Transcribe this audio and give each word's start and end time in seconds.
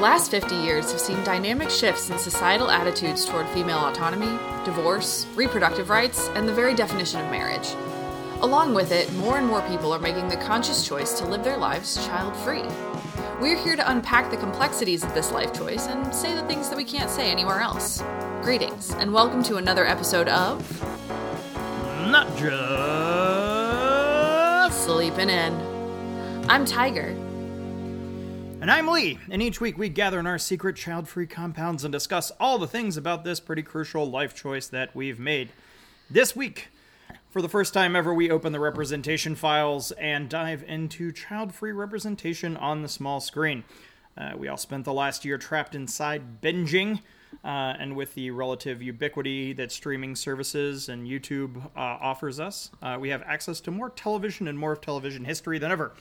last 0.00 0.30
50 0.30 0.56
years 0.56 0.90
have 0.90 1.00
seen 1.00 1.22
dynamic 1.24 1.68
shifts 1.68 2.08
in 2.08 2.18
societal 2.18 2.70
attitudes 2.70 3.26
toward 3.26 3.46
female 3.50 3.80
autonomy, 3.80 4.38
divorce, 4.64 5.26
reproductive 5.34 5.90
rights, 5.90 6.28
and 6.34 6.48
the 6.48 6.54
very 6.54 6.74
definition 6.74 7.20
of 7.20 7.30
marriage. 7.30 7.74
Along 8.40 8.72
with 8.72 8.92
it, 8.92 9.12
more 9.16 9.36
and 9.36 9.46
more 9.46 9.60
people 9.68 9.92
are 9.92 9.98
making 9.98 10.28
the 10.28 10.38
conscious 10.38 10.88
choice 10.88 11.18
to 11.18 11.26
live 11.26 11.44
their 11.44 11.58
lives 11.58 12.02
child 12.06 12.34
free. 12.38 12.64
We're 13.42 13.62
here 13.62 13.76
to 13.76 13.90
unpack 13.90 14.30
the 14.30 14.38
complexities 14.38 15.04
of 15.04 15.12
this 15.12 15.32
life 15.32 15.52
choice 15.52 15.86
and 15.86 16.14
say 16.14 16.34
the 16.34 16.46
things 16.46 16.70
that 16.70 16.78
we 16.78 16.84
can't 16.84 17.10
say 17.10 17.30
anywhere 17.30 17.60
else. 17.60 18.02
Greetings, 18.40 18.94
and 18.94 19.12
welcome 19.12 19.42
to 19.42 19.56
another 19.56 19.84
episode 19.84 20.28
of 20.28 20.82
Not 22.10 22.26
just. 22.38 22.50
Sleeping 24.82 25.28
In. 25.28 25.52
I'm 26.48 26.64
Tiger. 26.64 27.14
And 28.60 28.70
I'm 28.70 28.88
Lee, 28.88 29.18
and 29.30 29.40
each 29.40 29.58
week 29.58 29.78
we 29.78 29.88
gather 29.88 30.20
in 30.20 30.26
our 30.26 30.38
secret 30.38 30.76
child 30.76 31.08
free 31.08 31.26
compounds 31.26 31.82
and 31.82 31.90
discuss 31.90 32.30
all 32.38 32.58
the 32.58 32.66
things 32.66 32.98
about 32.98 33.24
this 33.24 33.40
pretty 33.40 33.62
crucial 33.62 34.04
life 34.10 34.34
choice 34.34 34.66
that 34.68 34.94
we've 34.94 35.18
made. 35.18 35.48
This 36.10 36.36
week, 36.36 36.68
for 37.30 37.40
the 37.40 37.48
first 37.48 37.72
time 37.72 37.96
ever, 37.96 38.12
we 38.12 38.30
open 38.30 38.52
the 38.52 38.60
representation 38.60 39.34
files 39.34 39.92
and 39.92 40.28
dive 40.28 40.62
into 40.68 41.10
child 41.10 41.54
free 41.54 41.72
representation 41.72 42.54
on 42.58 42.82
the 42.82 42.88
small 42.88 43.18
screen. 43.18 43.64
Uh, 44.14 44.32
we 44.36 44.46
all 44.46 44.58
spent 44.58 44.84
the 44.84 44.92
last 44.92 45.24
year 45.24 45.38
trapped 45.38 45.74
inside 45.74 46.42
binging, 46.42 47.00
uh, 47.42 47.74
and 47.78 47.96
with 47.96 48.14
the 48.14 48.30
relative 48.30 48.82
ubiquity 48.82 49.54
that 49.54 49.72
streaming 49.72 50.14
services 50.14 50.90
and 50.90 51.08
YouTube 51.08 51.64
uh, 51.64 51.70
offers 51.78 52.38
us, 52.38 52.70
uh, 52.82 52.98
we 53.00 53.08
have 53.08 53.22
access 53.22 53.58
to 53.62 53.70
more 53.70 53.88
television 53.88 54.46
and 54.46 54.58
more 54.58 54.72
of 54.72 54.82
television 54.82 55.24
history 55.24 55.58
than 55.58 55.72
ever. 55.72 55.94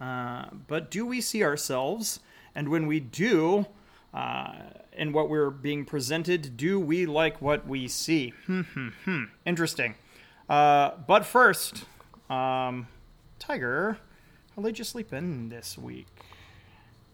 Uh, 0.00 0.46
but 0.66 0.90
do 0.90 1.06
we 1.06 1.20
see 1.20 1.42
ourselves? 1.44 2.20
And 2.54 2.68
when 2.68 2.86
we 2.86 3.00
do, 3.00 3.66
uh, 4.12 4.52
in 4.92 5.12
what 5.12 5.28
we're 5.28 5.50
being 5.50 5.84
presented, 5.84 6.56
do 6.56 6.78
we 6.78 7.06
like 7.06 7.40
what 7.42 7.66
we 7.66 7.88
see? 7.88 8.32
Hmm, 8.46 8.60
hmm, 8.62 8.88
hmm. 9.04 9.24
Interesting. 9.44 9.94
Uh, 10.48 10.92
but 11.06 11.24
first, 11.24 11.84
um, 12.30 12.86
Tiger, 13.38 13.98
how 14.54 14.62
late 14.62 14.72
did 14.72 14.78
you 14.80 14.84
sleep 14.84 15.12
in 15.12 15.48
this 15.48 15.76
week? 15.78 16.06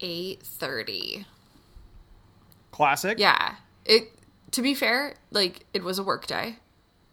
8:30. 0.01 1.27
Classic. 2.71 3.19
Yeah. 3.19 3.57
It 3.85 4.13
to 4.53 4.63
be 4.63 4.75
fair, 4.75 5.15
like 5.31 5.65
it 5.73 5.83
was 5.85 5.99
a 5.99 6.03
work 6.03 6.27
day 6.27 6.57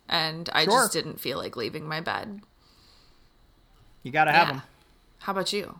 and 0.09 0.49
I 0.53 0.63
Sure. 0.65 0.81
just 0.81 0.93
didn't 0.93 1.19
feel 1.19 1.37
like 1.37 1.55
leaving 1.55 1.87
my 1.87 2.02
bed. 2.02 2.41
You 4.03 4.11
gotta 4.11 4.31
have 4.31 4.47
Yeah. 4.47 4.53
them. 4.55 4.61
How 5.19 5.31
about 5.33 5.51
you? 5.53 5.79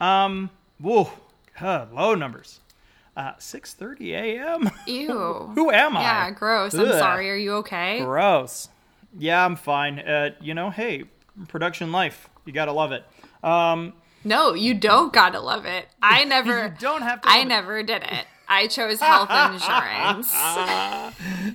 Um, 0.00 0.50
whoa, 0.78 1.10
huh, 1.56 1.86
low 1.92 2.14
numbers. 2.14 2.60
Uh, 3.16 3.34
6:30 3.34 4.10
a.m. 4.12 4.70
Ew. 4.86 5.52
Who 5.54 5.70
am 5.70 5.96
I? 5.96 6.02
Yeah, 6.02 6.30
gross. 6.32 6.74
I'm 6.74 6.88
sorry. 6.92 7.30
Are 7.30 7.36
you 7.36 7.54
okay? 7.56 8.00
Gross. 8.00 8.68
Yeah, 9.16 9.44
I'm 9.44 9.54
fine. 9.56 10.00
Uh, 10.00 10.30
you 10.40 10.52
know, 10.54 10.70
hey, 10.70 11.04
production 11.48 11.92
life. 11.92 12.28
You 12.44 12.52
gotta 12.52 12.72
love 12.72 12.90
it. 12.92 13.04
Um, 13.44 13.92
No, 14.24 14.54
you 14.54 14.74
don't 14.74 15.12
gotta 15.12 15.38
love 15.40 15.64
it. 15.64 15.86
I 16.02 16.24
never 16.24 16.64
You 16.64 16.72
don't 16.80 17.02
have 17.02 17.20
to 17.22 17.28
I 17.28 17.38
it. 17.40 17.44
never 17.46 17.82
did 17.84 18.02
it. 18.02 18.26
I 18.48 18.66
chose 18.66 18.98
health 19.00 19.30
insurance. 19.30 20.32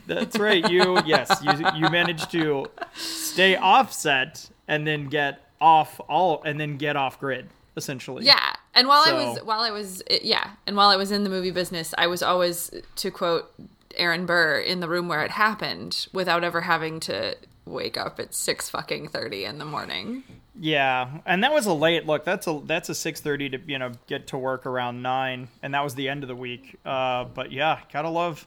that's 0.08 0.40
right. 0.40 0.68
You 0.70 1.00
yes, 1.06 1.42
you 1.44 1.52
you 1.76 1.90
managed 1.90 2.32
to 2.32 2.68
stay 2.96 3.58
offset 3.58 4.50
and 4.68 4.88
then 4.88 5.08
get 5.08 5.42
off 5.62 6.00
all 6.08 6.42
and 6.44 6.60
then 6.60 6.78
get 6.78 6.96
off 6.96 7.20
grid 7.20 7.50
essentially. 7.76 8.26
Yeah. 8.26 8.54
And 8.76 8.88
while 8.88 9.04
I 9.06 9.14
was 9.14 9.40
while 9.44 9.62
I 9.62 9.72
was 9.72 10.04
yeah, 10.10 10.52
and 10.68 10.76
while 10.76 10.90
I 10.90 10.96
was 10.96 11.12
in 11.12 11.24
the 11.24 11.30
movie 11.30 11.52
business, 11.52 11.94
I 11.98 12.08
was 12.08 12.22
always 12.22 12.72
to 12.98 13.12
quote 13.12 13.52
Aaron 13.96 14.26
Burr 14.26 14.60
in 14.60 14.80
the 14.80 14.88
room 14.88 15.08
where 15.08 15.24
it 15.24 15.32
happened 15.32 16.08
without 16.14 16.44
ever 16.44 16.62
having 16.62 17.00
to 17.02 17.36
wake 17.66 17.98
up 17.98 18.20
at 18.20 18.34
6 18.34 18.70
fucking 18.70 19.10
30 19.10 19.46
in 19.46 19.58
the 19.60 19.66
morning. 19.66 20.24
Yeah, 20.60 21.20
and 21.26 21.44
that 21.44 21.54
was 21.54 21.66
a 21.68 21.74
late 21.74 22.06
look. 22.06 22.26
That's 22.26 22.46
a 22.48 22.62
that's 22.66 22.90
a 22.90 22.96
six 22.96 23.22
thirty 23.22 23.50
to 23.50 23.60
you 23.66 23.80
know 23.80 23.92
get 24.08 24.28
to 24.28 24.38
work 24.38 24.66
around 24.66 25.02
nine, 25.02 25.48
and 25.64 25.74
that 25.74 25.86
was 25.86 25.96
the 25.96 26.10
end 26.10 26.22
of 26.22 26.28
the 26.28 26.36
week. 26.36 26.78
Uh, 26.86 27.24
but 27.24 27.54
yeah, 27.54 27.80
gotta 27.94 28.10
love 28.10 28.46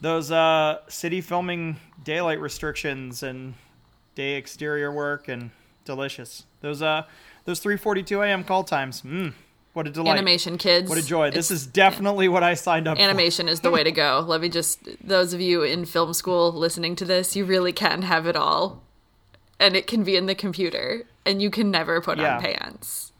those 0.00 0.30
uh, 0.30 0.78
city 0.88 1.20
filming 1.20 1.76
daylight 2.02 2.40
restrictions 2.40 3.22
and 3.22 3.54
day 4.14 4.36
exterior 4.36 4.90
work 4.90 5.28
and 5.28 5.50
delicious. 5.84 6.44
Those 6.60 6.82
uh 6.82 7.02
those 7.44 7.60
three 7.60 7.76
forty 7.76 8.02
two 8.02 8.22
a.m. 8.22 8.44
call 8.44 8.64
times. 8.64 9.02
Mm, 9.02 9.32
what 9.72 9.86
a 9.86 9.90
delight! 9.90 10.12
Animation 10.12 10.58
kids. 10.58 10.88
What 10.88 10.98
a 10.98 11.04
joy! 11.04 11.30
This 11.30 11.50
is 11.50 11.66
definitely 11.66 12.28
what 12.28 12.42
I 12.42 12.54
signed 12.54 12.88
up 12.88 12.96
for. 12.96 13.02
animation 13.02 13.48
is 13.48 13.60
the 13.60 13.70
way 13.70 13.82
to 13.84 13.92
go. 13.92 14.20
Let 14.26 14.40
me 14.40 14.48
just 14.48 14.80
those 15.06 15.32
of 15.32 15.40
you 15.40 15.62
in 15.62 15.84
film 15.84 16.14
school 16.14 16.52
listening 16.52 16.96
to 16.96 17.04
this, 17.04 17.36
you 17.36 17.44
really 17.44 17.72
can 17.72 18.02
have 18.02 18.26
it 18.26 18.36
all. 18.36 18.82
And 19.60 19.76
it 19.76 19.86
can 19.86 20.02
be 20.02 20.16
in 20.16 20.26
the 20.26 20.34
computer 20.34 21.04
and 21.24 21.40
you 21.40 21.48
can 21.50 21.70
never 21.70 22.00
put 22.00 22.18
Yeah. 22.18 22.36
on 22.36 22.42
pants. 22.42 23.12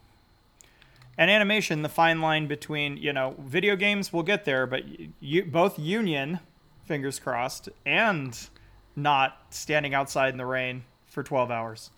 And 1.17 1.31
animation, 1.31 1.81
the 1.81 1.89
fine 1.89 2.19
line 2.21 2.47
between 2.47 2.97
you 2.97 3.13
know 3.13 3.35
video 3.39 3.75
games, 3.75 4.11
we'll 4.11 4.23
get 4.23 4.43
there, 4.45 4.67
but 4.67 4.83
you 5.21 5.45
both 5.45 5.79
union, 5.79 6.39
fingers 6.85 7.19
crossed, 7.19 7.69
and 7.85 8.37
not 8.97 9.37
standing 9.49 9.93
outside 9.93 10.29
in 10.29 10.37
the 10.37 10.45
rain 10.45 10.83
for 11.07 11.23
12 11.23 11.51
hours. 11.51 11.89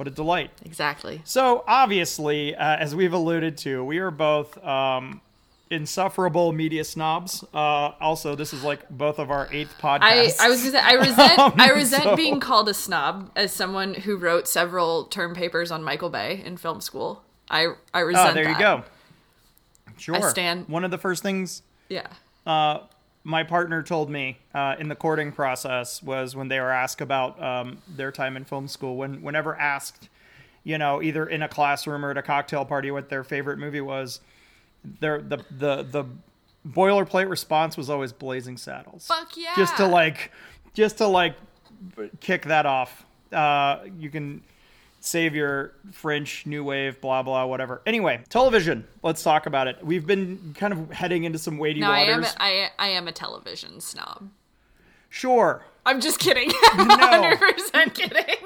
What 0.00 0.08
a 0.08 0.10
delight. 0.10 0.50
Exactly. 0.64 1.20
So, 1.26 1.62
obviously, 1.68 2.56
uh, 2.56 2.76
as 2.78 2.94
we've 2.94 3.12
alluded 3.12 3.58
to, 3.58 3.84
we 3.84 3.98
are 3.98 4.10
both 4.10 4.56
um, 4.64 5.20
insufferable 5.68 6.52
media 6.52 6.84
snobs. 6.84 7.44
Uh, 7.52 7.92
also, 8.00 8.34
this 8.34 8.54
is 8.54 8.64
like 8.64 8.88
both 8.88 9.18
of 9.18 9.30
our 9.30 9.46
eighth 9.52 9.74
I, 9.82 9.98
podcasts. 9.98 10.40
I 10.40 10.48
was 10.48 10.60
gonna 10.60 10.70
say 10.70 10.78
I 10.78 10.92
resent 10.94 11.38
I 11.60 11.70
Um, 11.72 11.76
resent 11.76 12.02
so- 12.04 12.16
being 12.16 12.40
called 12.40 12.70
a 12.70 12.72
snob 12.72 13.30
as 13.36 13.52
someone 13.52 13.92
who 13.92 14.16
wrote 14.16 14.48
several 14.48 15.04
term 15.04 15.34
papers 15.34 15.70
on 15.70 15.82
Michael 15.84 16.08
Bay 16.08 16.42
in 16.46 16.56
film 16.56 16.80
school. 16.80 17.22
I 17.50 17.66
I 17.92 18.00
resent 18.00 18.30
Oh, 18.30 18.32
there 18.32 18.44
you 18.48 18.54
that. 18.54 18.58
go. 18.58 18.84
Sure. 19.98 20.16
I 20.16 20.20
stand- 20.30 20.66
One 20.70 20.82
of 20.84 20.90
the 20.90 20.96
first 20.96 21.22
things 21.22 21.60
Yeah. 21.90 22.06
My 23.24 23.42
partner 23.42 23.82
told 23.82 24.10
me 24.10 24.38
uh, 24.54 24.76
in 24.78 24.88
the 24.88 24.94
courting 24.94 25.32
process 25.32 26.02
was 26.02 26.34
when 26.34 26.48
they 26.48 26.58
were 26.58 26.70
asked 26.70 27.00
about 27.00 27.42
um, 27.42 27.78
their 27.88 28.10
time 28.10 28.36
in 28.36 28.44
film 28.44 28.66
school. 28.66 28.96
When 28.96 29.22
whenever 29.22 29.54
asked, 29.56 30.08
you 30.64 30.78
know, 30.78 31.02
either 31.02 31.26
in 31.26 31.42
a 31.42 31.48
classroom 31.48 32.04
or 32.04 32.10
at 32.10 32.18
a 32.18 32.22
cocktail 32.22 32.64
party, 32.64 32.90
what 32.90 33.08
their 33.10 33.24
favorite 33.24 33.58
movie 33.58 33.80
was, 33.80 34.20
their 35.00 35.20
the 35.20 35.38
the 35.50 35.82
the 35.82 36.04
boilerplate 36.66 37.28
response 37.28 37.76
was 37.76 37.90
always 37.90 38.12
Blazing 38.12 38.56
Saddles. 38.56 39.06
Fuck 39.06 39.36
yeah. 39.36 39.54
Just 39.56 39.76
to 39.76 39.86
like, 39.86 40.30
just 40.74 40.98
to 40.98 41.06
like, 41.06 41.34
kick 42.20 42.44
that 42.46 42.66
off. 42.66 43.04
Uh, 43.32 43.84
you 43.98 44.10
can 44.10 44.42
save 45.00 45.34
your 45.34 45.72
French 45.92 46.46
new 46.46 46.62
wave, 46.62 47.00
blah 47.00 47.22
blah, 47.22 47.46
whatever. 47.46 47.82
Anyway, 47.86 48.22
television. 48.28 48.86
Let's 49.02 49.22
talk 49.22 49.46
about 49.46 49.66
it. 49.66 49.84
We've 49.84 50.06
been 50.06 50.54
kind 50.58 50.72
of 50.72 50.90
heading 50.90 51.24
into 51.24 51.38
some 51.38 51.58
weighty 51.58 51.80
No, 51.80 51.90
I 51.90 52.00
am 52.00 52.20
waters. 52.20 52.34
I 52.38 52.70
I 52.78 52.88
am 52.88 53.08
a 53.08 53.12
television 53.12 53.80
snob. 53.80 54.30
Sure. 55.08 55.64
I'm 55.84 56.00
just 56.00 56.20
kidding. 56.20 56.50
No. 56.76 56.84
Hundred 56.86 57.38
percent 57.40 57.94
kidding. 57.94 58.36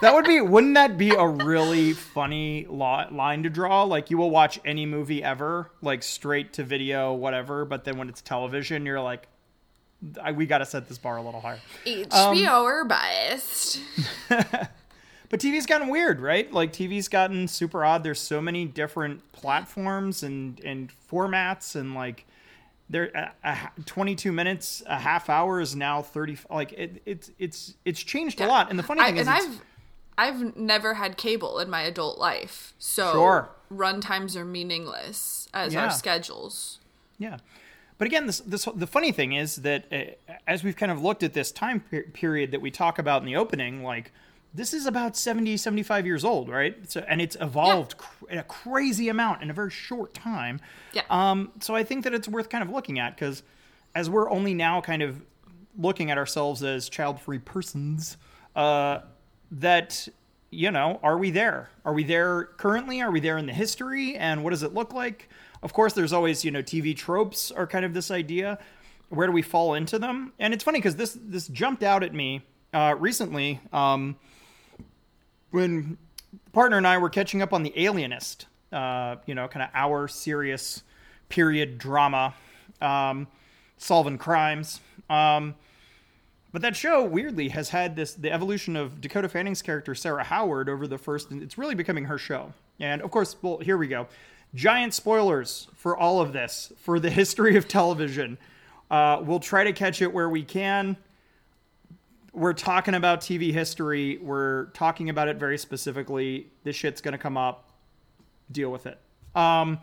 That 0.00 0.14
would 0.14 0.24
be, 0.24 0.40
wouldn't 0.40 0.76
that 0.76 0.96
be 0.96 1.10
a 1.10 1.26
really 1.26 1.92
funny 1.92 2.64
line 2.70 3.42
to 3.42 3.50
draw? 3.50 3.82
Like, 3.82 4.10
you 4.10 4.16
will 4.16 4.30
watch 4.30 4.58
any 4.64 4.86
movie 4.86 5.22
ever, 5.22 5.70
like 5.82 6.02
straight 6.02 6.54
to 6.54 6.64
video, 6.64 7.12
whatever, 7.12 7.66
but 7.66 7.84
then 7.84 7.98
when 7.98 8.08
it's 8.08 8.22
television, 8.22 8.86
you're 8.86 9.02
like, 9.02 9.28
I, 10.22 10.32
we 10.32 10.46
got 10.46 10.58
to 10.58 10.64
set 10.64 10.88
this 10.88 10.96
bar 10.96 11.18
a 11.18 11.22
little 11.22 11.42
higher. 11.42 11.60
HBO 11.84 12.48
um, 12.48 12.64
or 12.64 12.84
biased. 12.84 13.80
But 15.30 15.40
TV's 15.40 15.64
gotten 15.64 15.88
weird, 15.88 16.20
right? 16.20 16.52
Like, 16.52 16.72
TV's 16.72 17.08
gotten 17.08 17.48
super 17.48 17.84
odd. 17.84 18.02
There's 18.04 18.20
so 18.20 18.40
many 18.42 18.66
different 18.66 19.30
platforms 19.32 20.22
and, 20.22 20.60
and 20.64 20.92
formats, 21.10 21.74
and 21.76 21.94
like, 21.94 22.26
there, 22.90 23.06
a, 23.14 23.32
a, 23.44 23.70
22 23.86 24.32
minutes, 24.32 24.82
a 24.86 24.98
half 24.98 25.30
hour 25.30 25.60
is 25.60 25.74
now 25.76 26.02
30. 26.02 26.38
Like, 26.50 26.72
it, 26.72 27.00
it's, 27.06 27.30
it's, 27.38 27.74
it's 27.84 28.02
changed 28.02 28.40
a 28.40 28.46
lot. 28.46 28.68
And 28.70 28.78
the 28.78 28.82
funny 28.82 29.00
I, 29.00 29.06
thing 29.06 29.16
is, 29.18 29.26
and 29.28 29.36
I've 29.36 29.60
I've 30.18 30.54
never 30.56 30.94
had 30.94 31.16
cable 31.16 31.60
in 31.60 31.70
my 31.70 31.80
adult 31.82 32.18
life, 32.18 32.74
so 32.78 33.12
Sure. 33.12 33.48
run 33.70 34.02
times 34.02 34.36
are 34.36 34.44
meaningless 34.44 35.48
as 35.54 35.72
Yeah. 35.72 35.84
our 35.84 35.90
schedules. 35.90 36.78
Yeah. 37.16 37.38
But 37.96 38.06
again, 38.06 38.26
this, 38.26 38.40
this 38.40 38.68
the 38.74 38.86
funny 38.86 39.12
thing 39.12 39.32
is 39.32 39.56
that 39.56 39.86
uh, 39.90 40.32
as 40.46 40.62
we've 40.62 40.76
kind 40.76 40.92
of 40.92 41.00
looked 41.00 41.22
at 41.22 41.32
this 41.32 41.50
time 41.52 41.80
per- 41.80 42.02
period 42.02 42.50
that 42.50 42.60
we 42.60 42.70
talk 42.70 42.98
about 42.98 43.22
in 43.22 43.26
the 43.26 43.36
opening, 43.36 43.82
like 43.82 44.12
this 44.52 44.74
is 44.74 44.86
about 44.86 45.16
70, 45.16 45.56
75 45.56 46.06
years 46.06 46.24
old, 46.24 46.48
right? 46.48 46.90
So, 46.90 47.04
and 47.08 47.20
it's 47.20 47.36
evolved 47.40 47.96
cr- 47.96 48.24
a 48.30 48.42
crazy 48.42 49.08
amount 49.08 49.42
in 49.42 49.50
a 49.50 49.52
very 49.52 49.70
short 49.70 50.12
time. 50.12 50.60
Yeah. 50.92 51.02
Um, 51.08 51.52
so 51.60 51.74
I 51.74 51.84
think 51.84 52.04
that 52.04 52.14
it's 52.14 52.26
worth 52.28 52.48
kind 52.48 52.62
of 52.62 52.70
looking 52.70 52.98
at 52.98 53.14
because 53.14 53.42
as 53.94 54.10
we're 54.10 54.30
only 54.30 54.54
now 54.54 54.80
kind 54.80 55.02
of 55.02 55.22
looking 55.78 56.10
at 56.10 56.18
ourselves 56.18 56.62
as 56.62 56.88
child-free 56.88 57.38
persons, 57.40 58.16
uh, 58.56 59.00
that 59.52 60.08
you 60.50 60.70
know, 60.70 60.98
are 61.02 61.16
we 61.16 61.30
there? 61.30 61.70
Are 61.84 61.92
we 61.92 62.02
there 62.02 62.46
currently? 62.56 63.00
Are 63.00 63.10
we 63.10 63.20
there 63.20 63.38
in 63.38 63.46
the 63.46 63.52
history? 63.52 64.16
And 64.16 64.42
what 64.42 64.50
does 64.50 64.64
it 64.64 64.74
look 64.74 64.92
like? 64.92 65.28
Of 65.62 65.72
course, 65.72 65.92
there's 65.92 66.12
always 66.12 66.44
you 66.44 66.50
know 66.50 66.62
TV 66.62 66.96
tropes 66.96 67.50
are 67.50 67.66
kind 67.66 67.84
of 67.84 67.94
this 67.94 68.10
idea. 68.10 68.58
Where 69.10 69.26
do 69.26 69.32
we 69.32 69.42
fall 69.42 69.74
into 69.74 69.98
them? 69.98 70.32
And 70.38 70.52
it's 70.52 70.64
funny 70.64 70.78
because 70.78 70.96
this 70.96 71.16
this 71.22 71.46
jumped 71.48 71.82
out 71.82 72.02
at 72.02 72.12
me 72.14 72.42
uh, 72.72 72.96
recently 72.98 73.60
um, 73.72 74.16
when 75.50 75.98
partner 76.52 76.76
and 76.76 76.86
I 76.86 76.98
were 76.98 77.10
catching 77.10 77.42
up 77.42 77.52
on 77.52 77.62
The 77.62 77.72
Alienist. 77.76 78.46
Uh, 78.72 79.16
you 79.26 79.34
know, 79.34 79.48
kind 79.48 79.64
of 79.64 79.70
our 79.74 80.06
serious 80.06 80.84
period 81.28 81.76
drama, 81.76 82.34
um, 82.80 83.26
solving 83.78 84.16
crimes. 84.16 84.80
Um, 85.08 85.56
but 86.52 86.62
that 86.62 86.76
show 86.76 87.04
weirdly 87.04 87.48
has 87.48 87.70
had 87.70 87.96
this 87.96 88.14
the 88.14 88.30
evolution 88.30 88.76
of 88.76 89.00
Dakota 89.00 89.28
Fanning's 89.28 89.62
character 89.62 89.94
Sarah 89.94 90.24
Howard 90.24 90.68
over 90.68 90.86
the 90.86 90.98
first. 90.98 91.32
It's 91.32 91.58
really 91.58 91.74
becoming 91.74 92.04
her 92.04 92.18
show. 92.18 92.52
And 92.78 93.02
of 93.02 93.10
course, 93.10 93.36
well, 93.42 93.58
here 93.58 93.76
we 93.76 93.88
go. 93.88 94.06
Giant 94.54 94.94
spoilers 94.94 95.68
for 95.74 95.96
all 95.96 96.20
of 96.20 96.32
this 96.32 96.72
for 96.78 97.00
the 97.00 97.10
history 97.20 97.56
of 97.56 97.66
television. 97.66 98.38
Uh, 98.90 99.20
we'll 99.22 99.40
try 99.40 99.64
to 99.64 99.72
catch 99.72 100.02
it 100.02 100.12
where 100.12 100.28
we 100.28 100.42
can. 100.44 100.96
We're 102.32 102.52
talking 102.52 102.94
about 102.94 103.20
TV 103.20 103.52
history. 103.52 104.18
We're 104.18 104.66
talking 104.66 105.10
about 105.10 105.28
it 105.28 105.36
very 105.36 105.58
specifically. 105.58 106.46
This 106.64 106.76
shit's 106.76 107.00
gonna 107.00 107.18
come 107.18 107.36
up. 107.36 107.70
Deal 108.50 108.70
with 108.70 108.86
it. 108.86 108.98
Um, 109.34 109.78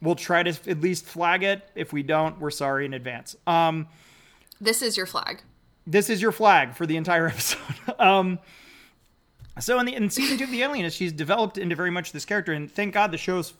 we'll 0.00 0.14
try 0.14 0.42
to 0.42 0.70
at 0.70 0.80
least 0.80 1.06
flag 1.06 1.42
it. 1.42 1.62
If 1.74 1.92
we 1.92 2.02
don't, 2.02 2.38
we're 2.40 2.50
sorry 2.50 2.86
in 2.86 2.94
advance. 2.94 3.36
Um, 3.46 3.88
this 4.60 4.82
is 4.82 4.96
your 4.96 5.06
flag 5.06 5.42
this 5.86 6.08
is 6.10 6.22
your 6.22 6.32
flag 6.32 6.74
for 6.74 6.86
the 6.86 6.96
entire 6.96 7.26
episode. 7.28 7.60
um, 7.98 8.38
so 9.58 9.78
in 9.78 9.86
the 9.86 9.94
in 9.94 10.08
season 10.10 10.38
two 10.38 10.44
of 10.44 10.50
The 10.50 10.62
Alienist, 10.62 10.96
she's 10.96 11.12
developed 11.12 11.58
into 11.58 11.76
very 11.76 11.90
much 11.90 12.12
this 12.12 12.24
character, 12.24 12.52
and 12.52 12.70
thank 12.70 12.94
God 12.94 13.10
the 13.10 13.18
show's 13.18 13.54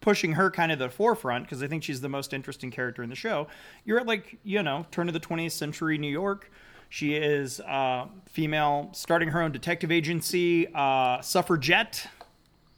pushing 0.00 0.32
her 0.34 0.50
kind 0.52 0.70
of 0.70 0.78
the 0.78 0.88
forefront 0.88 1.44
because 1.44 1.62
I 1.62 1.66
think 1.66 1.82
she's 1.82 2.00
the 2.00 2.08
most 2.08 2.32
interesting 2.32 2.70
character 2.70 3.02
in 3.02 3.10
the 3.10 3.16
show. 3.16 3.48
You're 3.84 3.98
at 3.98 4.06
like 4.06 4.38
you 4.44 4.62
know 4.62 4.86
turn 4.90 5.08
of 5.08 5.14
the 5.14 5.20
20th 5.20 5.52
century 5.52 5.98
New 5.98 6.10
York. 6.10 6.50
She 6.96 7.14
is 7.14 7.60
uh, 7.60 8.06
female, 8.24 8.88
starting 8.94 9.28
her 9.28 9.42
own 9.42 9.52
detective 9.52 9.92
agency, 9.92 10.66
uh, 10.74 11.20
suffragette, 11.20 12.06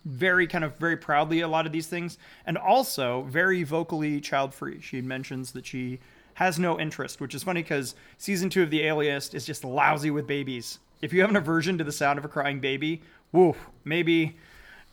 very 0.04 0.48
kind 0.48 0.64
of 0.64 0.76
very 0.76 0.96
proudly 0.96 1.42
a 1.42 1.46
lot 1.46 1.66
of 1.66 1.72
these 1.72 1.86
things, 1.86 2.18
and 2.44 2.58
also 2.58 3.22
very 3.28 3.62
vocally 3.62 4.20
child 4.20 4.52
free. 4.52 4.80
She 4.80 5.00
mentions 5.00 5.52
that 5.52 5.66
she 5.66 6.00
has 6.34 6.58
no 6.58 6.80
interest, 6.80 7.20
which 7.20 7.32
is 7.32 7.44
funny 7.44 7.62
because 7.62 7.94
season 8.16 8.50
two 8.50 8.64
of 8.64 8.70
The 8.70 8.82
Alienist 8.88 9.36
is 9.36 9.46
just 9.46 9.62
lousy 9.62 10.10
with 10.10 10.26
babies. 10.26 10.80
If 11.00 11.12
you 11.12 11.20
have 11.20 11.30
an 11.30 11.36
aversion 11.36 11.78
to 11.78 11.84
the 11.84 11.92
sound 11.92 12.18
of 12.18 12.24
a 12.24 12.28
crying 12.28 12.58
baby, 12.58 13.02
woo, 13.30 13.54
maybe 13.84 14.36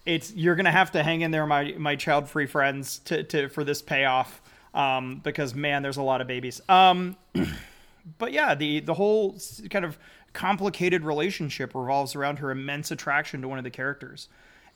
it's 0.06 0.36
you're 0.36 0.56
gonna 0.56 0.69
have 0.69 0.92
to 0.92 1.01
hang 1.01 1.22
in 1.22 1.31
there, 1.31 1.48
my 1.48 1.74
my 1.80 1.95
child 1.95 2.30
free 2.30 2.45
friends, 2.45 3.00
to, 3.06 3.24
to 3.24 3.50
for 3.50 3.63
this 3.63 3.81
payoff. 3.81 4.39
Um, 4.75 5.19
because 5.24 5.56
man, 5.56 5.81
there's 5.81 5.98
a 5.98 6.04
lot 6.04 6.22
of 6.22 6.27
babies. 6.27 6.62
Um, 6.69 7.18
but 8.18 8.31
yeah, 8.31 8.56
the 8.56 8.80
the 8.80 8.94
whole 8.94 9.38
kind 9.69 9.86
of 9.86 9.98
complicated 10.34 11.04
relationship 11.04 11.74
revolves 11.74 12.16
around 12.16 12.40
her 12.40 12.52
immense 12.52 12.92
attraction 12.92 13.42
to 13.42 13.48
one 13.48 13.57
of 13.57 13.63
the 13.63 13.69
characters 13.69 14.28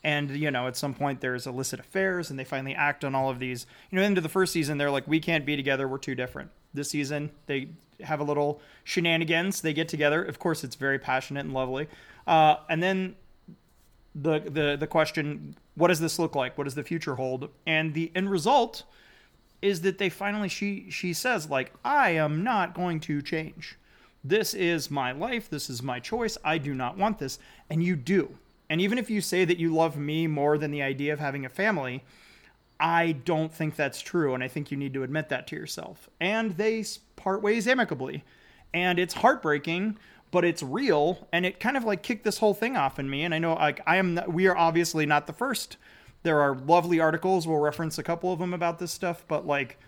and 0.02 0.30
you 0.30 0.50
know 0.50 0.66
at 0.66 0.74
some 0.74 0.94
point 0.94 1.20
there's 1.20 1.46
illicit 1.46 1.78
affairs 1.78 2.30
and 2.30 2.38
they 2.38 2.44
finally 2.44 2.74
act 2.74 3.04
on 3.04 3.14
all 3.14 3.28
of 3.28 3.38
these 3.38 3.66
you 3.90 3.98
know 3.98 4.02
into 4.02 4.22
the 4.22 4.28
first 4.30 4.54
season 4.54 4.78
they're 4.78 4.90
like 4.90 5.06
we 5.06 5.20
can't 5.20 5.44
be 5.44 5.56
together 5.56 5.86
we're 5.86 5.98
too 5.98 6.14
different 6.14 6.50
this 6.74 6.90
season. 6.90 7.30
They 7.46 7.68
have 8.00 8.20
a 8.20 8.24
little 8.24 8.60
shenanigans. 8.84 9.60
They 9.60 9.72
get 9.72 9.88
together. 9.88 10.22
Of 10.22 10.38
course, 10.38 10.64
it's 10.64 10.76
very 10.76 10.98
passionate 10.98 11.44
and 11.44 11.54
lovely. 11.54 11.88
Uh, 12.26 12.56
and 12.68 12.82
then 12.82 13.16
the 14.14 14.40
the 14.40 14.76
the 14.78 14.86
question: 14.86 15.56
What 15.74 15.88
does 15.88 16.00
this 16.00 16.18
look 16.18 16.34
like? 16.34 16.56
What 16.56 16.64
does 16.64 16.74
the 16.74 16.84
future 16.84 17.16
hold? 17.16 17.48
And 17.66 17.94
the 17.94 18.10
end 18.14 18.30
result 18.30 18.84
is 19.62 19.82
that 19.82 19.98
they 19.98 20.08
finally 20.08 20.48
she 20.48 20.90
she 20.90 21.12
says 21.12 21.50
like 21.50 21.72
I 21.84 22.10
am 22.10 22.42
not 22.42 22.74
going 22.74 23.00
to 23.00 23.22
change. 23.22 23.76
This 24.22 24.52
is 24.52 24.90
my 24.90 25.12
life. 25.12 25.48
This 25.48 25.70
is 25.70 25.82
my 25.82 25.98
choice. 25.98 26.36
I 26.44 26.58
do 26.58 26.74
not 26.74 26.98
want 26.98 27.18
this, 27.18 27.38
and 27.70 27.82
you 27.82 27.96
do. 27.96 28.36
And 28.68 28.80
even 28.80 28.98
if 28.98 29.10
you 29.10 29.20
say 29.20 29.44
that 29.44 29.58
you 29.58 29.74
love 29.74 29.96
me 29.96 30.26
more 30.26 30.58
than 30.58 30.70
the 30.70 30.82
idea 30.82 31.12
of 31.12 31.18
having 31.18 31.44
a 31.44 31.48
family, 31.48 32.04
I 32.78 33.12
don't 33.12 33.52
think 33.52 33.76
that's 33.76 34.00
true, 34.00 34.34
and 34.34 34.44
I 34.44 34.48
think 34.48 34.70
you 34.70 34.76
need 34.76 34.94
to 34.94 35.02
admit 35.02 35.28
that 35.30 35.46
to 35.48 35.56
yourself. 35.56 36.08
And 36.20 36.56
they 36.56 36.84
part 37.16 37.42
ways 37.42 37.66
amicably. 37.66 38.24
And 38.72 38.98
it's 38.98 39.14
heartbreaking, 39.14 39.98
but 40.30 40.44
it's 40.44 40.62
real, 40.62 41.28
and 41.32 41.44
it 41.44 41.58
kind 41.58 41.76
of 41.76 41.84
like 41.84 42.02
kicked 42.02 42.24
this 42.24 42.38
whole 42.38 42.54
thing 42.54 42.76
off 42.76 42.98
in 42.98 43.10
me. 43.10 43.24
And 43.24 43.34
I 43.34 43.38
know 43.38 43.54
like 43.54 43.80
I 43.86 43.96
am 43.96 44.20
we 44.28 44.46
are 44.46 44.56
obviously 44.56 45.06
not 45.06 45.26
the 45.26 45.32
first. 45.32 45.76
There 46.22 46.40
are 46.40 46.54
lovely 46.54 47.00
articles, 47.00 47.46
we'll 47.46 47.58
reference 47.58 47.98
a 47.98 48.02
couple 48.02 48.32
of 48.32 48.38
them 48.38 48.52
about 48.52 48.78
this 48.78 48.92
stuff, 48.92 49.24
but 49.28 49.46
like 49.46 49.78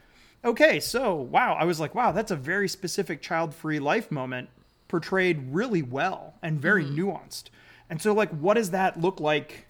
okay, 0.44 0.80
so 0.80 1.14
wow, 1.14 1.54
I 1.54 1.64
was 1.64 1.78
like, 1.78 1.94
wow, 1.94 2.10
that's 2.10 2.32
a 2.32 2.36
very 2.36 2.68
specific 2.68 3.22
child-free 3.22 3.78
life 3.78 4.10
moment 4.10 4.48
portrayed 4.88 5.52
really 5.52 5.82
well 5.82 6.34
and 6.42 6.60
very 6.60 6.84
mm-hmm. 6.84 7.10
nuanced. 7.10 7.44
And 7.88 8.02
so 8.02 8.12
like 8.12 8.30
what 8.30 8.54
does 8.54 8.70
that 8.70 9.00
look 9.00 9.20
like 9.20 9.66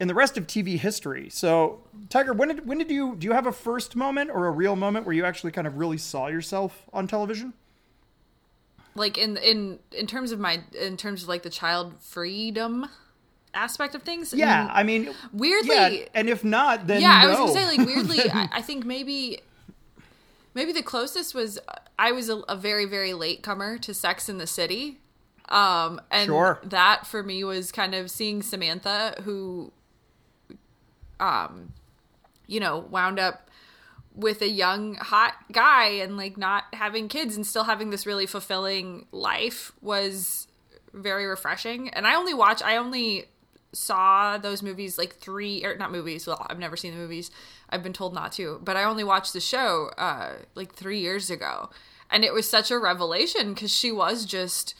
in 0.00 0.08
the 0.08 0.14
rest 0.14 0.38
of 0.38 0.46
TV 0.46 0.78
history. 0.78 1.28
So, 1.28 1.80
Tiger, 2.08 2.32
when 2.32 2.48
did 2.48 2.66
when 2.66 2.78
did 2.78 2.90
you 2.90 3.16
do 3.16 3.26
you 3.26 3.32
have 3.32 3.46
a 3.46 3.52
first 3.52 3.96
moment 3.96 4.30
or 4.30 4.46
a 4.46 4.50
real 4.50 4.76
moment 4.76 5.06
where 5.06 5.14
you 5.14 5.24
actually 5.24 5.52
kind 5.52 5.66
of 5.66 5.76
really 5.76 5.98
saw 5.98 6.28
yourself 6.28 6.84
on 6.92 7.06
television? 7.06 7.52
Like 8.94 9.18
in 9.18 9.36
in 9.38 9.78
in 9.92 10.06
terms 10.06 10.32
of 10.32 10.38
my 10.38 10.62
in 10.80 10.96
terms 10.96 11.22
of 11.22 11.28
like 11.28 11.42
the 11.42 11.50
child 11.50 11.94
freedom 12.00 12.88
aspect 13.54 13.94
of 13.94 14.02
things. 14.02 14.32
Yeah, 14.32 14.68
I 14.72 14.82
mean, 14.82 15.14
weirdly, 15.32 15.74
yeah, 15.74 16.08
and 16.14 16.28
if 16.28 16.44
not, 16.44 16.86
then 16.86 17.00
yeah, 17.00 17.20
no. 17.22 17.26
I 17.26 17.28
was 17.28 17.38
gonna 17.38 17.52
say 17.52 17.78
like 17.78 17.86
weirdly, 17.86 18.18
I, 18.32 18.48
I, 18.52 18.62
think 18.62 18.84
maybe 18.84 19.40
maybe 20.54 20.72
the 20.72 20.82
closest 20.82 21.34
was 21.34 21.58
I 21.98 22.12
was 22.12 22.28
a, 22.28 22.38
a 22.48 22.56
very 22.56 22.84
very 22.84 23.14
late 23.14 23.42
comer 23.42 23.78
to 23.78 23.94
Sex 23.94 24.28
in 24.28 24.38
the 24.38 24.46
City. 24.46 24.98
Um, 25.48 26.02
and 26.10 26.26
sure. 26.26 26.60
that 26.62 27.06
for 27.06 27.22
me 27.22 27.42
was 27.42 27.72
kind 27.72 27.94
of 27.94 28.10
seeing 28.10 28.42
Samantha, 28.42 29.14
who 29.22 29.72
um, 31.20 31.72
you 32.46 32.60
know, 32.60 32.78
wound 32.90 33.18
up 33.18 33.48
with 34.14 34.42
a 34.42 34.48
young 34.48 34.96
hot 34.96 35.34
guy 35.52 35.86
and 35.86 36.16
like 36.16 36.36
not 36.36 36.64
having 36.72 37.08
kids 37.08 37.36
and 37.36 37.46
still 37.46 37.64
having 37.64 37.90
this 37.90 38.04
really 38.04 38.26
fulfilling 38.26 39.06
life 39.12 39.72
was 39.80 40.48
very 40.92 41.26
refreshing. 41.26 41.88
And 41.90 42.06
I 42.06 42.16
only 42.16 42.34
watch 42.34 42.62
I 42.62 42.76
only 42.76 43.26
saw 43.72 44.38
those 44.38 44.62
movies 44.62 44.96
like 44.96 45.14
three 45.14 45.64
or 45.64 45.76
not 45.76 45.92
movies 45.92 46.26
well 46.26 46.46
i've 46.48 46.58
never 46.58 46.76
seen 46.76 46.92
the 46.92 46.98
movies 46.98 47.30
i've 47.68 47.82
been 47.82 47.92
told 47.92 48.14
not 48.14 48.32
to 48.32 48.60
but 48.64 48.76
i 48.76 48.84
only 48.84 49.04
watched 49.04 49.32
the 49.32 49.40
show 49.40 49.90
uh 49.98 50.32
like 50.54 50.74
three 50.74 51.00
years 51.00 51.30
ago 51.30 51.68
and 52.10 52.24
it 52.24 52.32
was 52.32 52.48
such 52.48 52.70
a 52.70 52.78
revelation 52.78 53.52
because 53.52 53.70
she 53.70 53.92
was 53.92 54.24
just 54.24 54.74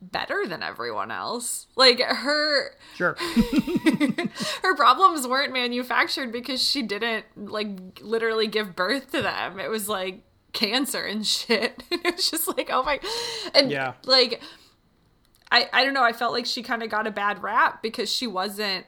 better 0.00 0.46
than 0.46 0.62
everyone 0.62 1.10
else. 1.10 1.66
Like 1.76 2.00
her 2.00 2.74
Sure. 2.96 3.16
her 4.62 4.74
problems 4.74 5.26
weren't 5.26 5.52
manufactured 5.52 6.32
because 6.32 6.62
she 6.62 6.82
didn't 6.82 7.26
like 7.36 8.00
literally 8.00 8.46
give 8.46 8.74
birth 8.74 9.12
to 9.12 9.22
them. 9.22 9.60
It 9.60 9.68
was 9.70 9.88
like 9.88 10.22
cancer 10.52 11.02
and 11.02 11.26
shit. 11.26 11.82
it 11.90 12.14
was 12.14 12.30
just 12.30 12.48
like, 12.48 12.70
oh 12.72 12.82
my 12.82 13.00
and 13.54 13.70
yeah. 13.70 13.94
like 14.04 14.40
I 15.50 15.68
I 15.72 15.84
don't 15.84 15.94
know, 15.94 16.04
I 16.04 16.12
felt 16.12 16.32
like 16.32 16.46
she 16.46 16.62
kind 16.62 16.82
of 16.82 16.90
got 16.90 17.06
a 17.06 17.10
bad 17.10 17.42
rap 17.42 17.82
because 17.82 18.10
she 18.10 18.26
wasn't 18.26 18.86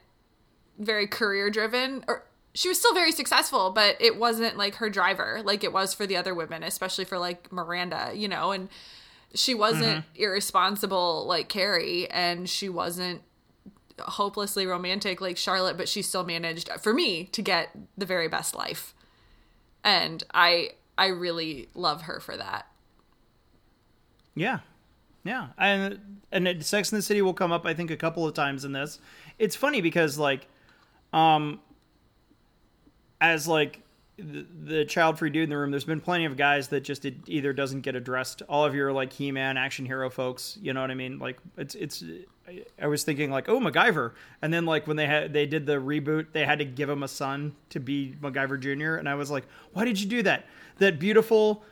very 0.78 1.06
career 1.06 1.50
driven 1.50 2.04
or 2.08 2.24
she 2.54 2.68
was 2.68 2.78
still 2.78 2.92
very 2.92 3.12
successful, 3.12 3.70
but 3.70 3.96
it 4.00 4.16
wasn't 4.16 4.58
like 4.58 4.76
her 4.76 4.90
driver 4.90 5.40
like 5.44 5.64
it 5.64 5.72
was 5.72 5.94
for 5.94 6.06
the 6.06 6.16
other 6.16 6.34
women, 6.34 6.62
especially 6.62 7.04
for 7.04 7.18
like 7.18 7.50
Miranda, 7.50 8.12
you 8.14 8.28
know, 8.28 8.52
and 8.52 8.68
she 9.34 9.54
wasn't 9.54 10.04
mm-hmm. 10.04 10.22
irresponsible 10.22 11.26
like 11.26 11.48
Carrie, 11.48 12.10
and 12.10 12.48
she 12.48 12.68
wasn't 12.68 13.22
hopelessly 13.98 14.66
romantic 14.66 15.20
like 15.20 15.36
Charlotte, 15.36 15.76
but 15.76 15.88
she 15.88 16.02
still 16.02 16.24
managed 16.24 16.68
for 16.80 16.92
me 16.92 17.24
to 17.24 17.42
get 17.42 17.70
the 17.96 18.06
very 18.06 18.28
best 18.28 18.54
life. 18.54 18.94
And 19.84 20.22
I 20.34 20.72
I 20.98 21.08
really 21.08 21.68
love 21.74 22.02
her 22.02 22.20
for 22.20 22.36
that. 22.36 22.66
Yeah. 24.34 24.60
Yeah. 25.24 25.48
And 25.58 26.20
and 26.30 26.64
Sex 26.64 26.90
in 26.92 26.98
the 26.98 27.02
City 27.02 27.22
will 27.22 27.34
come 27.34 27.52
up 27.52 27.66
I 27.66 27.74
think 27.74 27.90
a 27.90 27.96
couple 27.96 28.26
of 28.26 28.34
times 28.34 28.64
in 28.64 28.72
this. 28.72 28.98
It's 29.38 29.56
funny 29.56 29.80
because 29.80 30.18
like 30.18 30.48
um 31.12 31.60
as 33.20 33.46
like 33.46 33.82
the, 34.18 34.84
child 34.84 35.18
free 35.18 35.30
dude 35.30 35.44
in 35.44 35.50
the 35.50 35.56
room, 35.56 35.70
there's 35.70 35.84
been 35.84 36.00
plenty 36.00 36.24
of 36.24 36.36
guys 36.36 36.68
that 36.68 36.82
just 36.82 37.04
it 37.04 37.14
either 37.26 37.52
doesn't 37.52 37.80
get 37.80 37.96
addressed. 37.96 38.42
All 38.48 38.64
of 38.64 38.74
your 38.74 38.92
like 38.92 39.12
He 39.12 39.32
Man 39.32 39.56
action 39.56 39.86
hero 39.86 40.10
folks, 40.10 40.58
you 40.60 40.72
know 40.72 40.80
what 40.80 40.90
I 40.90 40.94
mean? 40.94 41.18
Like 41.18 41.38
it's 41.56 41.74
it's. 41.74 42.04
I 42.80 42.88
was 42.88 43.04
thinking 43.04 43.30
like, 43.30 43.48
oh 43.48 43.60
MacGyver, 43.60 44.12
and 44.42 44.52
then 44.52 44.66
like 44.66 44.86
when 44.86 44.96
they 44.96 45.06
had 45.06 45.32
they 45.32 45.46
did 45.46 45.64
the 45.64 45.74
reboot, 45.74 46.26
they 46.32 46.44
had 46.44 46.58
to 46.58 46.64
give 46.64 46.90
him 46.90 47.02
a 47.02 47.08
son 47.08 47.54
to 47.70 47.80
be 47.80 48.16
MacGyver 48.20 48.58
Junior, 48.60 48.96
and 48.96 49.08
I 49.08 49.14
was 49.14 49.30
like, 49.30 49.44
why 49.72 49.84
did 49.84 50.00
you 50.00 50.08
do 50.08 50.22
that? 50.24 50.46
That 50.78 50.98
beautiful, 50.98 51.64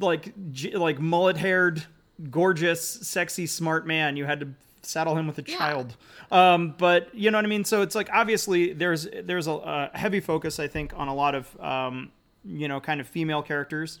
like 0.00 0.34
like 0.74 0.98
mullet 0.98 1.36
haired, 1.36 1.84
gorgeous, 2.30 2.82
sexy, 2.82 3.46
smart 3.46 3.86
man. 3.86 4.16
You 4.16 4.24
had 4.24 4.40
to 4.40 4.48
saddle 4.82 5.16
him 5.16 5.26
with 5.26 5.38
a 5.38 5.42
child. 5.42 5.96
Um, 6.30 6.74
but 6.78 7.14
you 7.14 7.30
know 7.30 7.38
what 7.38 7.44
I 7.44 7.48
mean. 7.48 7.64
So 7.64 7.82
it's 7.82 7.94
like 7.94 8.08
obviously 8.12 8.72
there's 8.72 9.08
there's 9.24 9.46
a, 9.46 9.52
a 9.52 9.90
heavy 9.94 10.20
focus 10.20 10.58
I 10.58 10.68
think 10.68 10.92
on 10.96 11.08
a 11.08 11.14
lot 11.14 11.34
of 11.34 11.60
um, 11.60 12.12
you 12.44 12.68
know 12.68 12.80
kind 12.80 13.00
of 13.00 13.06
female 13.06 13.42
characters 13.42 14.00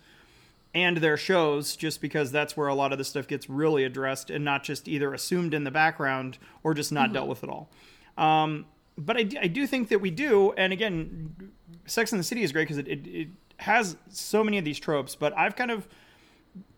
and 0.74 0.98
their 0.98 1.16
shows 1.16 1.74
just 1.74 2.02
because 2.02 2.30
that's 2.30 2.54
where 2.54 2.68
a 2.68 2.74
lot 2.74 2.92
of 2.92 2.98
the 2.98 3.04
stuff 3.04 3.26
gets 3.26 3.48
really 3.48 3.84
addressed 3.84 4.28
and 4.28 4.44
not 4.44 4.62
just 4.62 4.88
either 4.88 5.14
assumed 5.14 5.54
in 5.54 5.64
the 5.64 5.70
background 5.70 6.36
or 6.62 6.74
just 6.74 6.92
not 6.92 7.14
dealt 7.14 7.28
with 7.28 7.42
at 7.42 7.48
all. 7.48 7.70
Um, 8.18 8.66
but 8.98 9.16
I 9.16 9.22
do 9.22 9.66
think 9.66 9.88
that 9.88 10.00
we 10.00 10.10
do, 10.10 10.52
and 10.52 10.74
again, 10.74 11.52
Sex 11.86 12.12
and 12.12 12.18
the 12.18 12.24
City 12.24 12.42
is 12.42 12.52
great 12.52 12.64
because 12.64 12.78
it, 12.78 12.88
it, 12.88 13.06
it 13.06 13.28
has 13.58 13.96
so 14.10 14.44
many 14.44 14.58
of 14.58 14.64
these 14.64 14.78
tropes. 14.78 15.14
But 15.14 15.36
I've 15.36 15.56
kind 15.56 15.70
of, 15.70 15.88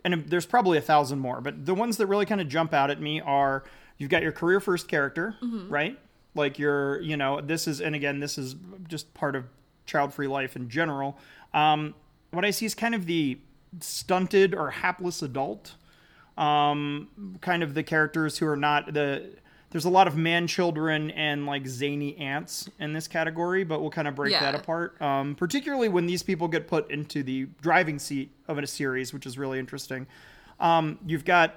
and 0.04 0.25
there's 0.28 0.47
probably 0.47 0.78
a 0.78 0.82
thousand 0.82 1.18
more, 1.18 1.40
but 1.40 1.66
the 1.66 1.75
ones 1.75 1.97
that 1.99 2.06
really 2.06 2.26
kind 2.26 2.40
of 2.40 2.49
jump 2.49 2.73
out 2.73 2.90
at 2.90 3.00
me 3.00 3.20
are 3.20 3.64
you've 3.99 4.11
got 4.11 4.23
your 4.23 4.32
career 4.32 4.61
first 4.61 4.88
character, 4.88 5.37
right? 5.68 5.99
Like 6.35 6.58
you're, 6.58 7.00
you 7.00 7.16
know, 7.16 7.40
this 7.40 7.66
is, 7.66 7.80
and 7.80 7.94
again, 7.94 8.20
this 8.20 8.38
is 8.38 8.54
just 8.88 9.12
part 9.14 9.35
of 9.37 9.44
child 9.87 10.14
free 10.14 10.28
life 10.28 10.56
in 10.56 10.68
general. 10.68 11.18
Um, 11.52 11.94
what 12.30 12.44
I 12.44 12.50
see 12.50 12.66
is 12.66 12.75
kind 12.75 12.94
of 12.94 13.06
the 13.06 13.38
stunted 13.80 14.54
or 14.54 14.70
hapless 14.70 15.23
adult 15.23 15.75
um, 16.38 17.08
kind 17.40 17.62
of 17.62 17.75
the 17.75 17.82
characters 17.82 18.38
who 18.38 18.47
are 18.47 18.56
not 18.56 18.94
the 18.94 19.30
there's 19.71 19.85
a 19.85 19.91
lot 19.91 20.07
of 20.09 20.17
man 20.17 20.47
children 20.47 21.11
and 21.11 21.45
like 21.47 21.67
zany 21.67 22.17
ants 22.17 22.69
in 22.79 22.93
this 22.95 23.07
category 23.07 23.65
but 23.65 23.81
we'll 23.81 23.91
kind 23.91 24.09
of 24.09 24.15
break 24.15 24.33
Yeah. 24.33 24.41
that 24.51 24.55
apart. 24.55 25.01
Um, 25.03 25.35
particularly 25.35 25.89
when 25.89 26.07
these 26.07 26.23
people 26.23 26.49
get 26.49 26.67
put 26.69 26.91
into 26.91 27.23
the 27.23 27.49
driving 27.61 27.99
seat 27.99 28.31
of 28.49 28.57
a 28.59 28.67
series 28.67 29.13
which 29.13 29.27
is 29.27 29.37
really 29.39 29.59
interesting. 29.59 30.07
Um, 30.61 30.99
you've 31.07 31.25
got 31.25 31.57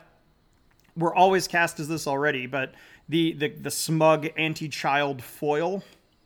we're 0.98 1.16
always 1.16 1.48
cast 1.48 1.80
as 1.80 1.88
this 1.88 2.06
already 2.08 2.48
but 2.48 2.74
the 3.08 3.34
the, 3.34 3.48
the 3.50 3.72
smug 3.72 4.28
anti-child 4.38 5.24
foil 5.24 5.84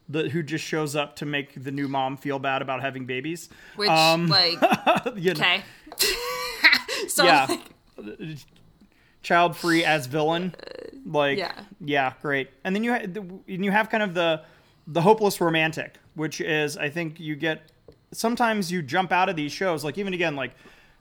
the, 0.08 0.30
who 0.30 0.44
just 0.44 0.64
shows 0.64 0.96
up 0.96 1.16
to 1.16 1.26
make 1.26 1.64
the 1.64 1.72
new 1.72 1.88
mom 1.88 2.16
feel 2.18 2.38
bad 2.38 2.62
about 2.62 2.80
having 2.82 3.08
babies. 3.08 3.50
Which, 3.76 3.90
Um, 3.90 4.28
like, 4.28 4.62
okay. 5.08 5.64
so, 7.08 7.24
yeah. 7.26 7.48
like, 7.98 8.38
child 9.24 9.58
free 9.58 9.84
as 9.84 10.06
villain 10.06 10.54
like 11.06 11.38
Yeah. 11.38 11.54
yeah 11.82 12.14
great 12.22 12.50
and 12.64 12.76
then 12.76 12.84
you 12.84 12.92
ha- 12.94 13.00
and 13.48 13.64
you 13.66 13.72
have 13.72 13.90
kind 13.90 14.02
of 14.04 14.14
the 14.14 14.42
the 14.88 15.02
hopeless 15.02 15.40
romantic 15.40 15.96
which 16.16 16.42
is 16.42 16.78
i 16.78 16.90
think 16.90 17.20
you 17.20 17.36
get 17.36 17.62
sometimes 18.12 18.72
you 18.72 18.82
jump 18.82 19.12
out 19.12 19.30
of 19.30 19.36
these 19.36 19.52
shows 19.52 19.84
like 19.84 19.98
even 19.98 20.14
again 20.14 20.36
like 20.36 20.52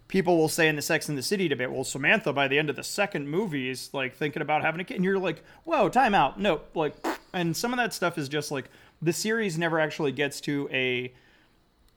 people 0.08 0.36
will 0.36 0.48
say 0.48 0.68
in 0.68 0.76
the 0.76 0.82
sex 0.82 1.08
and 1.08 1.16
the 1.16 1.22
city 1.22 1.48
debate 1.48 1.70
well 1.70 1.84
samantha 1.84 2.32
by 2.32 2.46
the 2.48 2.58
end 2.58 2.68
of 2.68 2.76
the 2.76 2.84
second 2.84 3.28
movie 3.28 3.68
is 3.70 3.88
like 3.94 4.14
thinking 4.14 4.42
about 4.42 4.62
having 4.62 4.80
a 4.80 4.84
kid 4.84 4.96
and 4.96 5.04
you're 5.04 5.18
like 5.18 5.42
whoa 5.64 5.88
time 5.88 6.14
out 6.14 6.38
nope, 6.38 6.68
like 6.74 6.94
and 7.32 7.56
some 7.56 7.72
of 7.72 7.78
that 7.78 7.92
stuff 7.94 8.18
is 8.18 8.28
just 8.28 8.50
like 8.50 8.68
the 9.02 9.12
series 9.12 9.56
never 9.58 9.80
actually 9.80 10.12
gets 10.12 10.40
to 10.40 10.68
a 10.72 11.12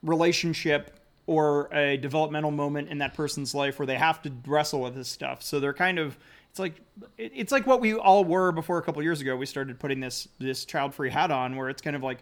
relationship 0.03 0.99
or 1.25 1.67
a 1.73 1.97
developmental 1.97 2.51
moment 2.51 2.89
in 2.89 2.99
that 2.99 3.13
person's 3.13 3.53
life 3.53 3.79
where 3.79 3.85
they 3.85 3.97
have 3.97 4.21
to 4.21 4.31
wrestle 4.45 4.81
with 4.81 4.95
this 4.95 5.09
stuff. 5.09 5.41
So 5.43 5.59
they're 5.59 5.73
kind 5.73 5.99
of 5.99 6.17
it's 6.57 6.59
like 6.59 6.81
it- 7.17 7.31
it's 7.35 7.51
like 7.51 7.67
what 7.67 7.79
we 7.81 7.93
all 7.93 8.23
were 8.25 8.51
before 8.51 8.77
a 8.77 8.81
couple 8.81 9.01
years 9.03 9.21
ago. 9.21 9.35
We 9.35 9.45
started 9.45 9.79
putting 9.79 9.99
this 9.99 10.27
this 10.39 10.65
child 10.65 10.93
free 10.95 11.09
hat 11.11 11.29
on, 11.31 11.55
where 11.55 11.69
it's 11.69 11.81
kind 11.81 11.95
of 11.95 12.01
like 12.03 12.19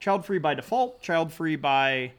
child 0.00 0.24
free 0.26 0.38
by 0.38 0.54
default, 0.54 1.00
child 1.02 1.32
free 1.32 1.56
by 1.56 2.12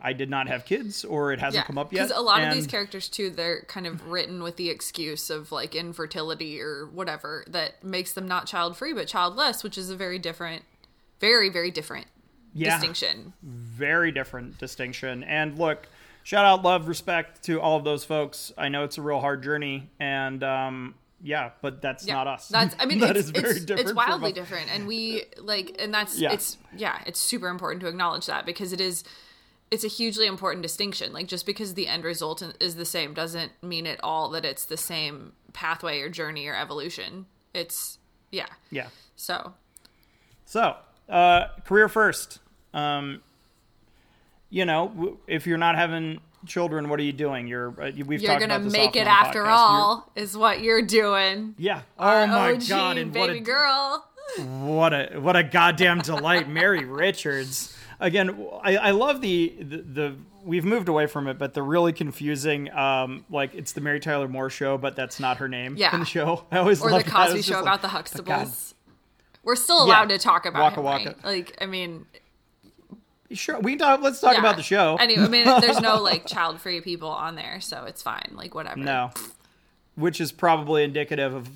I 0.00 0.12
did 0.12 0.30
not 0.30 0.46
have 0.46 0.64
kids 0.64 1.04
or 1.04 1.32
it 1.32 1.40
hasn't 1.40 1.62
yeah. 1.62 1.66
come 1.66 1.76
up 1.78 1.92
yet. 1.92 2.04
Because 2.06 2.16
a 2.16 2.22
lot 2.22 2.40
of 2.44 2.54
these 2.54 2.68
characters, 2.68 3.08
too, 3.08 3.30
they're 3.30 3.62
kind 3.62 3.84
of 3.84 4.06
written 4.08 4.44
with 4.44 4.54
the 4.56 4.68
excuse 4.70 5.28
of 5.28 5.50
like 5.50 5.74
infertility 5.74 6.60
or 6.60 6.86
whatever 6.86 7.44
that 7.48 7.82
makes 7.82 8.12
them 8.12 8.28
not 8.28 8.46
child 8.46 8.76
free 8.76 8.92
but 8.92 9.08
childless, 9.08 9.64
which 9.64 9.76
is 9.76 9.90
a 9.90 9.96
very 9.96 10.18
different, 10.20 10.62
very, 11.20 11.48
very 11.48 11.72
different 11.72 12.06
Yeah. 12.54 12.70
distinction. 12.76 13.32
very 13.42 14.12
different 14.12 14.58
distinction. 14.58 15.24
And 15.24 15.58
look, 15.58 15.88
shout 16.28 16.44
out, 16.44 16.62
love, 16.62 16.88
respect 16.88 17.42
to 17.44 17.58
all 17.58 17.78
of 17.78 17.84
those 17.84 18.04
folks. 18.04 18.52
I 18.58 18.68
know 18.68 18.84
it's 18.84 18.98
a 18.98 19.02
real 19.02 19.18
hard 19.18 19.42
journey, 19.42 19.88
and 19.98 20.44
um, 20.44 20.94
yeah, 21.22 21.52
but 21.62 21.80
that's 21.80 22.06
Yeah, 22.06 22.16
not 22.16 22.26
us. 22.26 22.48
That's 22.48 22.76
I 22.78 22.84
mean 22.84 22.98
that 23.00 23.16
it's, 23.16 23.28
is 23.28 23.30
very 23.30 23.50
it's, 23.52 23.64
different. 23.64 23.88
it's 23.88 23.96
wildly 23.96 24.32
different, 24.32 24.70
and 24.70 24.86
we 24.86 25.22
like 25.38 25.76
and 25.78 25.92
that's 25.92 26.18
Yeah. 26.18 26.32
it's 26.32 26.58
yeah 26.76 27.00
it's 27.06 27.18
super 27.18 27.48
important 27.48 27.80
to 27.80 27.88
acknowledge 27.88 28.26
that 28.26 28.44
because 28.44 28.74
it 28.74 28.80
is 28.80 29.04
it's 29.70 29.84
a 29.84 29.88
hugely 29.88 30.26
important 30.26 30.62
distinction. 30.62 31.14
Like 31.14 31.28
just 31.28 31.46
because 31.46 31.72
the 31.72 31.86
end 31.86 32.04
result 32.04 32.42
is 32.60 32.76
the 32.76 32.84
same 32.84 33.14
doesn't 33.14 33.52
mean 33.62 33.86
at 33.86 33.98
all 34.04 34.28
that 34.30 34.44
it's 34.44 34.66
the 34.66 34.76
same 34.76 35.32
pathway 35.54 36.00
or 36.00 36.10
journey 36.10 36.46
or 36.46 36.54
evolution. 36.54 37.24
It's 37.54 37.96
yeah. 38.30 38.48
Yeah. 38.70 38.88
So 39.16 39.54
So, 40.44 40.76
uh, 41.08 41.46
career 41.64 41.88
first. 41.88 42.40
Um, 42.74 43.22
you 44.50 44.64
know, 44.64 45.18
if 45.26 45.46
you're 45.46 45.58
not 45.58 45.76
having 45.76 46.20
children, 46.46 46.88
what 46.88 46.98
are 47.00 47.02
you 47.02 47.12
doing? 47.12 47.46
You're 47.46 47.68
uh, 47.80 47.90
we've 48.06 48.20
you're 48.22 48.30
talked 48.30 48.40
gonna 48.40 48.54
about 48.56 48.64
this 48.64 48.72
make 48.72 48.96
it 48.96 49.06
after 49.06 49.40
podcast. 49.40 49.44
You're- 49.44 49.52
all 49.52 50.10
is 50.16 50.36
what 50.36 50.60
you're 50.60 50.82
doing. 50.82 51.54
Yeah. 51.58 51.82
Our 51.98 52.22
Oh 52.22 52.26
my 52.28 52.52
OG 52.52 52.68
god! 52.68 52.98
And 52.98 53.14
what 53.14 53.26
baby 53.28 53.38
a 53.38 53.42
girl. 53.42 54.04
what 54.38 54.92
a 54.92 55.18
what 55.20 55.36
a 55.36 55.42
goddamn 55.42 56.00
delight, 56.00 56.48
Mary 56.60 56.84
Richards. 56.84 57.74
Again, 58.00 58.46
I, 58.62 58.76
I 58.76 58.90
love 58.92 59.20
the, 59.20 59.56
the 59.58 59.76
the 59.78 60.16
we've 60.44 60.64
moved 60.64 60.88
away 60.88 61.06
from 61.08 61.26
it, 61.26 61.36
but 61.36 61.52
the 61.54 61.62
really 61.64 61.92
confusing, 61.92 62.70
um, 62.72 63.24
like 63.28 63.52
it's 63.54 63.72
the 63.72 63.80
Mary 63.80 63.98
Tyler 63.98 64.28
Moore 64.28 64.48
show, 64.50 64.78
but 64.78 64.94
that's 64.94 65.18
not 65.18 65.38
her 65.38 65.48
name 65.48 65.76
Yeah. 65.76 65.92
in 65.92 66.00
the 66.00 66.06
show. 66.06 66.44
I 66.52 66.58
always 66.58 66.80
Or 66.80 66.88
the 66.90 66.94
loved 66.96 67.06
that. 67.06 67.10
It 67.10 67.12
Cosby 67.32 67.42
Show 67.42 67.48
just 67.48 67.60
about 67.62 67.82
like, 67.82 68.04
the 68.08 68.22
but 68.22 68.24
Huxtables. 68.46 68.74
We're 69.42 69.56
still 69.56 69.78
Yeah. 69.78 69.84
allowed 69.94 70.08
to 70.10 70.18
talk 70.18 70.46
about 70.46 70.76
Waka 70.76 70.78
him, 70.78 70.84
Waka. 70.84 71.04
right? 71.06 71.24
Like, 71.24 71.58
I 71.60 71.66
mean, 71.66 72.06
Sure, 73.32 73.60
we 73.60 73.72
can 73.72 73.78
talk. 73.78 74.00
Let's 74.00 74.20
talk 74.20 74.34
yeah. 74.34 74.40
about 74.40 74.56
the 74.56 74.62
show. 74.62 74.96
Anyway, 74.96 75.24
I 75.24 75.28
mean, 75.28 75.44
there's 75.60 75.80
no 75.80 76.00
like 76.02 76.26
child-free 76.26 76.80
people 76.80 77.10
on 77.10 77.34
there, 77.34 77.60
so 77.60 77.84
it's 77.84 78.00
fine. 78.02 78.30
Like, 78.32 78.54
whatever. 78.54 78.80
No, 78.80 79.10
which 79.96 80.20
is 80.20 80.32
probably 80.32 80.84
indicative 80.84 81.34
of 81.34 81.50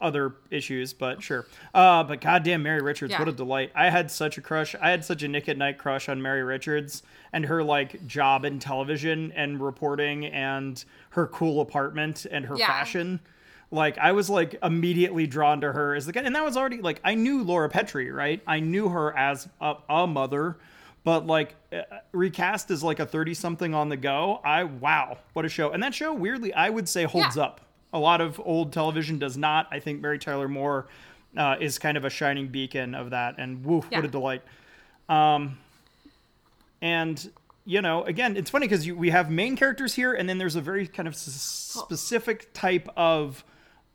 other 0.00 0.36
issues, 0.50 0.92
but 0.92 1.22
sure. 1.22 1.44
Uh, 1.74 2.04
but 2.04 2.20
goddamn, 2.20 2.62
Mary 2.62 2.80
Richards, 2.80 3.10
Yeah. 3.10 3.18
what 3.18 3.28
a 3.28 3.32
delight! 3.32 3.72
I 3.74 3.90
had 3.90 4.10
such 4.10 4.38
a 4.38 4.40
crush. 4.40 4.74
I 4.80 4.90
had 4.90 5.04
such 5.04 5.22
a 5.22 5.28
Nick 5.28 5.48
at 5.48 5.58
Night 5.58 5.76
crush 5.76 6.08
on 6.08 6.22
Mary 6.22 6.42
Richards 6.42 7.02
and 7.32 7.44
her 7.46 7.62
like 7.62 8.06
job 8.06 8.44
in 8.44 8.58
television 8.58 9.32
and 9.34 9.60
reporting 9.60 10.24
and 10.26 10.82
her 11.10 11.26
cool 11.26 11.60
apartment 11.60 12.26
and 12.30 12.46
her 12.46 12.56
Yeah. 12.56 12.68
fashion. 12.68 13.20
Like 13.70 13.98
I 13.98 14.12
was 14.12 14.30
like 14.30 14.56
immediately 14.62 15.26
drawn 15.26 15.60
to 15.60 15.72
her 15.72 15.94
as 15.94 16.06
the 16.06 16.12
guy, 16.12 16.22
and 16.22 16.34
that 16.34 16.44
was 16.44 16.56
already 16.56 16.80
like 16.80 17.00
I 17.04 17.14
knew 17.14 17.42
Laura 17.42 17.68
Petrie, 17.68 18.10
right? 18.10 18.40
I 18.46 18.60
knew 18.60 18.88
her 18.88 19.14
as 19.14 19.48
a, 19.60 19.74
a 19.90 20.06
mother, 20.06 20.56
but 21.08 21.26
like 21.26 21.54
uh, 21.72 21.80
recast 22.12 22.70
as 22.70 22.82
like 22.82 22.98
a 23.00 23.06
thirty 23.06 23.32
something 23.32 23.74
on 23.74 23.88
the 23.88 23.96
go. 23.96 24.40
I 24.44 24.64
wow, 24.64 25.16
what 25.32 25.46
a 25.46 25.48
show! 25.48 25.70
And 25.70 25.82
that 25.82 25.94
show 25.94 26.12
weirdly, 26.12 26.52
I 26.52 26.68
would 26.68 26.86
say 26.86 27.04
holds 27.04 27.34
Yeah. 27.38 27.44
up. 27.44 27.62
A 27.94 27.98
lot 27.98 28.20
of 28.20 28.38
old 28.44 28.74
television 28.74 29.18
does 29.18 29.38
not. 29.38 29.68
I 29.70 29.80
think 29.80 30.02
Mary 30.02 30.18
Tyler 30.18 30.48
Moore 30.48 30.86
uh, 31.34 31.56
is 31.58 31.78
kind 31.78 31.96
of 31.96 32.04
a 32.04 32.10
shining 32.10 32.48
beacon 32.48 32.94
of 32.94 33.08
that, 33.10 33.36
and 33.38 33.64
woof, 33.64 33.86
Yeah. 33.90 33.98
what 34.00 34.04
a 34.04 34.08
delight. 34.08 34.42
Um, 35.08 35.56
and 36.82 37.30
you 37.64 37.80
know, 37.80 38.04
again, 38.04 38.36
it's 38.36 38.50
funny 38.50 38.66
because 38.68 38.86
we 38.90 39.08
have 39.08 39.30
main 39.30 39.56
characters 39.56 39.94
here, 39.94 40.12
and 40.12 40.28
then 40.28 40.36
there's 40.36 40.56
a 40.56 40.60
very 40.60 40.86
kind 40.86 41.08
of 41.08 41.14
s- 41.14 41.22
specific 41.86 42.52
type 42.52 42.86
of 42.98 43.44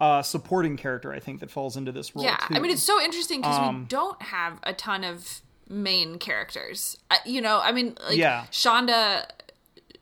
uh, 0.01 0.23
supporting 0.23 0.77
character. 0.77 1.13
I 1.13 1.19
think 1.19 1.41
that 1.41 1.51
falls 1.51 1.77
into 1.77 1.91
this 1.91 2.15
role. 2.15 2.25
Yeah, 2.25 2.37
too. 2.37 2.55
I 2.55 2.59
mean, 2.59 2.71
it's 2.71 2.81
so 2.81 2.99
interesting 2.99 3.41
because 3.41 3.59
Um, 3.59 3.81
we 3.81 3.85
don't 3.85 4.19
have 4.23 4.59
a 4.63 4.73
ton 4.73 5.03
of 5.03 5.41
main 5.73 6.19
characters. 6.19 6.97
You 7.25 7.41
know, 7.41 7.59
I 7.63 7.71
mean, 7.71 7.97
like 8.07 8.17
Yeah. 8.17 8.45
Shonda, 8.51 9.25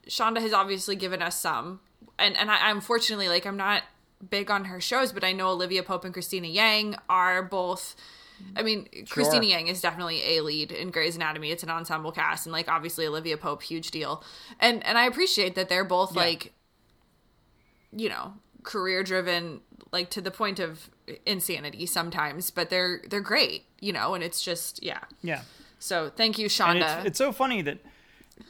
Shonda 0.07 0.39
has 0.41 0.53
obviously 0.53 0.95
given 0.95 1.21
us 1.21 1.39
some, 1.39 1.79
and 2.19 2.35
and 2.37 2.51
I, 2.51 2.69
unfortunately, 2.71 3.29
like 3.29 3.45
I'm 3.45 3.57
not 3.57 3.83
big 4.29 4.51
on 4.51 4.65
her 4.65 4.79
shows, 4.79 5.11
but 5.11 5.23
I 5.23 5.31
know 5.31 5.49
Olivia 5.49 5.81
Pope 5.83 6.05
and 6.05 6.13
Cristina 6.13 6.47
Yang 6.47 6.95
are 7.09 7.41
both. 7.41 7.95
I 8.55 8.63
mean, 8.63 8.87
Cristina 9.07 9.45
Yang 9.45 9.67
is 9.67 9.81
definitely 9.81 10.37
a 10.37 10.41
lead 10.41 10.71
in 10.71 10.89
Grey's 10.89 11.15
Anatomy. 11.15 11.51
It's 11.51 11.61
an 11.63 11.69
ensemble 11.69 12.11
cast, 12.11 12.45
and 12.47 12.53
like 12.53 12.67
obviously 12.67 13.05
Olivia 13.05 13.37
Pope, 13.37 13.61
huge 13.61 13.91
deal, 13.91 14.23
and 14.59 14.83
and 14.85 14.97
I 14.97 15.05
appreciate 15.05 15.55
that 15.55 15.69
they're 15.69 15.85
both 15.85 16.13
Yeah. 16.15 16.21
like, 16.21 16.53
you 17.95 18.09
know, 18.09 18.33
career 18.63 19.03
driven, 19.03 19.61
like 19.91 20.09
to 20.11 20.21
the 20.21 20.31
point 20.31 20.59
of 20.59 20.89
insanity 21.25 21.85
sometimes, 21.85 22.49
but 22.51 22.69
they're 22.69 23.01
they're 23.09 23.21
great, 23.21 23.65
you 23.79 23.93
know, 23.93 24.13
and 24.15 24.23
it's 24.23 24.41
just 24.41 24.81
yeah. 24.83 25.03
yeah. 25.21 25.41
So 25.81 26.11
thank 26.15 26.37
you, 26.37 26.47
Shonda. 26.47 26.97
it's, 26.99 27.05
it's 27.07 27.17
so 27.17 27.31
funny 27.31 27.61
that 27.63 27.79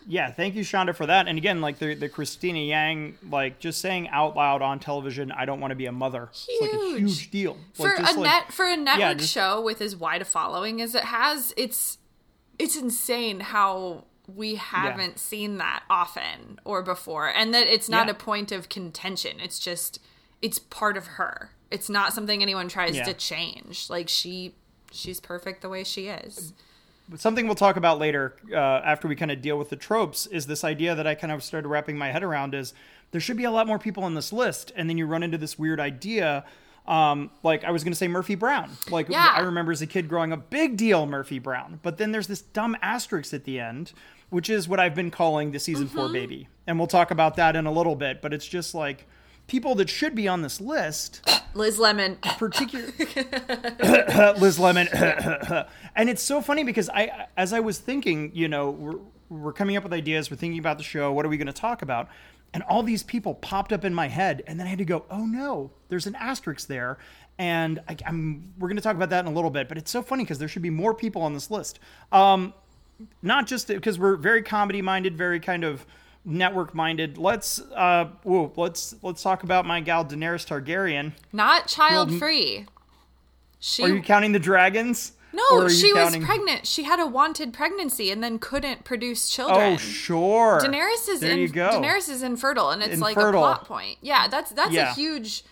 yeah 0.08 0.32
thank 0.32 0.56
you 0.56 0.64
shonda 0.64 0.96
for 0.96 1.06
that 1.06 1.28
and 1.28 1.38
again 1.38 1.60
like 1.60 1.78
the, 1.78 1.94
the 1.96 2.08
cristina 2.08 2.60
yang 2.60 3.14
like 3.30 3.60
just 3.60 3.82
saying 3.82 4.08
out 4.10 4.38
loud 4.38 4.62
on 4.62 4.80
television 4.80 5.32
i 5.34 5.44
don't 5.44 5.60
want 5.60 5.72
to 5.72 5.76
be 5.76 5.86
a 5.86 5.92
mother 5.92 6.30
it's 6.32 6.48
like 6.62 6.72
a 6.72 6.76
Huge. 6.78 7.00
huge 7.00 7.32
deal 7.32 7.58
for 7.74 7.90
like, 7.90 8.00
a 8.00 8.04
like, 8.04 8.18
net 8.20 8.54
for 8.54 8.66
a 8.66 8.78
network 8.78 9.18
just- 9.18 9.34
show 9.34 9.62
with 9.62 9.82
as 9.82 9.94
wide 9.96 10.22
a 10.22 10.26
following 10.26 10.82
as 10.82 10.96
it 10.96 11.04
has, 11.04 11.54
it's 11.58 11.98
it's 12.58 12.76
insane 12.78 13.42
how 13.42 14.06
we 14.34 14.56
haven't 14.56 15.20
seen 15.20 15.58
that 15.58 15.84
often 15.90 16.60
or 16.64 16.82
before, 16.84 17.28
and 17.28 17.54
that 17.54 17.68
it's 17.68 17.90
not 17.90 18.06
Yeah. 18.06 18.12
a 18.12 18.16
point 18.16 18.52
of 18.54 18.70
contention. 18.70 19.40
It's 19.42 19.60
just 19.60 20.00
it's 20.42 20.58
part 20.60 20.96
of 20.96 21.06
her. 21.18 21.52
It's 21.70 21.90
not 21.90 22.14
something 22.14 22.42
anyone 22.42 22.70
tries 22.70 22.96
Yeah. 22.96 23.04
to 23.06 23.14
change. 23.14 23.90
Like 23.90 24.08
she 24.08 24.56
she's 24.92 25.20
perfect 25.20 25.62
the 25.62 25.70
way 25.70 25.84
she 25.84 26.08
is. 26.08 26.54
Something 27.18 27.46
we'll 27.46 27.56
talk 27.56 27.76
about 27.76 28.00
later 28.00 28.36
uh, 28.52 28.56
after 28.56 29.08
we 29.08 29.16
kind 29.16 29.32
of 29.32 29.42
deal 29.42 29.58
with 29.58 29.70
the 29.70 29.76
tropes 29.76 30.28
is 30.28 30.48
this 30.48 30.64
idea 30.64 30.96
that 30.96 31.08
I 31.08 31.16
kind 31.16 31.32
of 31.32 31.44
started 31.44 31.68
wrapping 31.68 31.98
my 31.98 32.12
head 32.12 32.24
around 32.24 32.54
is 32.56 32.74
there 33.12 33.22
should 33.22 33.38
be 33.38 33.44
a 33.44 33.52
lot 33.52 33.68
more 33.68 33.80
people 33.80 34.04
on 34.04 34.14
this 34.16 34.32
list, 34.32 34.72
and 34.76 34.90
then 34.90 34.98
you 34.98 35.06
run 35.06 35.22
into 35.24 35.38
this 35.38 35.60
weird 35.60 35.80
idea. 35.80 36.46
Um, 36.88 37.30
like 37.44 37.64
I 37.64 37.72
was 37.72 37.84
going 37.84 37.92
to 37.92 37.98
say 37.98 38.08
Murphy 38.08 38.36
Brown. 38.36 38.72
Like 38.90 39.10
Yeah. 39.10 39.34
I 39.36 39.42
remember 39.42 39.72
as 39.72 39.82
a 39.82 39.88
kid 39.88 40.08
growing 40.08 40.34
up, 40.34 40.50
big 40.50 40.78
deal 40.78 41.06
Murphy 41.06 41.38
Brown. 41.38 41.80
But 41.84 41.98
then 41.98 42.12
there's 42.12 42.28
this 42.28 42.42
dumb 42.42 42.76
asterisk 42.82 43.34
at 43.34 43.44
the 43.44 43.60
end, 43.60 43.92
which 44.30 44.50
is 44.50 44.68
what 44.68 44.80
I've 44.80 44.96
been 44.96 45.12
calling 45.12 45.52
the 45.52 45.60
season 45.60 45.88
four 45.88 46.10
baby, 46.10 46.48
and 46.66 46.80
we'll 46.80 46.88
talk 46.88 47.12
about 47.12 47.36
that 47.36 47.56
in 47.56 47.66
a 47.66 47.72
little 47.72 47.96
bit. 47.96 48.22
But 48.22 48.34
it's 48.34 48.48
just 48.48 48.74
like 48.74 49.08
people 49.52 49.76
that 49.76 49.90
should 49.90 50.16
be 50.16 50.30
on 50.30 50.42
this 50.42 50.62
list. 50.62 51.30
Liz 51.54 51.78
Lemon. 51.78 52.16
particular 52.38 52.88
Liz 54.40 54.58
Lemon. 54.58 54.88
And 55.94 56.10
it's 56.10 56.24
so 56.24 56.42
funny 56.42 56.64
because 56.64 56.90
I 56.90 57.28
as 57.36 57.52
I 57.52 57.60
was 57.60 57.78
thinking 57.78 58.32
you 58.34 58.48
know 58.48 58.70
we're, 58.72 59.00
we're 59.30 59.54
coming 59.54 59.76
up 59.76 59.84
with 59.84 59.92
ideas 59.92 60.32
we're 60.32 60.38
thinking 60.38 60.58
about 60.58 60.78
the 60.78 60.86
show 60.86 61.12
what 61.12 61.26
are 61.26 61.30
we 61.30 61.36
going 61.36 61.48
to 61.48 61.54
talk 61.54 61.82
about? 61.82 62.08
And 62.54 62.64
all 62.64 62.82
these 62.82 63.04
people 63.04 63.36
popped 63.36 63.74
up 63.74 63.84
in 63.84 63.94
my 63.94 64.08
head 64.08 64.42
and 64.48 64.58
then 64.58 64.68
I 64.68 64.70
had 64.70 64.80
to 64.80 64.86
go 64.86 65.04
oh 65.12 65.26
no 65.26 65.72
there's 65.90 66.08
an 66.08 66.16
asterisk 66.16 66.68
there. 66.68 66.98
And 67.38 67.82
I, 67.90 67.98
I'm 68.06 68.54
we're 68.58 68.70
going 68.70 68.78
to 68.78 68.84
talk 68.84 68.96
about 68.96 69.10
that 69.10 69.26
in 69.26 69.32
a 69.32 69.36
little 69.36 69.52
bit 69.52 69.68
but 69.68 69.78
it's 69.78 69.92
so 69.92 70.02
funny 70.02 70.24
because 70.24 70.40
there 70.40 70.48
should 70.48 70.62
be 70.62 70.70
more 70.70 70.94
people 70.94 71.22
on 71.24 71.34
this 71.34 71.52
list. 71.52 71.78
Um 72.14 72.54
not 73.22 73.48
just 73.48 73.68
because 73.68 74.00
we're 74.00 74.16
very 74.16 74.44
comedy 74.44 74.82
minded 74.82 75.18
very 75.18 75.42
kind 75.42 75.66
of 75.66 75.86
network 76.24 76.76
minded 76.76 77.18
let's 77.18 77.60
uh 77.76 78.06
whoa, 78.24 78.52
let's 78.56 78.94
let's 79.02 79.24
talk 79.24 79.44
about 79.44 79.66
my 79.66 79.80
gal 79.82 80.06
Daenerys 80.06 80.46
Targaryen 80.46 81.14
Not 81.34 81.68
child 81.68 82.14
free. 82.20 82.68
She 83.60 83.84
are 83.84 83.90
you 83.90 84.02
counting 84.02 84.32
the 84.32 84.40
dragons? 84.40 85.14
No, 85.34 85.68
she 85.70 85.94
counting- 85.94 86.22
was 86.22 86.28
pregnant. 86.28 86.68
She 86.68 86.84
had 86.84 87.00
a 87.00 87.08
wanted 87.08 87.54
pregnancy 87.54 88.12
and 88.12 88.22
then 88.24 88.38
couldn't 88.38 88.84
produce 88.84 89.30
children. 89.30 89.74
Oh, 89.74 89.78
sure. 89.78 90.60
Daenerys 90.62 91.08
is 91.08 91.22
there 91.22 91.32
in, 91.32 91.40
you 91.40 91.48
go. 91.48 91.70
Daenerys 91.70 92.10
is 92.10 92.22
infertile, 92.22 92.70
and 92.70 92.84
it's 92.84 93.00
like 93.00 93.16
a 93.16 93.32
plot 93.32 93.66
point. 93.66 93.98
Yeah, 94.02 94.28
that's 94.28 94.52
that's 94.52 94.74
Yeah. 94.74 94.92
a 94.92 94.94
huge 94.94 95.44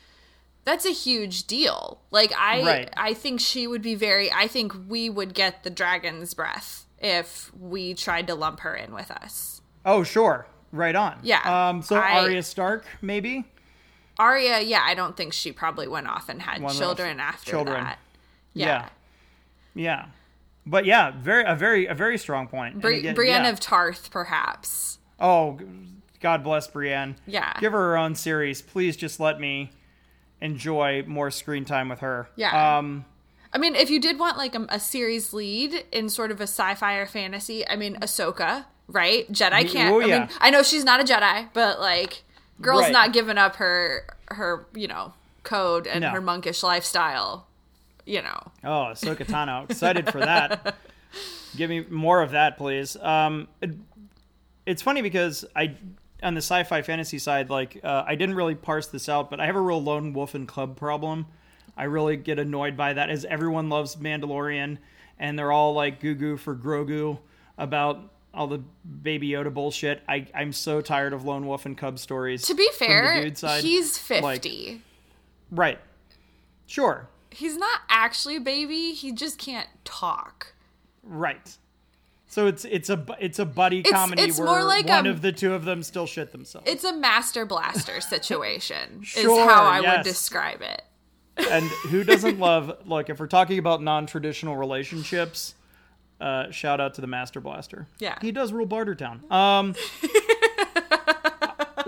that's 0.65 0.85
a 0.85 0.91
huge 0.91 1.47
deal. 1.47 2.01
Like 2.11 2.33
I 2.37 2.61
Right. 2.63 2.93
I 2.97 3.13
think 3.13 3.39
she 3.39 3.67
would 3.67 3.81
be 3.81 3.95
very. 3.95 4.31
I 4.31 4.47
think 4.47 4.73
we 4.87 5.09
would 5.09 5.33
get 5.33 5.63
the 5.63 5.69
dragon's 5.69 6.33
breath 6.33 6.85
if 6.99 7.49
we 7.57 7.93
tried 7.93 8.27
to 8.27 8.35
lump 8.35 8.59
her 8.61 8.75
in 8.75 8.93
with 8.93 9.09
us. 9.09 9.61
Oh, 9.85 10.03
sure. 10.03 10.45
Right 10.71 10.95
on. 10.95 11.19
Yeah, 11.23 11.69
Um. 11.69 11.81
So 11.81 11.95
I- 11.95 12.21
Arya 12.21 12.43
Stark, 12.43 12.85
maybe. 13.01 13.45
Arya, 14.17 14.59
yeah, 14.59 14.81
I 14.85 14.95
don't 14.95 15.15
think 15.15 15.31
she 15.33 15.51
probably 15.53 15.87
went 15.87 16.07
off 16.07 16.27
and 16.29 16.41
had 16.41 16.61
off. 16.61 16.77
children 16.77 17.19
after 17.21 17.51
Children. 17.51 17.83
that. 17.85 17.99
Yeah. 18.53 18.65
Yeah. 18.65 18.89
yeah. 19.75 20.05
But 20.65 20.85
yeah, 20.85 21.11
very 21.17 21.43
a 21.45 21.55
very 21.55 21.85
a 21.87 21.93
very 21.95 22.17
strong 22.17 22.47
point. 22.47 22.81
Bri- 22.81 22.99
again, 22.99 23.15
Brienne 23.15 23.43
yeah. 23.45 23.49
of 23.49 23.59
Tarth, 23.59 24.11
perhaps. 24.11 24.99
Oh, 25.19 25.57
God 26.19 26.43
bless 26.43 26.67
Brienne. 26.67 27.15
Yeah. 27.25 27.53
Give 27.59 27.71
her 27.71 27.79
her 27.79 27.97
own 27.97 28.13
series. 28.15 28.61
Please 28.61 28.97
just 28.97 29.19
let 29.19 29.39
me 29.39 29.71
enjoy 30.41 31.03
more 31.07 31.31
screen 31.31 31.65
time 31.65 31.89
with 31.89 31.99
her. 31.99 32.29
Yeah. 32.35 32.77
Um. 32.77 33.05
I 33.51 33.57
mean, 33.57 33.73
if 33.75 33.89
you 33.89 33.99
did 33.99 34.19
want 34.19 34.37
like 34.37 34.53
a, 34.53 34.65
a 34.69 34.79
series 34.79 35.33
lead 35.33 35.85
in 35.91 36.07
sort 36.09 36.29
of 36.29 36.39
a 36.39 36.43
sci-fi 36.43 36.95
or 36.95 37.07
fantasy, 37.07 37.67
I 37.67 37.75
mean, 37.77 37.95
Ahsoka, 37.95 38.65
right? 38.89 39.31
Jedi 39.31 39.69
can't. 39.71 39.93
oh, 39.93 40.01
I 40.01 40.05
mean, 40.05 40.29
I 40.39 40.49
know 40.49 40.63
she's 40.63 40.83
not 40.83 40.99
a 40.99 41.03
Jedi, 41.03 41.49
but 41.53 41.79
like, 41.79 42.23
girl's 42.61 42.83
Right. 42.83 42.91
not 42.91 43.13
giving 43.13 43.37
up 43.37 43.55
her 43.57 44.03
her 44.29 44.67
you 44.75 44.87
know 44.87 45.13
code 45.43 45.87
and 45.87 46.01
No. 46.01 46.09
her 46.09 46.21
monkish 46.21 46.61
lifestyle. 46.63 47.47
You 48.05 48.21
know, 48.23 48.51
Oh, 48.63 48.89
Ahsoka 48.91 49.25
Tano. 49.25 49.69
Excited 49.69 50.11
for 50.11 50.19
that. 50.19 50.75
Give 51.55 51.69
me 51.69 51.85
more 51.89 52.21
of 52.23 52.31
that, 52.31 52.57
please. 52.57 52.95
Um, 52.97 53.47
it- 53.61 53.75
it's 54.65 54.81
funny 54.83 55.01
because 55.01 55.45
I, 55.55 55.75
on 56.21 56.33
the 56.35 56.41
sci-fi 56.41 56.81
fantasy 56.83 57.17
side, 57.17 57.49
like 57.49 57.79
uh, 57.83 58.03
I 58.05 58.15
didn't 58.15 58.35
really 58.35 58.53
parse 58.55 58.87
this 58.87 59.09
out, 59.09 59.29
but 59.31 59.39
I 59.39 59.45
have 59.47 59.55
a 59.55 59.61
real 59.61 59.81
lone 59.81 60.13
wolf 60.13 60.35
and 60.35 60.47
cub 60.47 60.75
problem. 60.75 61.25
I 61.77 61.83
really 61.85 62.17
get 62.17 62.37
annoyed 62.39 62.75
by 62.77 62.93
that, 62.93 63.09
as 63.09 63.25
everyone 63.25 63.69
loves 63.69 63.95
Mandalorian, 63.95 64.77
and 65.17 65.39
they're 65.39 65.51
all 65.51 65.73
like 65.73 65.99
goo 65.99 66.13
goo 66.15 66.37
for 66.37 66.55
Grogu 66.55 67.17
about 67.57 68.11
all 68.33 68.47
the 68.47 68.59
Baby 69.01 69.29
Yoda 69.29 69.53
bullshit. 69.53 70.01
I 70.07 70.27
I'm 70.35 70.53
so 70.53 70.81
tired 70.81 71.13
of 71.13 71.25
lone 71.25 71.45
wolf 71.47 71.65
and 71.65 71.77
cub 71.77 71.99
stories. 71.99 72.43
to 72.43 72.53
be 72.55 72.69
fair, 72.73 73.33
side. 73.35 73.63
he's 73.63 73.97
fifty. 73.97 74.71
Like- 74.73 74.81
right, 75.51 75.79
sure, 76.65 77.07
he's 77.31 77.57
not 77.57 77.81
actually 77.89 78.37
a 78.37 78.41
baby. 78.41 78.91
He 78.93 79.11
just 79.11 79.37
can't 79.37 79.67
talk. 79.83 80.53
Right. 81.03 81.57
So 82.31 82.45
it's 82.45 82.63
it's 82.65 82.91
a 82.91 83.03
it's 83.19 83.39
a 83.39 83.45
buddy 83.45 83.79
It's- 83.79 83.91
comedy 83.93 84.21
it's 84.21 84.37
where 84.37 84.45
more 84.47 84.63
like, 84.63 84.87
one 84.87 85.07
um, 85.07 85.07
of 85.07 85.21
the 85.23 85.31
two 85.31 85.53
of 85.55 85.65
them 85.65 85.81
still 85.81 86.05
shit 86.05 86.31
themselves. 86.31 86.69
It's 86.69 86.83
a 86.83 86.93
master 86.93 87.43
blaster 87.45 87.99
situation. 88.01 89.01
Sure, 89.01 89.41
is 89.41 89.49
how 89.49 89.63
I 89.63 89.79
yes. 89.79 89.97
would 89.97 90.03
describe 90.03 90.61
it. 90.61 90.83
and 91.49 91.65
who 91.89 92.03
doesn't 92.03 92.37
love 92.37 92.77
look 92.85 93.09
if 93.09 93.19
we're 93.19 93.25
talking 93.25 93.57
about 93.57 93.81
non-traditional 93.81 94.57
relationships, 94.57 95.55
uh, 96.19 96.51
shout 96.51 96.79
out 96.79 96.93
to 96.95 97.01
the 97.01 97.07
Master 97.07 97.39
Blaster. 97.39 97.87
Yeah. 97.99 98.17
He 98.21 98.31
does 98.31 98.51
rule 98.53 98.67
Bartertown. 98.67 99.29
Um 99.31 99.75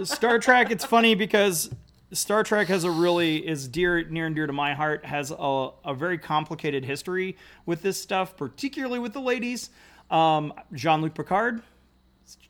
Star 0.04 0.40
Trek, 0.40 0.72
it's 0.72 0.86
funny 0.86 1.14
because 1.16 1.70
Star 2.12 2.44
Trek 2.44 2.68
has 2.68 2.84
a 2.84 2.92
really 2.92 3.48
is 3.48 3.68
dear 3.68 4.04
near 4.10 4.26
and 4.26 4.36
dear 4.36 4.48
to 4.48 4.54
my 4.54 4.74
heart, 4.74 5.06
has 5.06 5.32
a, 5.32 5.70
a 5.86 5.94
very 5.94 6.18
complicated 6.18 6.84
history 6.84 7.38
with 7.66 7.82
this 7.82 8.02
stuff, 8.02 8.36
particularly 8.36 9.00
with 9.00 9.14
the 9.14 9.22
ladies. 9.22 9.70
Um, 10.10 10.54
Jean-Luc 10.74 11.14
Picard, 11.14 11.62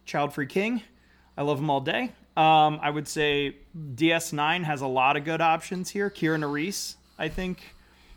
Child 0.06 0.34
Free 0.34 0.48
King. 0.48 0.82
I 1.38 1.44
love 1.44 1.60
him 1.60 1.70
all 1.70 1.82
day. 1.82 2.12
Um, 2.36 2.80
I 2.82 2.90
would 2.90 3.08
say 3.08 3.58
DS9 3.96 4.64
has 4.64 4.82
a 4.82 4.88
lot 4.88 5.16
of 5.18 5.26
good 5.26 5.42
options 5.42 5.90
here. 5.90 6.10
Kira 6.10 6.40
Nerys, 6.40 6.96
I 7.20 7.28
think, 7.28 7.76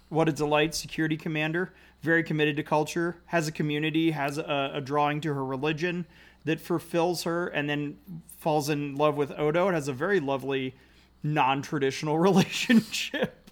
what 0.09 0.29
a 0.29 0.33
delight, 0.33 0.75
security 0.75 1.17
commander, 1.17 1.73
very 2.05 2.23
committed 2.23 2.55
to 2.57 2.63
culture, 2.63 3.17
has 3.27 3.49
a 3.49 3.53
community, 3.53 4.11
has 4.13 4.39
a, 4.39 4.73
a 4.75 4.81
drawing 4.81 5.21
to 5.23 5.33
her 5.35 5.45
religion 5.45 6.07
that 6.45 6.61
fulfills 6.61 7.23
her, 7.25 7.49
and 7.49 7.69
then 7.69 7.97
falls 8.39 8.69
in 8.69 8.95
love 8.95 9.17
with 9.17 9.33
Odo. 9.39 9.69
It 9.71 9.73
has 9.73 9.89
a 9.89 9.93
very 9.95 10.21
lovely, 10.21 10.75
non-traditional 11.23 12.19
relationship 12.29 13.51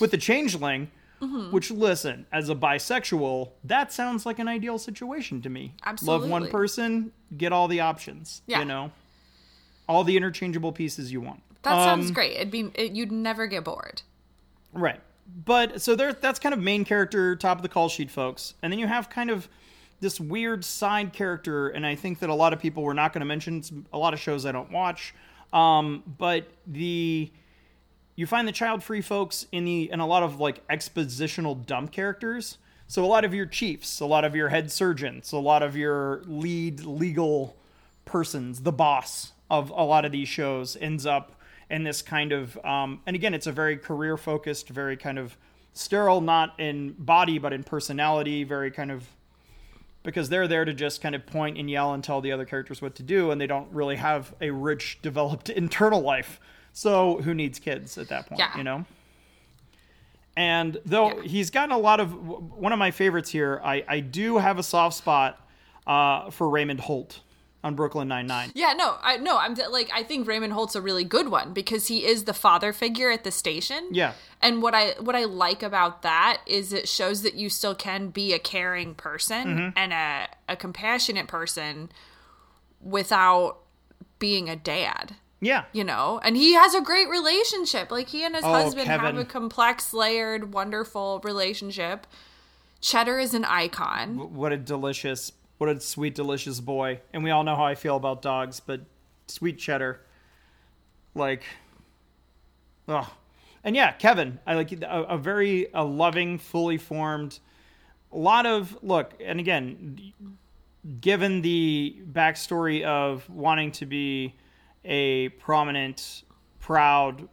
with 0.00 0.10
the 0.10 0.18
changeling. 0.18 0.90
Which, 1.50 1.70
listen, 1.70 2.26
as 2.30 2.50
a 2.50 2.54
bisexual, 2.54 3.50
that 3.64 3.90
sounds 3.90 4.26
like 4.26 4.38
an 4.38 4.48
ideal 4.48 4.78
situation 4.78 5.40
to 5.42 5.48
me. 5.48 5.74
Absolutely. 5.84 6.28
Love 6.28 6.30
one 6.30 6.50
person, 6.50 7.10
get 7.36 7.52
all 7.52 7.68
the 7.68 7.80
options. 7.80 8.42
Yeah. 8.46 8.58
You 8.60 8.64
know, 8.66 8.92
all 9.88 10.04
the 10.04 10.16
interchangeable 10.16 10.72
pieces 10.72 11.10
you 11.10 11.22
want. 11.22 11.40
That 11.62 11.82
sounds 11.82 12.08
Um, 12.08 12.12
great. 12.12 12.32
It'd 12.36 12.50
be 12.50 12.70
it, 12.74 12.92
you'd 12.92 13.10
never 13.10 13.46
get 13.46 13.64
bored. 13.64 14.02
Right. 14.74 15.00
But 15.44 15.80
so 15.82 15.94
there 15.94 16.12
that's 16.12 16.38
kind 16.38 16.52
of 16.52 16.60
main 16.60 16.84
character, 16.84 17.36
top 17.36 17.58
of 17.58 17.62
the 17.62 17.68
call 17.68 17.88
sheet, 17.88 18.10
folks. 18.10 18.54
And 18.62 18.72
then 18.72 18.78
you 18.78 18.86
have 18.86 19.10
kind 19.10 19.30
of 19.30 19.48
this 20.00 20.20
weird 20.20 20.64
side 20.64 21.12
character, 21.12 21.68
and 21.68 21.86
I 21.86 21.94
think 21.94 22.18
that 22.20 22.30
a 22.30 22.34
lot 22.34 22.52
of 22.52 22.58
people 22.58 22.82
were 22.82 22.94
not 22.94 23.12
going 23.12 23.20
to 23.20 23.26
mention 23.26 23.58
it's 23.58 23.72
a 23.92 23.98
lot 23.98 24.14
of 24.14 24.20
shows 24.20 24.44
I 24.44 24.52
don't 24.52 24.70
watch. 24.70 25.14
Um, 25.52 26.02
but 26.18 26.48
the 26.66 27.30
you 28.14 28.26
find 28.26 28.48
the 28.48 28.52
child 28.52 28.82
free 28.82 29.02
folks 29.02 29.46
in 29.52 29.64
the 29.64 29.90
in 29.90 30.00
a 30.00 30.06
lot 30.06 30.22
of 30.22 30.40
like 30.40 30.66
expositional 30.68 31.64
dump 31.64 31.92
characters. 31.92 32.58
So 32.88 33.04
a 33.04 33.06
lot 33.06 33.24
of 33.24 33.34
your 33.34 33.46
chiefs, 33.46 34.00
a 34.00 34.06
lot 34.06 34.24
of 34.24 34.36
your 34.36 34.48
head 34.48 34.70
surgeons, 34.70 35.32
a 35.32 35.38
lot 35.38 35.62
of 35.62 35.76
your 35.76 36.22
lead 36.26 36.80
legal 36.80 37.56
persons, 38.04 38.60
the 38.60 38.72
boss 38.72 39.32
of 39.50 39.70
a 39.70 39.82
lot 39.82 40.04
of 40.04 40.12
these 40.12 40.28
shows 40.28 40.76
ends 40.80 41.04
up 41.04 41.35
in 41.70 41.82
this 41.82 42.02
kind 42.02 42.32
of 42.32 42.56
um, 42.64 43.00
and 43.06 43.16
again 43.16 43.34
it's 43.34 43.46
a 43.46 43.52
very 43.52 43.76
career 43.76 44.16
focused, 44.16 44.68
very 44.68 44.96
kind 44.96 45.18
of 45.18 45.36
sterile, 45.72 46.20
not 46.20 46.58
in 46.58 46.92
body 46.98 47.38
but 47.38 47.52
in 47.52 47.62
personality, 47.64 48.44
very 48.44 48.70
kind 48.70 48.90
of 48.90 49.06
because 50.02 50.28
they're 50.28 50.46
there 50.46 50.64
to 50.64 50.72
just 50.72 51.02
kind 51.02 51.14
of 51.16 51.26
point 51.26 51.58
and 51.58 51.68
yell 51.68 51.92
and 51.92 52.04
tell 52.04 52.20
the 52.20 52.30
other 52.30 52.44
characters 52.44 52.80
what 52.80 52.94
to 52.94 53.02
do, 53.02 53.32
and 53.32 53.40
they 53.40 53.46
don't 53.48 53.68
really 53.72 53.96
have 53.96 54.32
a 54.40 54.50
rich, 54.50 54.98
developed 55.02 55.48
internal 55.48 56.00
life. 56.00 56.38
So 56.72 57.20
who 57.22 57.34
needs 57.34 57.58
kids 57.58 57.98
at 57.98 58.08
that 58.10 58.26
point? 58.26 58.38
Yeah. 58.38 58.56
You 58.56 58.62
know. 58.62 58.84
And 60.36 60.78
though 60.84 61.08
Yeah. 61.16 61.22
he's 61.22 61.50
gotten 61.50 61.72
a 61.72 61.78
lot 61.78 61.98
of 61.98 62.12
one 62.14 62.72
of 62.72 62.78
my 62.78 62.90
favorites 62.90 63.30
here, 63.30 63.60
I 63.64 63.84
I 63.88 64.00
do 64.00 64.38
have 64.38 64.58
a 64.58 64.62
soft 64.62 64.96
spot 64.96 65.40
uh, 65.86 66.30
for 66.30 66.48
Raymond 66.48 66.80
Holt 66.80 67.20
on 67.66 67.74
Brooklyn 67.74 68.08
Nine 68.08 68.26
Nine. 68.26 68.50
Yeah, 68.54 68.72
no, 68.72 68.96
I 69.02 69.16
no, 69.18 69.36
I'm 69.38 69.54
like 69.70 69.90
I 69.92 70.02
think 70.02 70.26
Raymond 70.26 70.52
Holt's 70.52 70.74
a 70.76 70.80
really 70.80 71.04
good 71.04 71.28
one 71.28 71.52
because 71.52 71.88
he 71.88 72.04
is 72.06 72.24
the 72.24 72.32
father 72.34 72.72
figure 72.72 73.10
at 73.10 73.24
the 73.24 73.30
station. 73.30 73.88
Yeah. 73.92 74.12
And 74.40 74.62
what 74.62 74.74
I 74.74 74.92
what 75.00 75.14
I 75.16 75.24
like 75.24 75.62
about 75.62 76.02
that 76.02 76.40
is 76.46 76.72
it 76.72 76.88
shows 76.88 77.22
that 77.22 77.34
you 77.34 77.50
still 77.50 77.74
can 77.74 78.08
be 78.08 78.32
a 78.32 78.38
caring 78.38 78.94
person 78.94 79.46
Mm-hmm. 79.48 79.68
and 79.78 79.92
a 79.92 80.28
a 80.48 80.56
compassionate 80.56 81.26
person 81.28 81.90
without 82.80 83.58
being 84.18 84.48
a 84.48 84.56
dad. 84.56 85.16
Yeah. 85.38 85.64
you 85.72 85.84
know 85.84 86.18
and 86.24 86.34
he 86.34 86.54
has 86.54 86.74
a 86.74 86.80
great 86.80 87.08
relationship 87.10 87.90
like 87.90 88.08
he 88.08 88.24
and 88.24 88.34
his 88.34 88.42
Oh, 88.42 88.48
husband 88.52 88.86
Kevin. 88.86 89.04
have 89.04 89.18
a 89.18 89.24
complex 89.24 89.92
layered 89.92 90.54
wonderful 90.54 91.20
relationship 91.22 92.06
cheddar 92.80 93.18
is 93.18 93.34
an 93.34 93.44
icon 93.44 94.34
What 94.34 94.52
a 94.52 94.56
delicious, 94.56 95.32
what 95.58 95.70
a 95.70 95.80
sweet, 95.80 96.14
delicious 96.14 96.60
boy. 96.60 97.00
And 97.12 97.24
we 97.24 97.30
all 97.30 97.44
know 97.44 97.56
how 97.56 97.64
I 97.64 97.74
feel 97.74 97.96
about 97.96 98.22
dogs, 98.22 98.60
but 98.60 98.82
sweet 99.26 99.58
cheddar. 99.58 100.00
Like, 101.14 101.42
oh. 102.88 103.12
And 103.64 103.74
yeah, 103.74 103.92
Kevin, 103.92 104.38
I 104.46 104.54
like 104.54 104.72
a, 104.72 104.86
a 105.08 105.18
very 105.18 105.68
a 105.74 105.84
loving, 105.84 106.38
fully 106.38 106.78
formed, 106.78 107.40
a 108.12 108.18
lot 108.18 108.46
of 108.46 108.78
look. 108.82 109.14
And 109.24 109.40
again, 109.40 110.12
given 111.00 111.42
the 111.42 111.96
backstory 112.12 112.84
of 112.84 113.28
wanting 113.28 113.72
to 113.72 113.86
be 113.86 114.34
a 114.84 115.30
prominent, 115.30 116.22
proud, 116.60 117.28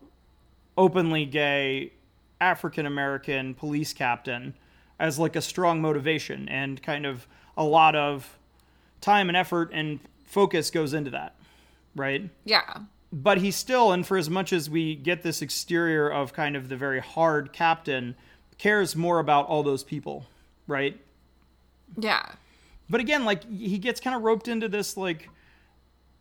openly 0.78 1.26
gay 1.26 1.94
African 2.42 2.86
American 2.86 3.54
police 3.54 3.94
captain 3.94 4.56
as 5.00 5.20
like 5.20 5.36
a 5.36 5.42
strong 5.42 5.82
motivation 5.82 6.50
and 6.50 6.82
kind 6.82 7.06
of 7.06 7.28
a 7.58 7.64
lot 7.64 7.96
of 7.96 8.38
time 9.02 9.28
and 9.30 9.38
effort 9.38 9.70
and 9.74 10.00
focus 10.26 10.72
goes 10.72 10.94
into 10.94 11.12
that, 11.12 11.36
right? 11.96 12.30
yeah 12.46 12.80
But 13.12 13.38
he 13.40 13.52
still, 13.52 13.92
and 13.92 14.06
for 14.06 14.18
as 14.18 14.30
much 14.30 14.52
as 14.54 14.70
we 14.70 14.96
get 14.96 15.22
this 15.22 15.42
exterior 15.42 16.10
of 16.10 16.34
kind 16.34 16.56
of 16.56 16.70
the 16.70 16.78
very 16.78 17.00
hard 17.00 17.54
captain, 17.54 18.16
cares 18.58 18.96
more 18.96 19.20
about 19.20 19.48
all 19.48 19.64
those 19.64 19.84
people, 19.84 20.26
right? 20.68 21.00
yeah 21.98 22.24
But 22.90 23.02
again, 23.02 23.26
like 23.26 23.50
he 23.52 23.78
gets 23.78 24.00
kind 24.00 24.16
of 24.16 24.24
roped 24.24 24.48
into 24.48 24.68
this 24.68 24.98
like 24.98 25.30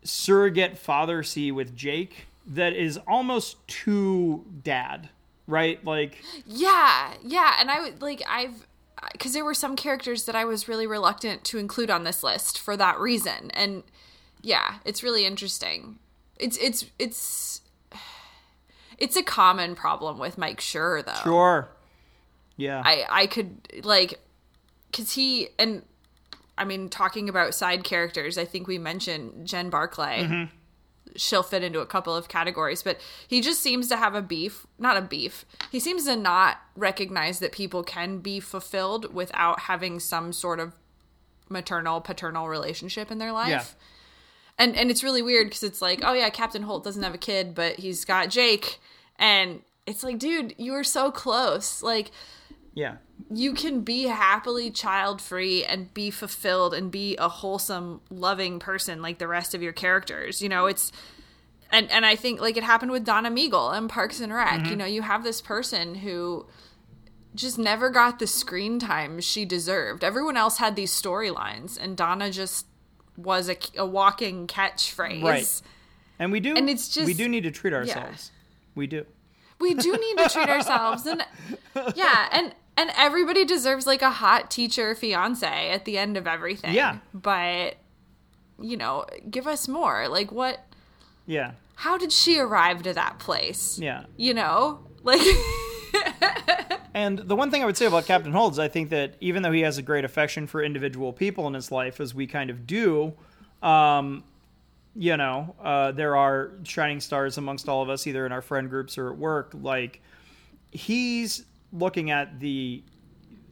surrogate 0.03 0.77
father 0.77 1.23
see 1.23 1.51
with 1.51 1.75
Jake 1.75 2.27
that 2.45 2.73
is 2.73 2.99
almost 3.07 3.65
too 3.67 4.45
dad, 4.63 5.09
right? 5.47 5.83
Like 5.85 6.23
Yeah, 6.45 7.13
yeah, 7.23 7.55
and 7.59 7.71
I 7.71 7.81
would 7.81 8.01
like 8.01 8.21
I've 8.27 8.67
because 9.11 9.33
there 9.33 9.45
were 9.45 9.53
some 9.53 9.75
characters 9.75 10.25
that 10.25 10.35
I 10.35 10.45
was 10.45 10.67
really 10.67 10.87
reluctant 10.87 11.43
to 11.45 11.57
include 11.57 11.89
on 11.89 12.03
this 12.03 12.23
list 12.23 12.59
for 12.59 12.77
that 12.77 12.99
reason, 12.99 13.51
and 13.51 13.83
yeah, 14.41 14.75
it's 14.85 15.03
really 15.03 15.25
interesting. 15.25 15.99
It's 16.39 16.57
it's 16.57 16.85
it's 16.99 17.61
it's 18.97 19.15
a 19.15 19.23
common 19.23 19.75
problem 19.75 20.19
with 20.19 20.37
Mike 20.37 20.59
Schur 20.59 21.03
though. 21.05 21.23
sure, 21.23 21.69
yeah, 22.57 22.81
I 22.83 23.05
I 23.09 23.27
could 23.27 23.83
like 23.83 24.19
because 24.91 25.13
he 25.13 25.49
and 25.57 25.83
I 26.57 26.65
mean 26.65 26.89
talking 26.89 27.29
about 27.29 27.53
side 27.55 27.83
characters, 27.83 28.37
I 28.37 28.45
think 28.45 28.67
we 28.67 28.77
mentioned 28.77 29.47
Jen 29.47 29.69
Barclay. 29.69 30.23
Mm-hmm. 30.23 30.55
She'll 31.15 31.43
fit 31.43 31.63
into 31.63 31.79
a 31.79 31.85
couple 31.85 32.15
of 32.15 32.27
categories, 32.27 32.81
but 32.81 32.99
he 33.27 33.41
just 33.41 33.61
seems 33.61 33.87
to 33.89 33.97
have 33.97 34.15
a 34.15 34.21
beef, 34.21 34.65
not 34.79 34.97
a 34.97 35.01
beef. 35.01 35.45
He 35.71 35.79
seems 35.79 36.05
to 36.05 36.15
not 36.15 36.57
recognize 36.75 37.39
that 37.39 37.51
people 37.51 37.83
can 37.83 38.19
be 38.19 38.39
fulfilled 38.39 39.13
without 39.13 39.61
having 39.61 39.99
some 39.99 40.33
sort 40.33 40.59
of 40.59 40.73
maternal 41.49 42.01
paternal 42.01 42.47
relationship 42.47 43.11
in 43.11 43.19
their 43.19 43.31
life. 43.31 43.49
Yeah. 43.49 43.63
And 44.57 44.75
and 44.75 44.91
it's 44.91 45.03
really 45.03 45.21
weird 45.21 45.47
because 45.47 45.63
it's 45.63 45.81
like, 45.81 45.99
oh 46.03 46.13
yeah, 46.13 46.29
Captain 46.29 46.63
Holt 46.63 46.83
doesn't 46.83 47.03
have 47.03 47.13
a 47.15 47.19
kid, 47.19 47.55
but 47.55 47.77
he's 47.77 48.05
got 48.05 48.29
Jake, 48.29 48.79
and 49.17 49.61
it's 49.85 50.03
like, 50.03 50.19
dude, 50.19 50.55
you 50.57 50.71
were 50.71 50.83
so 50.83 51.11
close. 51.11 51.81
Like 51.81 52.11
yeah, 52.73 52.97
you 53.31 53.53
can 53.53 53.81
be 53.81 54.03
happily 54.03 54.69
child 54.71 55.21
free 55.21 55.63
and 55.63 55.93
be 55.93 56.09
fulfilled 56.09 56.73
and 56.73 56.91
be 56.91 57.15
a 57.17 57.29
wholesome 57.29 58.01
loving 58.09 58.59
person 58.59 59.01
like 59.01 59.17
the 59.17 59.27
rest 59.27 59.53
of 59.53 59.61
your 59.61 59.73
characters 59.73 60.41
you 60.41 60.49
know 60.49 60.65
it's 60.65 60.91
and 61.71 61.89
and 61.91 62.05
i 62.05 62.15
think 62.15 62.39
like 62.41 62.57
it 62.57 62.63
happened 62.63 62.91
with 62.91 63.03
donna 63.05 63.29
meagle 63.31 63.75
and 63.75 63.89
parks 63.89 64.19
and 64.19 64.33
rec 64.33 64.59
mm-hmm. 64.61 64.69
you 64.69 64.75
know 64.75 64.85
you 64.85 65.01
have 65.01 65.23
this 65.23 65.41
person 65.41 65.95
who 65.95 66.45
just 67.35 67.57
never 67.57 67.89
got 67.89 68.19
the 68.19 68.27
screen 68.27 68.77
time 68.79 69.19
she 69.19 69.45
deserved 69.45 70.03
everyone 70.03 70.37
else 70.37 70.57
had 70.57 70.75
these 70.75 70.91
storylines 70.91 71.77
and 71.81 71.97
donna 71.97 72.29
just 72.31 72.67
was 73.17 73.49
a, 73.49 73.57
a 73.77 73.85
walking 73.85 74.47
catchphrase 74.47 75.23
Right. 75.23 75.61
and 76.19 76.31
we 76.31 76.39
do, 76.39 76.55
And 76.55 76.69
it's 76.69 76.87
just- 76.89 77.05
we 77.05 77.13
do 77.13 77.27
need 77.29 77.43
to 77.43 77.51
treat 77.51 77.73
ourselves. 77.73 78.31
We 78.75 78.87
do. 78.87 79.05
we 79.59 79.75
do 79.75 79.91
need 79.91 80.17
to 80.17 80.29
treat 80.29 80.49
ourselves 80.49 81.05
and 81.05 81.23
yeah 81.95 82.27
and 82.31 82.55
and 82.77 82.89
everybody 82.97 83.45
deserves 83.45 83.85
like 83.87 84.01
a 84.01 84.09
hot 84.11 84.49
teacher 84.51 84.95
fiance 84.95 85.69
at 85.69 85.85
the 85.85 85.97
end 85.97 86.17
of 86.17 86.25
everything 86.27 86.73
Yeah. 86.73 86.97
but 87.13 87.75
you 88.61 88.77
know 88.77 89.05
give 89.29 89.47
us 89.47 89.67
more 89.67 90.07
like 90.07 90.31
what 90.31 90.59
Yeah, 91.25 91.51
how 91.75 91.97
did 91.97 92.11
she 92.11 92.39
arrive 92.39 92.83
to 92.83 92.93
that 92.93 93.19
place 93.19 93.79
yeah. 93.79 94.05
you 94.17 94.33
know 94.33 94.87
like 95.03 95.21
And 96.95 97.17
the 97.19 97.35
one 97.35 97.49
thing 97.49 97.63
I 97.63 97.65
would 97.65 97.75
say 97.75 97.87
about 97.87 98.05
Captain 98.05 98.31
Holt 98.31 98.53
is 98.53 98.59
I 98.59 98.67
think 98.67 98.91
that 98.91 99.15
even 99.19 99.41
though 99.41 99.51
he 99.51 99.61
has 99.61 99.79
a 99.79 99.81
great 99.81 100.05
affection 100.05 100.45
for 100.45 100.61
individual 100.63 101.11
people 101.11 101.47
in 101.47 101.55
his 101.55 101.71
life, 101.71 101.99
as 101.99 102.13
we 102.13 102.27
kind 102.27 102.51
of 102.51 102.67
do, 102.67 103.13
um, 103.63 104.23
you 104.95 105.17
know, 105.17 105.55
uh, 105.63 105.91
there 105.91 106.15
are 106.15 106.51
shining 106.63 106.99
stars 106.99 107.39
amongst 107.39 107.67
all 107.67 107.81
of 107.81 107.89
us, 107.89 108.05
either 108.05 108.27
in 108.27 108.31
our 108.31 108.43
friend 108.43 108.69
groups 108.69 108.95
or 108.99 109.09
at 109.11 109.17
work. 109.17 109.53
Like 109.59 110.01
he's 110.71 111.45
looking 111.73 112.11
at 112.11 112.39
the 112.39 112.83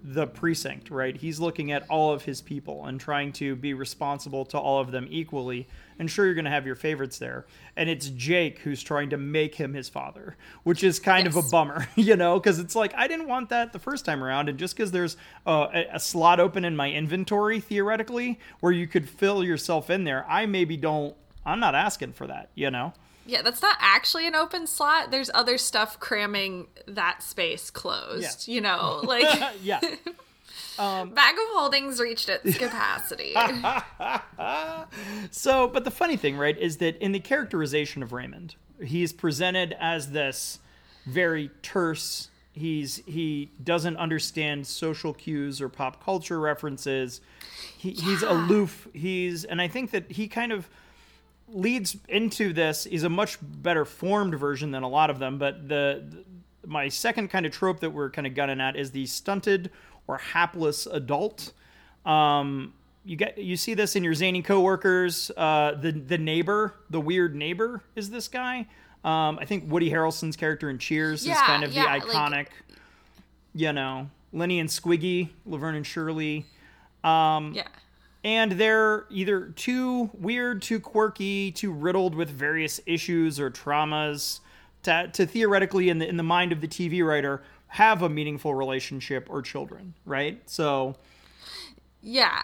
the 0.03 0.25
precinct, 0.25 0.89
right? 0.89 1.15
He's 1.15 1.39
looking 1.39 1.71
at 1.71 1.85
all 1.89 2.11
of 2.11 2.23
his 2.23 2.41
people 2.41 2.85
and 2.85 2.99
trying 2.99 3.31
to 3.33 3.55
be 3.55 3.73
responsible 3.73 4.45
to 4.45 4.57
all 4.57 4.79
of 4.79 4.91
them 4.91 5.07
equally. 5.09 5.67
And 5.99 6.09
sure, 6.09 6.25
you're 6.25 6.33
going 6.33 6.45
to 6.45 6.51
have 6.51 6.65
your 6.65 6.75
favorites 6.75 7.19
there. 7.19 7.45
And 7.75 7.87
it's 7.87 8.09
Jake 8.09 8.59
who's 8.59 8.81
trying 8.81 9.11
to 9.11 9.17
make 9.17 9.55
him 9.55 9.73
his 9.73 9.89
father, 9.89 10.35
which 10.63 10.83
is 10.83 10.99
kind 10.99 11.27
of 11.27 11.35
a 11.35 11.43
bummer, 11.43 11.87
you 11.95 12.15
know, 12.15 12.39
because 12.39 12.57
it's 12.57 12.75
like, 12.75 12.93
I 12.95 13.07
didn't 13.07 13.27
want 13.27 13.49
that 13.49 13.73
the 13.73 13.79
first 13.79 14.03
time 14.03 14.23
around. 14.23 14.49
And 14.49 14.57
just 14.57 14.75
because 14.75 14.91
there's 14.91 15.17
uh, 15.45 15.67
a, 15.71 15.85
a 15.93 15.99
slot 15.99 16.39
open 16.39 16.65
in 16.65 16.75
my 16.75 16.91
inventory, 16.91 17.59
theoretically, 17.59 18.39
where 18.59 18.71
you 18.71 18.87
could 18.87 19.07
fill 19.07 19.43
yourself 19.43 19.91
in 19.91 20.03
there, 20.03 20.25
I 20.27 20.47
maybe 20.47 20.77
don't, 20.77 21.15
I'm 21.45 21.59
not 21.59 21.75
asking 21.75 22.13
for 22.13 22.25
that, 22.25 22.49
you 22.55 22.71
know? 22.71 22.93
Yeah 23.25 23.41
that's 23.41 23.61
not 23.61 23.77
actually 23.79 24.27
an 24.27 24.35
open 24.35 24.65
slot 24.65 25.11
there's 25.11 25.29
other 25.33 25.57
stuff 25.57 25.99
cramming 25.99 26.67
that 26.87 27.21
space 27.21 27.69
closed 27.69 28.47
you 28.47 28.61
know 28.61 29.01
like 29.05 29.25
yeah. 29.61 29.79
Um, 30.79 31.09
bag 31.13 31.35
of 31.35 31.43
holdings 31.53 31.99
reached 31.99 32.29
its 32.29 32.57
capacity 32.57 33.35
So, 35.31 35.67
but 35.67 35.83
the 35.83 35.91
funny 35.91 36.17
thing, 36.17 36.37
right, 36.37 36.57
is 36.57 36.77
that 36.77 36.97
in 36.97 37.11
the 37.11 37.19
characterization 37.19 38.03
of 38.03 38.11
Raymond, 38.11 38.55
he's 38.83 39.13
presented 39.13 39.75
as 39.79 40.11
this 40.11 40.59
very 41.05 41.49
terse. 41.61 42.29
He's 42.51 43.01
he 43.05 43.51
doesn't 43.63 43.97
understand 43.97 44.67
social 44.67 45.13
cues 45.13 45.61
or 45.61 45.69
pop 45.69 46.03
culture 46.03 46.39
references. 46.39 47.21
He, 47.77 47.91
He's 47.91 48.23
aloof. 48.23 48.87
He's 48.93 49.45
and 49.45 49.61
I 49.61 49.67
think 49.67 49.91
that 49.91 50.11
he 50.11 50.27
kind 50.27 50.51
of 50.51 50.69
leads 51.51 51.97
into 52.07 52.53
this. 52.53 52.85
is 52.85 53.03
a 53.03 53.09
much 53.09 53.37
better 53.41 53.85
formed 53.85 54.35
version 54.37 54.71
than 54.71 54.83
a 54.83 54.87
lot 54.89 55.09
of 55.09 55.19
them. 55.19 55.37
But 55.37 55.67
the, 55.67 56.03
the 56.09 56.23
my 56.67 56.89
second 56.89 57.29
kind 57.29 57.45
of 57.45 57.51
trope 57.51 57.79
that 57.79 57.89
we're 57.89 58.09
kind 58.09 58.27
of 58.27 58.35
gunning 58.35 58.61
at 58.61 58.75
is 58.75 58.91
the 58.91 59.05
stunted 59.05 59.71
or 60.07 60.17
hapless 60.17 60.85
adult. 60.85 61.53
Um, 62.05 62.73
you 63.03 63.15
get 63.15 63.37
you 63.37 63.57
see 63.57 63.73
this 63.73 63.95
in 63.95 64.03
your 64.03 64.13
zany 64.13 64.41
coworkers. 64.41 65.31
Uh, 65.35 65.75
the 65.79 65.91
the 65.91 66.17
neighbor, 66.17 66.75
the 66.89 67.01
weird 67.01 67.35
neighbor, 67.35 67.81
is 67.95 68.09
this 68.09 68.27
guy. 68.27 68.67
Um, 69.03 69.39
I 69.39 69.45
think 69.45 69.71
Woody 69.71 69.89
Harrelson's 69.89 70.35
character 70.35 70.69
in 70.69 70.77
Cheers 70.77 71.25
is 71.25 71.35
kind 71.37 71.63
of 71.63 71.73
yeah, 71.73 71.97
the 71.99 72.05
like- 72.05 72.15
iconic. 72.15 72.47
you 73.55 73.73
know, 73.73 74.09
Lenny 74.31 74.59
and 74.59 74.69
Squiggy, 74.69 75.29
Laverne 75.47 75.75
and 75.75 75.87
Shirley. 75.87 76.45
Um, 77.03 77.53
yeah 77.55 77.67
and 78.23 78.53
they're 78.53 79.05
either 79.09 79.47
too 79.49 80.09
weird, 80.13 80.61
too 80.61 80.79
quirky, 80.79 81.51
too 81.51 81.71
riddled 81.71 82.13
with 82.15 82.29
various 82.29 82.79
issues 82.85 83.39
or 83.39 83.49
traumas 83.49 84.39
to, 84.83 85.09
to 85.13 85.25
theoretically, 85.25 85.89
in 85.89 85.99
the 85.99 86.07
in 86.07 86.17
the 86.17 86.23
mind 86.23 86.51
of 86.51 86.61
the 86.61 86.67
TV 86.67 87.05
writer, 87.05 87.41
have 87.67 88.01
a 88.01 88.09
meaningful 88.09 88.53
relationship 88.55 89.27
or 89.29 89.41
children, 89.41 89.93
right? 90.05 90.41
So, 90.49 90.95
Yeah. 92.01 92.43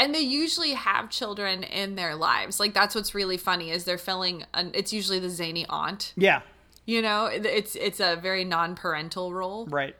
And 0.00 0.14
they 0.14 0.20
usually 0.20 0.74
have 0.74 1.10
children 1.10 1.64
in 1.64 1.96
their 1.96 2.14
lives. 2.14 2.60
Like 2.60 2.72
that's 2.72 2.94
what's 2.94 3.14
really 3.16 3.36
funny 3.36 3.70
is 3.72 3.84
they're 3.84 3.98
filling 3.98 4.44
an 4.54 4.70
it's 4.74 4.92
usually 4.92 5.18
the 5.18 5.28
zany 5.30 5.66
aunt. 5.68 6.12
yeah, 6.16 6.42
You 6.86 7.02
know, 7.02 7.26
it's 7.26 7.74
it's 7.74 7.98
a 7.98 8.14
very 8.16 8.44
non-parental 8.44 9.32
role. 9.34 9.66
right. 9.66 9.96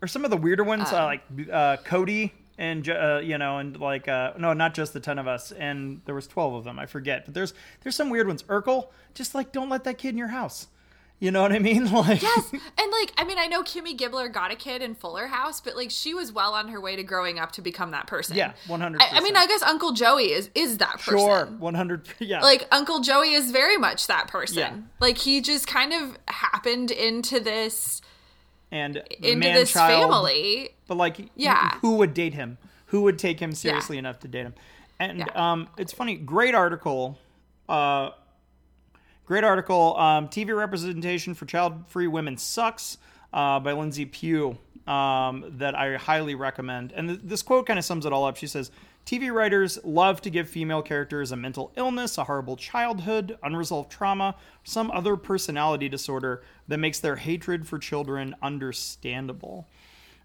Or 0.00 0.08
some 0.08 0.24
of 0.24 0.30
the 0.30 0.36
weirder 0.36 0.64
ones, 0.64 0.92
uh, 0.92 1.04
like 1.04 1.22
uh, 1.52 1.76
Cody 1.84 2.32
and 2.62 2.88
uh, 2.88 3.20
you 3.22 3.38
know, 3.38 3.58
and 3.58 3.78
like 3.78 4.06
uh, 4.06 4.34
no, 4.38 4.52
not 4.52 4.72
just 4.72 4.92
the 4.92 5.00
ten 5.00 5.18
of 5.18 5.26
us, 5.26 5.50
and 5.50 6.00
there 6.04 6.14
was 6.14 6.28
twelve 6.28 6.54
of 6.54 6.62
them. 6.62 6.78
I 6.78 6.86
forget, 6.86 7.24
but 7.24 7.34
there's 7.34 7.54
there's 7.82 7.96
some 7.96 8.08
weird 8.08 8.28
ones. 8.28 8.44
Urkel, 8.44 8.88
just 9.14 9.34
like 9.34 9.50
don't 9.50 9.68
let 9.68 9.82
that 9.84 9.98
kid 9.98 10.10
in 10.10 10.16
your 10.16 10.28
house. 10.28 10.68
You 11.18 11.30
know 11.30 11.42
what 11.42 11.52
I 11.52 11.58
mean? 11.60 11.86
Like 11.92 12.22
Yes, 12.22 12.52
and 12.52 12.92
like 12.92 13.12
I 13.18 13.24
mean, 13.24 13.38
I 13.38 13.46
know 13.46 13.62
Kimmy 13.64 13.98
Gibbler 13.98 14.32
got 14.32 14.52
a 14.52 14.56
kid 14.56 14.80
in 14.80 14.94
Fuller 14.94 15.26
House, 15.26 15.60
but 15.60 15.74
like 15.74 15.90
she 15.90 16.14
was 16.14 16.32
well 16.32 16.54
on 16.54 16.68
her 16.68 16.80
way 16.80 16.94
to 16.94 17.02
growing 17.02 17.40
up 17.40 17.50
to 17.52 17.62
become 17.62 17.90
that 17.90 18.06
person. 18.06 18.36
Yeah, 18.36 18.52
100%. 18.68 18.96
I, 19.00 19.18
I 19.18 19.20
mean, 19.20 19.36
I 19.36 19.46
guess 19.46 19.62
Uncle 19.62 19.92
Joey 19.92 20.32
is 20.32 20.48
is 20.54 20.78
that 20.78 21.00
person. 21.00 21.18
Sure, 21.18 21.46
100 21.46 22.08
yeah. 22.20 22.40
Like 22.40 22.68
Uncle 22.70 23.00
Joey 23.00 23.32
is 23.32 23.50
very 23.50 23.76
much 23.76 24.06
that 24.06 24.28
person. 24.28 24.58
Yeah. 24.58 24.76
Like 25.00 25.18
he 25.18 25.40
just 25.40 25.66
kind 25.66 25.92
of 25.92 26.16
happened 26.28 26.92
into 26.92 27.40
this 27.40 28.02
and 28.72 28.96
into 29.20 29.36
man 29.38 29.54
this 29.54 29.72
child, 29.72 30.10
family. 30.10 30.70
But 30.88 30.96
like 30.96 31.28
Yeah. 31.36 31.78
who 31.80 31.96
would 31.98 32.14
date 32.14 32.34
him? 32.34 32.58
Who 32.86 33.02
would 33.02 33.18
take 33.18 33.38
him 33.38 33.52
seriously 33.52 33.98
enough 33.98 34.18
to 34.20 34.28
date 34.28 34.42
him? 34.46 34.54
And 34.98 35.18
Yeah. 35.18 35.26
um 35.52 35.68
it's 35.78 35.92
funny, 35.92 36.16
great 36.16 36.54
article 36.54 37.18
uh 37.68 38.10
great 39.26 39.44
article 39.44 39.96
um 39.98 40.28
TV 40.28 40.56
representation 40.56 41.34
for 41.34 41.46
child-free 41.46 42.08
women 42.08 42.36
sucks 42.36 42.98
uh 43.32 43.60
by 43.60 43.72
Lindsay 43.72 44.04
Pugh 44.06 44.58
um 44.86 45.44
that 45.58 45.74
I 45.74 45.96
highly 45.96 46.34
recommend. 46.34 46.92
And 46.92 47.08
th- 47.08 47.20
this 47.22 47.42
quote 47.42 47.66
kind 47.66 47.78
of 47.78 47.84
sums 47.84 48.06
it 48.06 48.12
all 48.12 48.24
up. 48.24 48.36
She 48.36 48.46
says 48.46 48.70
TV 49.04 49.32
writers 49.32 49.78
love 49.84 50.20
to 50.22 50.30
give 50.30 50.48
female 50.48 50.82
characters 50.82 51.32
a 51.32 51.36
mental 51.36 51.72
illness, 51.76 52.18
a 52.18 52.24
horrible 52.24 52.56
childhood, 52.56 53.36
unresolved 53.42 53.90
trauma, 53.90 54.36
some 54.64 54.90
other 54.90 55.16
personality 55.16 55.88
disorder 55.88 56.42
that 56.68 56.78
makes 56.78 57.00
their 57.00 57.16
hatred 57.16 57.66
for 57.66 57.78
children 57.78 58.34
understandable. 58.42 59.66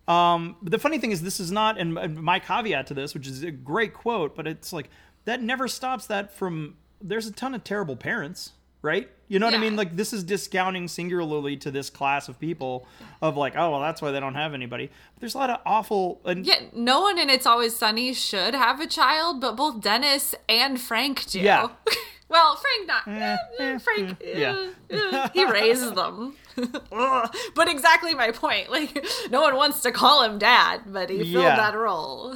Um, 0.08 0.56
but 0.62 0.72
the 0.72 0.80
funny 0.80 1.00
thing 1.00 1.12
is, 1.12 1.22
this 1.22 1.40
is 1.40 1.52
not, 1.52 1.78
and 1.78 1.98
and 1.98 2.16
my 2.16 2.40
caveat 2.40 2.88
to 2.88 2.94
this, 2.94 3.14
which 3.14 3.28
is 3.28 3.44
a 3.44 3.52
great 3.52 3.94
quote, 3.94 4.36
but 4.36 4.48
it's 4.48 4.72
like 4.72 4.90
that 5.26 5.42
never 5.42 5.68
stops 5.68 6.08
that 6.08 6.34
from. 6.34 6.76
There's 7.02 7.28
a 7.28 7.32
ton 7.32 7.54
of 7.54 7.64
terrible 7.64 7.96
parents, 7.96 8.54
right? 8.88 9.10
You 9.28 9.40
know 9.40 9.46
what 9.48 9.54
I 9.56 9.58
mean? 9.58 9.76
Like 9.76 9.96
this 9.98 10.14
is 10.14 10.24
discounting 10.24 10.88
singularly 10.88 11.58
to 11.58 11.70
this 11.70 11.90
class 11.90 12.30
of 12.30 12.40
people, 12.40 12.88
of 13.22 13.36
like, 13.36 13.56
oh 13.58 13.72
well, 13.72 13.82
that's 13.82 14.02
why 14.02 14.12
they 14.12 14.22
don't 14.22 14.36
have 14.36 14.54
anybody. 14.54 14.88
But 15.14 15.20
there's 15.20 15.36
a 15.36 15.38
lot 15.38 15.50
of 15.50 15.60
awful, 15.66 16.22
and 16.24 16.46
Yeah, 16.46 16.62
no 16.74 17.02
one 17.02 17.20
in 17.20 17.30
It's 17.30 17.46
Always 17.46 17.76
Sunny 17.76 18.14
should 18.14 18.54
have 18.56 18.80
a 18.80 18.88
child, 18.88 19.42
but 19.42 19.58
both 19.58 19.82
Dennis 19.82 20.34
and 20.48 20.80
Frank 20.80 21.26
do. 21.26 21.42
Yeah. 21.42 21.68
well, 22.30 22.56
Frank 22.56 22.88
not. 22.88 23.08
eh, 23.08 23.38
eh, 23.60 23.78
Frank, 23.86 24.18
eh, 24.24 24.40
yeah. 24.40 24.68
eh, 24.90 25.28
he 25.34 25.44
raised 25.46 25.94
them. 25.96 26.36
But 27.54 27.68
exactly 27.68 28.14
my 28.16 28.32
point. 28.32 28.72
Like, 28.72 29.06
no 29.30 29.42
one 29.42 29.58
wants 29.58 29.82
to 29.82 29.92
call 29.92 30.24
him 30.24 30.40
dad, 30.40 30.84
but 30.88 31.10
he 31.10 31.18
filled 31.18 31.44
Yeah. 31.44 31.58
that 31.58 31.76
role. 31.76 32.36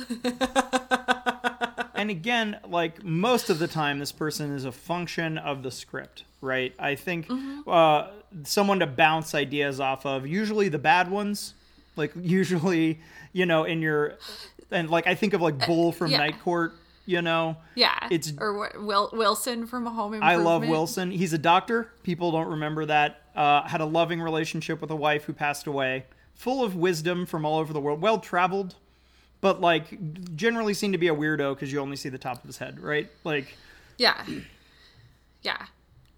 and 1.95 2.09
again, 2.09 2.59
like 2.67 3.03
most 3.03 3.49
of 3.49 3.59
the 3.59 3.67
time, 3.67 3.99
this 3.99 4.11
person 4.11 4.51
is 4.53 4.65
a 4.65 4.71
function 4.71 5.37
of 5.37 5.63
the 5.63 5.71
script, 5.71 6.23
right? 6.41 6.73
I 6.79 6.95
think 6.95 7.27
Mm-hmm. 7.27 7.69
uh, 7.69 8.07
someone 8.43 8.79
to 8.79 8.87
bounce 8.87 9.33
ideas 9.35 9.79
off 9.79 10.05
of, 10.05 10.25
usually 10.27 10.69
the 10.69 10.79
bad 10.79 11.09
ones, 11.11 11.53
like 11.95 12.11
usually, 12.21 12.99
you 13.33 13.45
know, 13.45 13.63
in 13.63 13.81
your, 13.81 14.15
and 14.71 14.89
like 14.89 15.07
I 15.07 15.15
think 15.15 15.33
of 15.33 15.41
like 15.41 15.65
Bull 15.65 15.91
from 15.99 16.11
yeah. 16.11 16.17
Night 16.17 16.41
Court, 16.41 16.73
you 17.05 17.21
know, 17.21 17.57
yeah. 17.75 17.97
It's- 18.09 18.33
or 18.39 18.53
wh- 18.69 18.85
Wil- 18.85 19.09
Wilson 19.13 19.67
from 19.67 19.85
Home 19.85 20.13
Improvement. 20.13 20.23
I 20.23 20.35
love 20.43 20.67
Wilson. 20.67 21.11
He's 21.11 21.33
a 21.33 21.37
doctor. 21.37 21.89
People 22.03 22.31
don't 22.31 22.47
remember 22.47 22.85
that. 22.85 23.21
Uh, 23.35 23.61
had 23.67 23.79
a 23.81 23.85
loving 23.85 24.21
relationship 24.21 24.81
with 24.81 24.91
a 24.91 24.95
wife 24.95 25.23
who 25.25 25.33
passed 25.33 25.65
away. 25.67 26.05
Full 26.35 26.63
of 26.63 26.75
wisdom 26.75 27.25
from 27.25 27.45
all 27.45 27.59
over 27.59 27.71
the 27.71 27.79
world. 27.79 28.01
Well 28.01 28.17
traveled, 28.19 28.75
but 29.41 29.61
like 29.61 30.35
generally 30.35 30.73
seemed 30.73 30.93
to 30.93 30.97
be 30.97 31.07
a 31.07 31.15
weirdo 31.15 31.53
because 31.55 31.71
you 31.71 31.79
only 31.79 31.95
see 31.97 32.09
the 32.09 32.17
top 32.17 32.37
of 32.37 32.47
his 32.47 32.57
head, 32.57 32.79
right? 32.79 33.09
Like, 33.23 33.55
Yeah. 33.97 34.25
Yeah. 35.43 35.65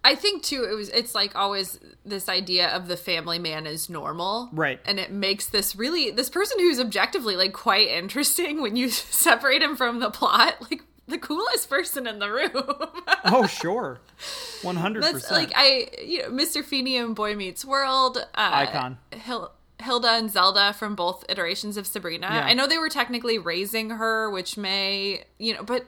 I 0.04 0.14
think 0.14 0.42
too 0.42 0.66
it 0.70 0.74
was 0.74 0.90
it's 0.90 1.14
like 1.14 1.34
always 1.34 1.80
this 2.04 2.28
idea 2.28 2.68
of 2.68 2.88
the 2.88 2.96
family 2.96 3.38
man 3.38 3.66
is 3.66 3.88
normal. 3.88 4.50
Right. 4.52 4.78
And 4.84 5.00
it 5.00 5.10
makes 5.10 5.46
this 5.46 5.74
really 5.74 6.10
this 6.10 6.28
person 6.28 6.58
who's 6.58 6.78
objectively 6.78 7.36
like 7.36 7.54
quite 7.54 7.88
interesting 7.88 8.60
when 8.60 8.76
you 8.76 8.90
separate 8.90 9.62
him 9.62 9.76
from 9.76 10.00
the 10.00 10.10
plot, 10.10 10.56
like 10.70 10.82
the 11.08 11.18
coolest 11.18 11.70
person 11.70 12.06
in 12.06 12.18
the 12.18 12.30
room. 12.30 12.50
oh 13.24 13.46
sure, 13.46 13.98
one 14.62 14.76
hundred 14.76 15.02
That's 15.02 15.14
percent. 15.14 15.32
like 15.32 15.52
I 15.56 15.88
you 16.02 16.22
know, 16.22 16.28
Mr. 16.28 16.62
Feeney 16.62 16.98
and 16.98 17.16
Boy 17.16 17.34
Meets 17.34 17.64
World, 17.64 18.18
uh 18.18 18.24
Icon. 18.34 18.98
Hil- 19.10 19.52
Hilda 19.82 20.12
and 20.12 20.30
Zelda 20.30 20.72
from 20.72 20.94
both 20.94 21.24
iterations 21.28 21.76
of 21.76 21.86
Sabrina. 21.86 22.28
Yeah. 22.30 22.44
I 22.44 22.54
know 22.54 22.66
they 22.66 22.78
were 22.78 22.88
technically 22.88 23.38
raising 23.38 23.90
her, 23.90 24.30
which 24.30 24.56
may, 24.56 25.24
you 25.38 25.54
know, 25.54 25.62
but 25.62 25.86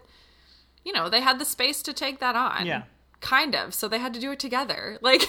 you 0.84 0.92
know, 0.92 1.08
they 1.08 1.20
had 1.20 1.38
the 1.38 1.44
space 1.44 1.82
to 1.82 1.92
take 1.92 2.20
that 2.20 2.34
on. 2.34 2.66
Yeah. 2.66 2.82
Kind 3.26 3.54
of. 3.54 3.74
So 3.74 3.88
they 3.88 3.98
had 3.98 4.14
to 4.14 4.20
do 4.20 4.32
it 4.32 4.38
together. 4.38 4.98
Like 5.02 5.22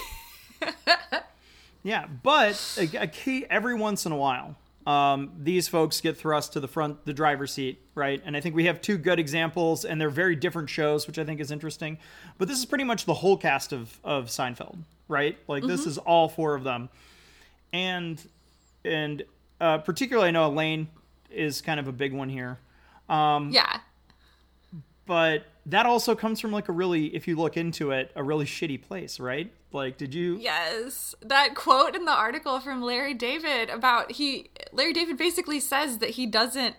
Yeah, 1.84 2.06
but 2.22 2.78
a, 2.78 3.04
a 3.04 3.08
key 3.08 3.46
every 3.50 3.74
once 3.74 4.06
in 4.06 4.12
a 4.12 4.16
while, 4.16 4.56
um, 4.86 5.32
these 5.40 5.68
folks 5.68 6.02
get 6.02 6.18
thrust 6.18 6.54
to 6.54 6.60
the 6.60 6.68
front, 6.68 7.06
the 7.06 7.14
driver's 7.14 7.54
seat, 7.54 7.80
right? 7.96 8.22
And 8.26 8.36
I 8.36 8.42
think 8.42 8.56
we 8.56 8.66
have 8.66 8.82
two 8.82 8.98
good 8.98 9.20
examples, 9.20 9.86
and 9.86 10.02
they're 10.02 10.10
very 10.10 10.36
different 10.36 10.70
shows, 10.70 11.08
which 11.08 11.18
I 11.18 11.24
think 11.24 11.40
is 11.40 11.52
interesting. 11.52 11.98
But 12.38 12.48
this 12.48 12.60
is 12.60 12.66
pretty 12.66 12.84
much 12.84 13.06
the 13.06 13.14
whole 13.14 13.38
cast 13.38 13.72
of 13.72 14.00
of 14.04 14.26
Seinfeld, 14.26 14.78
right? 15.08 15.38
Like 15.48 15.64
this 15.64 15.86
is 15.86 15.98
all 15.98 16.28
four 16.28 16.56
of 16.56 16.64
them, 16.64 16.90
and 17.72 18.22
and 18.84 19.24
uh, 19.62 19.78
particularly 19.80 20.30
I 20.30 20.32
know 20.32 20.48
Elaine 20.48 20.90
is 21.32 21.62
kind 21.62 21.80
of 21.80 21.88
a 21.88 21.94
big 21.94 22.14
one 22.14 22.30
here. 22.30 22.58
Um, 23.10 23.52
yeah. 23.52 23.80
But 25.08 25.46
that 25.66 25.86
also 25.86 26.16
comes 26.16 26.40
from 26.40 26.52
like 26.52 26.70
a 26.70 26.72
really 26.72 27.08
if 27.16 27.28
you 27.28 27.36
look 27.36 27.58
into 27.58 27.92
it 27.92 28.12
a 28.16 28.24
really 28.24 28.46
shitty 28.46 28.82
place 28.82 29.20
right 29.20 29.52
like 29.72 29.98
did 29.98 30.14
you 30.14 30.38
Yes. 30.40 31.16
That 31.22 31.56
quote 31.56 31.96
in 31.96 32.06
the 32.06 32.12
article 32.12 32.60
from 32.60 32.82
Larry 32.82 33.14
David 33.14 33.70
about 33.70 34.12
he 34.14 34.50
Larry 34.72 34.94
David 34.94 35.18
basically 35.18 35.60
says 35.60 35.98
that 35.98 36.12
he 36.12 36.26
doesn't 36.26 36.76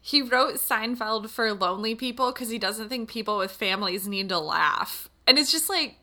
he 0.00 0.20
wrote 0.20 0.54
Seinfeld 0.54 1.28
for 1.30 1.52
lonely 1.52 1.94
people 1.94 2.32
because 2.32 2.48
he 2.48 2.58
doesn't 2.58 2.88
think 2.88 3.08
people 3.08 3.38
with 3.38 3.52
families 3.52 4.08
need 4.08 4.28
to 4.30 4.38
laugh. 4.38 5.08
And 5.26 5.38
it's 5.38 5.52
just 5.52 5.68
like. 5.68 5.96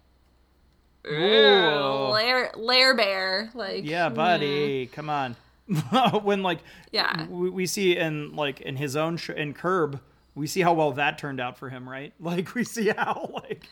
Lair 1.06 2.52
Lair 2.56 2.96
Bear. 2.96 3.50
Like 3.54 3.86
yeah 3.86 4.10
buddy 4.10 4.88
mm. 4.88 4.92
come 4.92 5.10
on 5.10 5.36
when 6.24 6.44
like 6.44 6.60
Yeah. 6.92 7.26
we, 7.28 7.50
we 7.50 7.66
see 7.66 7.98
in 7.98 8.36
like 8.36 8.62
in 8.62 8.76
his 8.78 8.96
own 8.96 9.18
sh- 9.18 9.30
in 9.32 9.54
curb 9.54 10.00
we 10.36 10.48
see 10.48 10.62
how 10.62 10.74
well 10.74 10.92
that 10.94 11.18
turned 11.18 11.40
out 11.40 11.58
for 11.58 11.70
him 11.70 11.88
right 11.88 12.14
like 12.20 12.54
we 12.56 12.64
see 12.64 12.90
how 12.90 13.30
like 13.34 13.68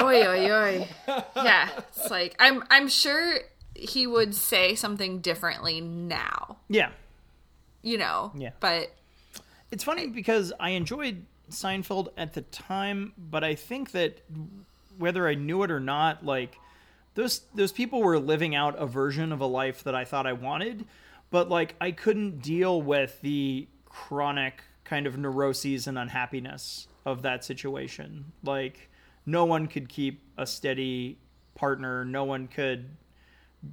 Oi 0.00 0.26
oi 0.26 0.50
oi. 0.50 0.88
Yeah. 1.36 1.68
It's 1.78 2.10
like 2.10 2.34
I'm 2.38 2.64
I'm 2.70 2.88
sure 2.88 3.38
he 3.74 4.06
would 4.06 4.34
say 4.34 4.74
something 4.74 5.20
differently 5.20 5.80
now. 5.80 6.56
yeah 6.68 6.90
You 7.82 7.98
know. 7.98 8.32
Yeah. 8.36 8.50
But 8.60 8.94
it's 9.70 9.84
funny 9.84 10.08
because 10.08 10.52
i 10.58 10.70
enjoyed 10.70 11.24
seinfeld 11.50 12.08
at 12.16 12.34
the 12.34 12.42
time 12.42 13.12
but 13.16 13.44
i 13.44 13.54
think 13.54 13.92
that 13.92 14.20
whether 14.98 15.28
i 15.28 15.34
knew 15.34 15.62
it 15.62 15.70
or 15.70 15.80
not 15.80 16.24
like 16.24 16.56
those 17.14 17.42
those 17.54 17.70
people 17.72 18.02
were 18.02 18.18
living 18.18 18.54
out 18.54 18.76
a 18.78 18.86
version 18.86 19.30
of 19.32 19.40
a 19.40 19.46
life 19.46 19.84
that 19.84 19.94
i 19.94 20.04
thought 20.04 20.26
i 20.26 20.32
wanted 20.32 20.84
but 21.30 21.48
like 21.48 21.74
i 21.80 21.90
couldn't 21.92 22.40
deal 22.42 22.82
with 22.82 23.20
the 23.20 23.66
chronic 23.88 24.62
kind 24.90 25.06
of 25.06 25.16
neuroses 25.16 25.86
and 25.86 25.96
unhappiness 25.96 26.88
of 27.06 27.22
that 27.22 27.44
situation 27.44 28.26
like 28.44 28.90
no 29.24 29.44
one 29.44 29.66
could 29.66 29.88
keep 29.88 30.20
a 30.36 30.46
steady 30.46 31.16
partner 31.54 32.04
no 32.04 32.24
one 32.24 32.46
could 32.46 32.90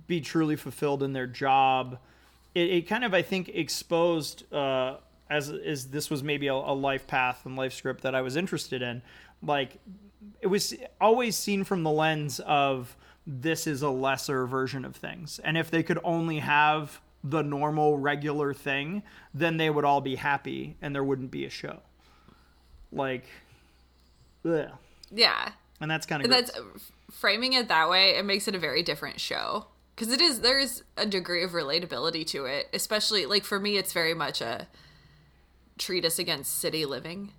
be 0.07 0.21
truly 0.21 0.55
fulfilled 0.55 1.03
in 1.03 1.13
their 1.13 1.27
job. 1.27 1.99
It, 2.55 2.69
it 2.69 2.87
kind 2.87 3.03
of, 3.03 3.13
I 3.13 3.21
think, 3.21 3.49
exposed 3.49 4.51
uh, 4.53 4.97
as 5.29 5.49
as 5.49 5.87
this 5.87 6.09
was 6.09 6.23
maybe 6.23 6.47
a, 6.47 6.53
a 6.53 6.75
life 6.75 7.07
path 7.07 7.45
and 7.45 7.55
life 7.55 7.73
script 7.73 8.03
that 8.03 8.15
I 8.15 8.21
was 8.21 8.35
interested 8.35 8.81
in. 8.81 9.01
Like 9.41 9.79
it 10.41 10.47
was 10.47 10.73
always 10.99 11.35
seen 11.35 11.63
from 11.63 11.83
the 11.83 11.91
lens 11.91 12.39
of 12.39 12.95
this 13.25 13.67
is 13.67 13.81
a 13.81 13.89
lesser 13.89 14.45
version 14.45 14.85
of 14.85 14.95
things, 14.95 15.39
and 15.43 15.57
if 15.57 15.69
they 15.69 15.83
could 15.83 15.99
only 16.03 16.39
have 16.39 17.01
the 17.23 17.41
normal, 17.41 17.97
regular 17.97 18.53
thing, 18.53 19.03
then 19.33 19.57
they 19.57 19.69
would 19.69 19.85
all 19.85 20.01
be 20.01 20.15
happy, 20.15 20.77
and 20.81 20.93
there 20.95 21.03
wouldn't 21.03 21.31
be 21.31 21.45
a 21.45 21.49
show. 21.49 21.79
Like, 22.91 23.25
ugh. 24.45 24.69
yeah. 25.11 25.51
and 25.81 25.89
that's 25.91 26.05
kind 26.05 26.23
of 26.23 26.29
that's 26.29 26.51
framing 27.11 27.53
it 27.53 27.67
that 27.67 27.89
way 27.89 28.15
it 28.17 28.25
makes 28.25 28.47
it 28.47 28.55
a 28.55 28.59
very 28.59 28.83
different 28.83 29.19
show 29.19 29.65
because 29.95 30.11
it 30.11 30.21
is 30.21 30.41
there 30.41 30.59
is 30.59 30.83
a 30.97 31.05
degree 31.05 31.43
of 31.43 31.51
relatability 31.51 32.25
to 32.25 32.45
it 32.45 32.67
especially 32.73 33.25
like 33.25 33.43
for 33.43 33.59
me 33.59 33.77
it's 33.77 33.93
very 33.93 34.13
much 34.13 34.41
a 34.41 34.67
treatise 35.77 36.19
against 36.19 36.57
city 36.59 36.85
living 36.85 37.31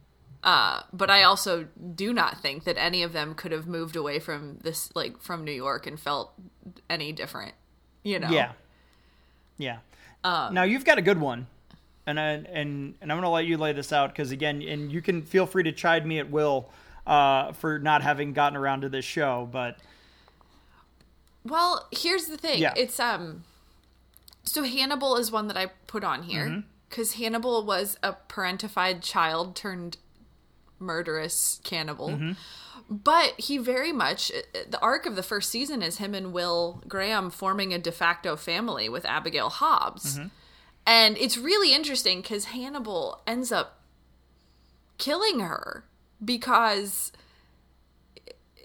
uh 0.42 0.80
but 0.92 1.10
i 1.10 1.22
also 1.22 1.66
do 1.94 2.12
not 2.12 2.40
think 2.40 2.64
that 2.64 2.78
any 2.78 3.02
of 3.02 3.12
them 3.12 3.34
could 3.34 3.52
have 3.52 3.66
moved 3.66 3.94
away 3.96 4.18
from 4.18 4.58
this 4.62 4.90
like 4.94 5.20
from 5.20 5.44
new 5.44 5.52
york 5.52 5.86
and 5.86 5.98
felt 6.00 6.32
any 6.88 7.12
different 7.12 7.54
you 8.02 8.18
know 8.18 8.30
Yeah. 8.30 8.52
Yeah. 9.58 9.78
now 10.24 10.62
you've 10.62 10.84
got 10.84 10.98
a 10.98 11.02
good 11.02 11.20
one. 11.20 11.46
And 12.06 12.18
I, 12.18 12.28
and 12.30 12.94
and 13.02 13.12
I'm 13.12 13.18
to 13.20 13.28
let 13.28 13.44
you 13.44 13.58
lay 13.58 13.72
this 13.74 13.92
out 13.92 14.14
cuz 14.14 14.30
again 14.30 14.62
and 14.62 14.90
you 14.90 15.02
can 15.02 15.20
feel 15.22 15.44
free 15.44 15.62
to 15.64 15.72
chide 15.72 16.06
me 16.06 16.18
at 16.18 16.30
will 16.30 16.70
uh, 17.06 17.52
for 17.52 17.78
not 17.78 18.00
having 18.02 18.32
gotten 18.32 18.56
around 18.56 18.80
to 18.82 18.88
this 18.88 19.04
show, 19.04 19.48
but 19.52 19.76
Well, 21.44 21.86
here's 21.90 22.26
the 22.26 22.36
thing. 22.36 22.60
Yeah. 22.60 22.72
It's 22.76 22.98
um 23.00 23.44
so 24.44 24.62
Hannibal 24.64 25.16
is 25.16 25.30
one 25.30 25.48
that 25.48 25.56
I 25.56 25.66
put 25.86 26.02
on 26.04 26.22
here 26.22 26.46
Mm-hmm. 26.46 26.60
cuz 26.90 27.14
Hannibal 27.14 27.64
was 27.64 27.98
a 28.02 28.14
parentified 28.28 29.02
child 29.02 29.54
turned 29.54 29.98
murderous 30.78 31.60
cannibal. 31.64 32.10
Mm-hmm. 32.10 32.32
But 32.90 33.34
he 33.38 33.58
very 33.58 33.92
much 33.92 34.32
the 34.52 34.80
arc 34.80 35.04
of 35.04 35.14
the 35.14 35.22
first 35.22 35.50
season 35.50 35.82
is 35.82 35.98
him 35.98 36.14
and 36.14 36.32
Will 36.32 36.82
Graham 36.88 37.30
forming 37.30 37.74
a 37.74 37.78
de 37.78 37.92
facto 37.92 38.34
family 38.34 38.88
with 38.88 39.04
Abigail 39.04 39.50
Hobbs. 39.50 40.18
Mm-hmm. 40.18 40.28
And 40.86 41.18
it's 41.18 41.36
really 41.36 41.74
interesting 41.74 42.22
cuz 42.22 42.46
Hannibal 42.46 43.20
ends 43.26 43.52
up 43.52 43.80
killing 44.96 45.40
her 45.40 45.84
because 46.24 47.12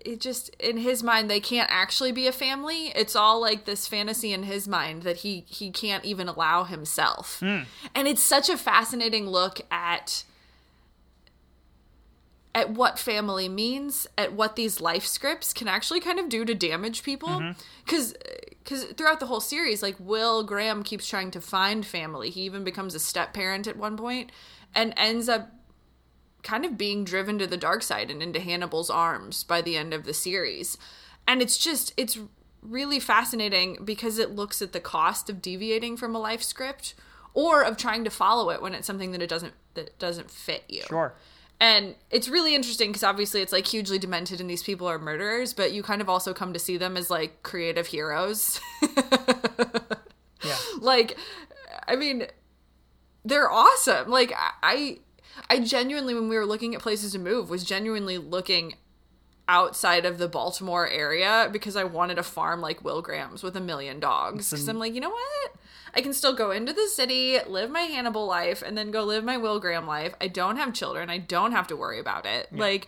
it 0.06 0.20
just 0.20 0.50
in 0.60 0.78
his 0.78 1.02
mind 1.04 1.30
they 1.30 1.40
can't 1.40 1.70
actually 1.72 2.12
be 2.12 2.28
a 2.28 2.32
family 2.32 2.88
it's 2.96 3.16
all 3.16 3.40
like 3.40 3.66
this 3.66 3.88
fantasy 3.88 4.34
in 4.34 4.44
his 4.44 4.68
mind 4.68 5.04
that 5.04 5.18
he 5.18 5.46
he 5.48 5.72
can't 5.72 6.04
even 6.04 6.28
allow 6.28 6.64
himself 6.64 7.40
and 7.96 8.08
it's 8.08 8.24
such 8.24 8.50
a 8.50 8.58
fascinating 8.58 9.28
look 9.28 9.62
at 9.72 10.24
at 12.56 12.70
what 12.70 13.00
family 13.00 13.50
means 13.50 14.08
at 14.18 14.34
what 14.34 14.56
these 14.56 14.80
life 14.80 15.06
scripts 15.06 15.54
can 15.54 15.68
actually 15.68 16.00
kind 16.00 16.20
of 16.20 16.30
do 16.30 16.46
to 16.46 16.54
damage 16.54 17.04
people 17.04 17.30
mm-hmm. 17.30 17.60
because 17.84 18.14
because 18.64 18.84
throughout 18.86 19.20
the 19.20 19.26
whole 19.26 19.42
series 19.42 19.82
like 19.82 19.96
will 20.00 20.44
graham 20.44 20.84
keeps 20.84 21.08
trying 21.08 21.32
to 21.32 21.42
find 21.42 21.86
family 21.86 22.30
he 22.30 22.42
even 22.42 22.64
becomes 22.64 22.94
a 22.94 23.00
step 23.00 23.34
parent 23.34 23.66
at 23.66 23.76
one 23.76 23.98
point 23.98 24.32
and 24.76 24.94
ends 24.98 25.28
up 25.28 25.52
kind 26.44 26.66
of 26.66 26.78
being 26.78 27.04
driven 27.04 27.40
to 27.40 27.48
the 27.48 27.58
dark 27.58 27.82
side 27.82 28.12
and 28.12 28.22
into 28.22 28.40
Hannibal's 28.40 28.90
arms 28.90 29.44
by 29.44 29.62
the 29.62 29.78
end 29.78 29.94
of 29.94 30.04
the 30.04 30.14
series. 30.14 30.78
And 31.28 31.42
it's 31.42 31.58
just 31.58 31.94
it's 31.98 32.20
really 32.62 33.00
fascinating 33.00 33.78
because 33.84 34.20
it 34.20 34.32
looks 34.32 34.62
at 34.62 34.74
the 34.74 34.80
cost 34.80 35.30
of 35.30 35.42
deviating 35.42 35.98
from 35.98 36.16
a 36.16 36.20
life 36.20 36.44
script 36.44 36.94
or 37.34 37.64
of 37.64 37.78
trying 37.78 38.04
to 38.04 38.10
follow 38.10 38.50
it 38.52 38.62
when 38.62 38.74
it's 38.74 38.88
something 38.88 39.12
that 39.12 39.22
it 39.22 39.30
doesn't 39.30 39.54
that 39.74 39.98
doesn't 39.98 40.30
fit 40.30 40.64
you. 40.68 40.84
Sure. 40.84 41.16
And 41.60 41.96
it's 42.12 42.28
really 42.28 42.56
interesting 42.56 42.90
because 42.90 43.04
obviously 43.04 43.42
it's 43.42 43.54
like 43.54 43.66
hugely 43.66 43.98
demented 43.98 44.42
and 44.42 44.50
these 44.50 44.64
people 44.64 44.88
are 44.88 45.00
murderers, 45.00 45.54
but 45.54 45.72
you 45.72 45.82
kind 45.82 46.02
of 46.02 46.10
also 46.10 46.34
come 46.34 46.52
to 46.52 46.60
see 46.60 46.76
them 46.78 46.98
as 46.98 47.10
like 47.10 47.42
creative 47.44 47.88
heroes. 47.88 48.60
Yeah. 50.44 50.58
like 50.82 51.18
i 51.88 51.96
mean 51.96 52.28
they're 53.26 53.50
awesome 53.50 54.10
like 54.10 54.34
i 54.62 54.98
i 55.50 55.60
genuinely 55.60 56.14
when 56.14 56.30
we 56.30 56.36
were 56.36 56.46
looking 56.46 56.76
at 56.76 56.82
places 56.82 57.14
to 57.14 57.20
move 57.20 57.50
was 57.50 57.64
genuinely 57.64 58.18
looking 58.18 58.76
outside 59.48 60.06
of 60.06 60.18
the 60.18 60.28
baltimore 60.28 60.88
area 60.88 61.50
because 61.52 61.76
i 61.76 61.84
wanted 61.84 62.18
a 62.18 62.24
farm 62.24 62.62
like 62.62 62.84
will 62.84 63.02
graham's 63.02 63.44
with 63.44 63.56
a 63.56 63.62
million 63.62 64.00
dogs 64.00 64.50
because 64.52 64.68
i'm 64.68 64.80
like 64.80 64.94
you 64.94 65.02
know 65.02 65.10
what 65.10 65.52
i 65.94 66.02
can 66.02 66.14
still 66.14 66.34
go 66.34 66.52
into 66.52 66.74
the 66.74 66.88
city 66.88 67.38
live 67.48 67.70
my 67.70 67.82
hannibal 67.82 68.26
life 68.26 68.62
and 68.66 68.78
then 68.78 68.92
go 68.92 69.04
live 69.04 69.24
my 69.24 69.38
will 69.38 69.60
graham 69.60 69.86
life 69.88 70.14
i 70.22 70.28
don't 70.28 70.58
have 70.58 70.74
children 70.74 71.10
i 71.10 71.18
don't 71.18 71.52
have 71.52 71.68
to 71.68 71.76
worry 71.76 72.00
about 72.00 72.26
it 72.26 72.48
like 72.52 72.88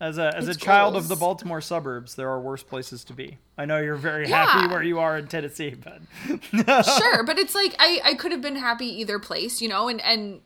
As 0.00 0.18
a 0.18 0.36
as 0.36 0.48
a 0.48 0.54
child 0.54 0.96
of 0.96 1.06
the 1.06 1.14
Baltimore 1.14 1.60
suburbs, 1.60 2.16
there 2.16 2.28
are 2.28 2.40
worse 2.40 2.64
places 2.64 3.04
to 3.04 3.12
be. 3.12 3.38
I 3.56 3.66
know 3.66 3.78
you're 3.78 3.94
very 3.94 4.28
Yeah. 4.28 4.44
happy 4.46 4.66
where 4.72 4.82
you 4.82 4.98
are 4.98 5.16
in 5.16 5.28
Tennessee, 5.28 5.74
but 5.76 6.00
sure 6.98 7.22
but 7.24 7.38
it's 7.38 7.54
like 7.54 7.76
i 7.78 8.00
i 8.04 8.14
could 8.14 8.32
have 8.32 8.40
been 8.40 8.56
happy 8.56 8.86
either 9.00 9.18
place 9.20 9.62
you 9.62 9.68
know 9.68 9.88
and 9.88 10.00
and 10.00 10.40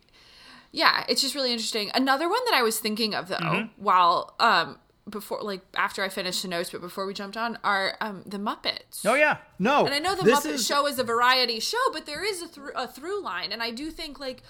yeah 0.73 1.05
it's 1.09 1.23
just 1.23 1.35
really 1.35 1.53
interesting 1.53 1.91
another 1.95 2.29
one 2.29 2.41
that 2.45 2.55
i 2.55 2.63
was 2.63 2.79
thinking 2.79 3.15
of 3.15 3.29
though 3.29 3.37
Mm-hmm. 3.39 3.83
while 3.83 4.35
um 4.41 4.79
before 5.09 5.41
like 5.43 5.61
after 5.75 6.03
i 6.03 6.09
finished 6.09 6.43
the 6.43 6.49
notes 6.49 6.71
but 6.71 6.81
before 6.81 7.07
we 7.07 7.15
jumped 7.15 7.37
on 7.37 7.59
are 7.63 7.97
um 8.01 8.23
the 8.27 8.39
muppets 8.39 9.05
oh 9.05 9.15
yeah, 9.15 9.39
no. 9.59 9.85
and 9.85 9.95
i 9.95 9.99
know 9.99 10.15
the 10.15 10.23
muppet 10.23 10.47
is, 10.47 10.67
show 10.67 10.87
is 10.87 10.99
a 10.99 11.05
variety 11.05 11.61
show 11.61 11.79
but 11.93 12.07
there 12.07 12.25
is 12.25 12.43
a, 12.43 12.49
thr 12.49 12.71
a 12.75 12.89
through 12.89 13.23
line 13.23 13.53
and 13.53 13.63
i 13.63 13.71
do 13.71 13.91
think 13.91 14.19
like 14.19 14.43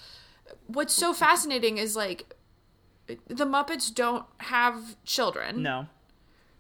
what's 0.67 0.95
so 0.95 1.13
fascinating 1.13 1.77
is 1.77 1.95
like 1.95 2.35
the 3.07 3.45
muppets 3.45 3.95
don't 3.95 4.25
have 4.39 4.97
children 5.05 5.63
No, 5.63 5.87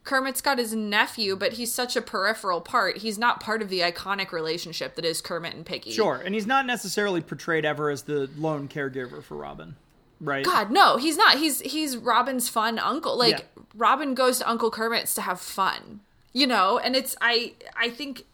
Kermit's 0.04 0.40
got 0.40 0.58
his 0.58 0.72
nephew, 0.72 1.34
but 1.34 1.54
he's 1.54 1.72
such 1.72 1.96
a 1.96 2.00
peripheral 2.00 2.60
part. 2.60 2.98
He's 2.98 3.18
not 3.18 3.40
part 3.40 3.60
of 3.60 3.68
the 3.68 3.80
iconic 3.80 4.30
relationship 4.30 4.94
that 4.94 5.04
is 5.04 5.20
Kermit 5.20 5.54
and 5.54 5.66
Piggy. 5.66 5.90
sure, 5.90 6.22
and 6.24 6.32
he's 6.34 6.46
not 6.46 6.64
necessarily 6.64 7.20
portrayed 7.20 7.64
ever 7.64 7.90
as 7.90 8.02
the 8.02 8.30
lone 8.36 8.68
caregiver 8.68 9.20
for 9.20 9.36
Robin, 9.36 9.74
right? 10.20 10.44
God, 10.44 10.70
no, 10.70 10.96
he's 10.96 11.16
not. 11.16 11.38
He's 11.38 11.60
he's 11.60 11.96
Robin's 11.96 12.48
fun 12.48 12.78
uncle. 12.78 13.16
Like 13.18 13.38
Yeah. 13.38 13.62
Robin 13.74 14.14
goes 14.14 14.38
to 14.38 14.48
Uncle 14.48 14.70
Kermit's 14.70 15.14
to 15.14 15.20
have 15.22 15.40
fun. 15.40 16.00
You 16.32 16.46
know, 16.46 16.78
and 16.78 16.94
it's 16.94 17.16
I 17.20 17.54
I 17.76 17.90
think 17.90 18.24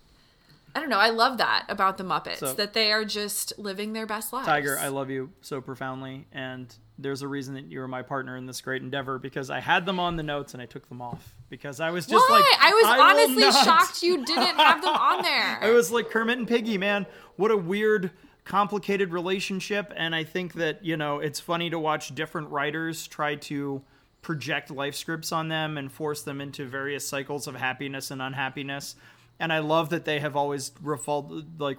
I 0.74 0.80
don't 0.80 0.88
know, 0.88 0.98
I 0.98 1.10
love 1.10 1.36
that 1.38 1.66
about 1.68 1.98
the 1.98 2.04
Muppets 2.04 2.38
So- 2.38 2.54
that 2.54 2.72
they 2.72 2.92
are 2.92 3.04
just 3.04 3.52
living 3.58 3.92
their 3.92 4.06
best 4.06 4.32
lives. 4.32 4.46
Tiger, 4.46 4.78
I 4.78 4.88
love 4.88 5.10
you 5.10 5.30
so 5.42 5.60
profoundly, 5.60 6.26
and 6.32 6.74
there's 6.98 7.20
a 7.22 7.28
reason 7.28 7.54
that 7.54 7.64
you 7.64 7.80
were 7.80 7.88
my 7.88 8.00
partner 8.02 8.36
in 8.36 8.46
this 8.46 8.60
great 8.60 8.80
endeavor 8.80 9.18
because 9.18 9.50
I 9.50 9.60
had 9.60 9.84
them 9.86 9.98
on 10.00 10.16
the 10.16 10.22
notes 10.22 10.54
and 10.54 10.62
I 10.62 10.66
took 10.66 10.88
them 10.88 11.02
off 11.02 11.34
because 11.50 11.80
I 11.80 11.90
was 11.90 12.06
just 12.06 12.24
Why? 12.30 12.36
like, 12.36 12.60
I 12.60 12.72
was 12.72 12.84
will 12.84 13.02
honestly 13.42 13.64
shocked 13.64 14.02
you 14.02 14.24
didn't 14.24 14.56
have 14.56 14.80
them 14.82 14.94
on 14.94 15.22
there. 15.22 15.58
I 15.62 15.70
was 15.70 15.90
like 15.90 16.10
Kermit 16.10 16.38
and 16.38 16.46
Piggy, 16.48 16.78
man. 16.78 17.06
What 17.36 17.50
a 17.50 17.56
weird, 17.56 18.10
complicated 18.44 19.12
relationship. 19.12 19.92
And 19.96 20.14
I 20.14 20.24
think 20.24 20.54
that, 20.54 20.84
you 20.84 20.96
know, 20.96 21.18
it's 21.18 21.40
funny 21.40 21.70
to 21.70 21.78
watch 21.78 22.14
different 22.14 22.50
writers 22.50 23.06
try 23.06 23.36
to 23.36 23.82
project 24.20 24.70
life 24.70 24.94
scripts 24.94 25.32
on 25.32 25.48
them 25.48 25.76
and 25.76 25.90
force 25.90 26.22
them 26.22 26.40
into 26.40 26.66
various 26.66 27.06
cycles 27.06 27.46
of 27.46 27.56
happiness 27.56 28.10
and 28.10 28.22
unhappiness. 28.22 28.96
And 29.40 29.52
I 29.52 29.58
love 29.58 29.90
that 29.90 30.04
they 30.04 30.20
have 30.20 30.36
always 30.36 30.70
reful- 30.82 31.44
like 31.58 31.78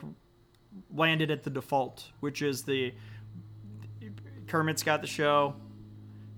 landed 0.93 1.31
at 1.31 1.43
the 1.43 1.49
default, 1.49 2.11
which 2.19 2.41
is 2.41 2.63
the 2.63 2.93
Kermit's 4.47 4.83
got 4.83 5.01
the 5.01 5.07
show, 5.07 5.55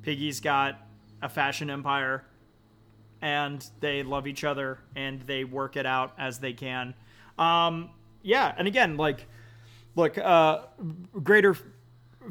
Piggy's 0.04 0.40
got 0.40 0.80
a 1.22 1.30
fashion 1.30 1.70
empire, 1.70 2.24
and 3.22 3.68
they 3.80 4.04
love 4.04 4.28
each 4.28 4.44
other 4.44 4.80
and 4.96 5.22
they 5.22 5.44
work 5.44 5.76
it 5.76 5.86
out 5.86 6.14
as 6.20 6.40
they 6.40 6.54
can. 6.54 6.94
Um, 7.40 7.90
yeah, 8.22 8.54
and 8.58 8.68
again, 8.68 8.98
like, 8.98 9.28
look, 9.96 10.18
uh, 10.18 10.62
greater 11.24 11.58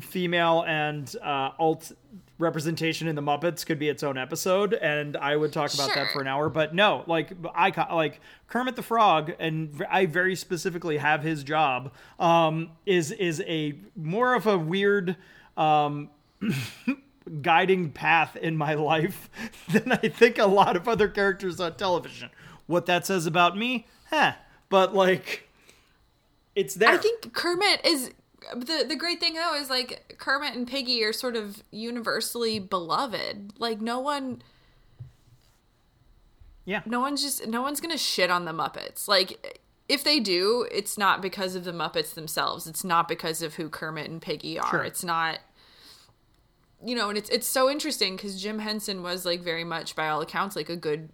female 0.01 0.65
and 0.67 1.15
uh, 1.23 1.51
alt 1.59 1.93
representation 2.39 3.07
in 3.07 3.15
the 3.15 3.23
Muppets 3.23 3.65
could 3.65 3.79
be 3.79 3.89
its 3.89 4.03
own 4.03 4.19
episode, 4.19 4.75
and 4.75 5.17
I 5.17 5.37
would 5.37 5.53
talk 5.53 5.73
about 5.73 5.95
that 5.95 6.13
for 6.13 6.21
an 6.21 6.27
hour. 6.27 6.49
But 6.49 6.75
no, 6.75 7.05
like, 7.07 7.33
I 7.55 7.73
like 7.95 8.21
Kermit 8.49 8.77
the 8.77 8.83
Frog, 8.83 9.33
and 9.39 9.85
I 9.91 10.07
very 10.07 10.35
specifically 10.37 10.99
have 10.99 11.23
his 11.23 11.45
job. 11.45 11.93
Um, 12.19 12.71
is 12.87 13.13
is 13.13 13.41
a 13.47 13.75
more 13.97 14.35
of 14.35 14.47
a 14.47 14.59
weird. 14.59 15.17
Um, 15.57 16.11
guiding 17.41 17.91
path 17.91 18.37
in 18.37 18.57
my 18.57 18.75
life 18.75 19.31
than 19.73 19.93
I 19.93 20.09
think 20.09 20.39
a 20.39 20.47
lot 20.47 20.77
of 20.77 20.87
other 20.87 21.09
characters 21.09 21.59
on 21.59 21.75
television. 21.77 22.31
What 22.67 22.87
that 22.87 23.07
says 23.07 23.27
about 23.27 23.57
me, 23.57 23.87
huh? 24.11 24.35
But 24.69 24.95
like, 24.95 25.49
it's 26.55 26.75
there. 26.75 26.91
I 26.91 26.97
think 26.97 27.33
Kermit 27.33 27.85
is 27.85 28.13
the 28.55 28.85
the 28.87 28.97
great 28.97 29.21
thing 29.21 29.35
though 29.35 29.55
is 29.55 29.71
like 29.71 30.17
Kermit 30.19 30.55
and 30.55 30.67
Piggy 30.67 31.03
are 31.05 31.13
sort 31.13 31.37
of 31.37 31.63
universally 31.71 32.59
beloved. 32.59 33.55
Like 33.59 33.81
no 33.81 33.99
one 33.99 34.43
yeah, 36.65 36.83
no 36.87 37.01
one's 37.01 37.23
just 37.23 37.47
no 37.47 37.63
one's 37.63 37.81
gonna 37.81 37.99
shit 37.99 38.31
on 38.31 38.45
the 38.45 38.53
Muppets. 38.53 39.09
Like 39.09 39.61
if 39.89 40.03
they 40.03 40.19
do, 40.21 40.67
it's 40.71 40.97
not 40.97 41.21
because 41.21 41.55
of 41.55 41.65
the 41.65 41.73
Muppets 41.73 42.15
themselves. 42.15 42.67
It's 42.67 42.85
not 42.85 43.07
because 43.07 43.43
of 43.43 43.55
who 43.55 43.69
Kermit 43.69 44.09
and 44.09 44.21
Piggy 44.21 44.59
are. 44.59 44.71
Sure. 44.71 44.83
It's 44.83 45.05
not 45.05 45.41
you 46.85 46.95
know, 46.95 47.09
and 47.09 47.17
it's 47.17 47.31
it's 47.31 47.49
so 47.49 47.71
interesting 47.71 48.17
because 48.17 48.41
Jim 48.41 48.59
Henson 48.59 49.03
was 49.03 49.25
like 49.25 49.41
very 49.41 49.65
much 49.65 49.97
by 49.97 50.09
all 50.09 50.21
accounts 50.21 50.55
like 50.55 50.69
a 50.69 50.77
good 50.77 51.09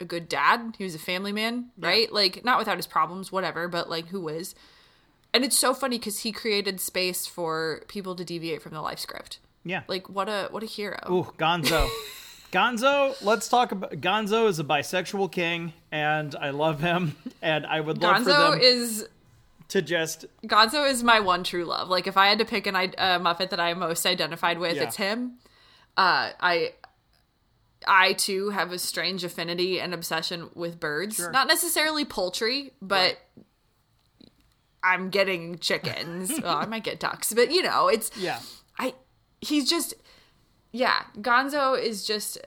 a 0.00 0.04
good 0.04 0.28
dad. 0.28 0.74
He 0.78 0.84
was 0.84 0.94
a 0.94 0.98
family 0.98 1.32
man, 1.32 1.70
right? 1.78 2.10
Like 2.12 2.44
not 2.44 2.58
without 2.58 2.76
his 2.78 2.86
problems, 2.86 3.30
whatever, 3.30 3.68
but 3.68 3.88
like 3.90 4.08
who 4.08 4.28
is. 4.28 4.54
And 5.32 5.44
it's 5.44 5.56
so 5.58 5.74
funny 5.74 5.98
because 5.98 6.20
he 6.20 6.32
created 6.32 6.80
space 6.80 7.26
for 7.26 7.82
people 7.86 8.16
to 8.16 8.24
deviate 8.24 8.62
from 8.62 8.72
the 8.72 8.80
life 8.82 8.98
script. 8.98 9.38
yeah. 9.64 9.82
Like 9.86 10.08
what 10.08 10.28
a 10.28 10.48
what 10.50 10.62
a 10.62 10.66
hero. 10.66 10.98
Ooh, 11.10 11.32
Gonzo. 11.38 11.88
Gonzo, 12.52 13.14
let's 13.22 13.48
talk 13.48 13.70
about 13.70 13.92
Gonzo 13.92 14.48
is 14.48 14.58
a 14.58 14.64
bisexual 14.64 15.30
king, 15.30 15.72
and 15.92 16.34
I 16.34 16.50
love 16.50 16.80
him, 16.80 17.14
and 17.42 17.64
I 17.64 17.80
would 17.80 18.02
love 18.02 18.24
for 18.24 18.30
Gonzo 18.30 18.50
them 18.52 18.60
is 18.60 19.06
to 19.68 19.80
just 19.80 20.24
Gonzo 20.44 20.88
is 20.90 21.04
my 21.04 21.20
one 21.20 21.44
true 21.44 21.64
love. 21.64 21.88
Like 21.88 22.08
if 22.08 22.16
I 22.16 22.26
had 22.26 22.40
to 22.40 22.44
pick 22.44 22.66
an 22.66 22.74
i- 22.74 22.86
uh, 22.98 23.20
Muppet 23.20 23.50
that 23.50 23.60
I'm 23.60 23.78
most 23.78 24.04
identified 24.04 24.58
with, 24.58 24.74
Yeah. 24.74 24.82
it's 24.82 24.96
him. 24.96 25.34
Uh, 25.96 26.30
I 26.40 26.72
I 27.86 28.12
too 28.12 28.50
have 28.50 28.72
a 28.72 28.78
strange 28.78 29.24
affinity 29.24 29.80
and 29.80 29.94
obsession 29.94 30.50
with 30.54 30.78
birds. 30.78 31.16
Sure. 31.16 31.30
Not 31.30 31.48
necessarily 31.48 32.04
poultry, 32.04 32.72
but 32.82 33.18
I'm 34.82 35.10
getting 35.10 35.58
chickens. 35.58 36.30
well, 36.42 36.56
I 36.56 36.66
might 36.66 36.84
get 36.84 37.00
ducks, 37.00 37.32
but 37.32 37.50
you 37.50 37.62
know, 37.62 37.88
it's 37.88 38.10
yeah. 38.16 38.40
I 38.78 38.94
he's 39.40 39.68
just 39.68 39.94
yeah, 40.72 41.04
Gonzo 41.18 41.80
is 41.80 42.06
just 42.06 42.38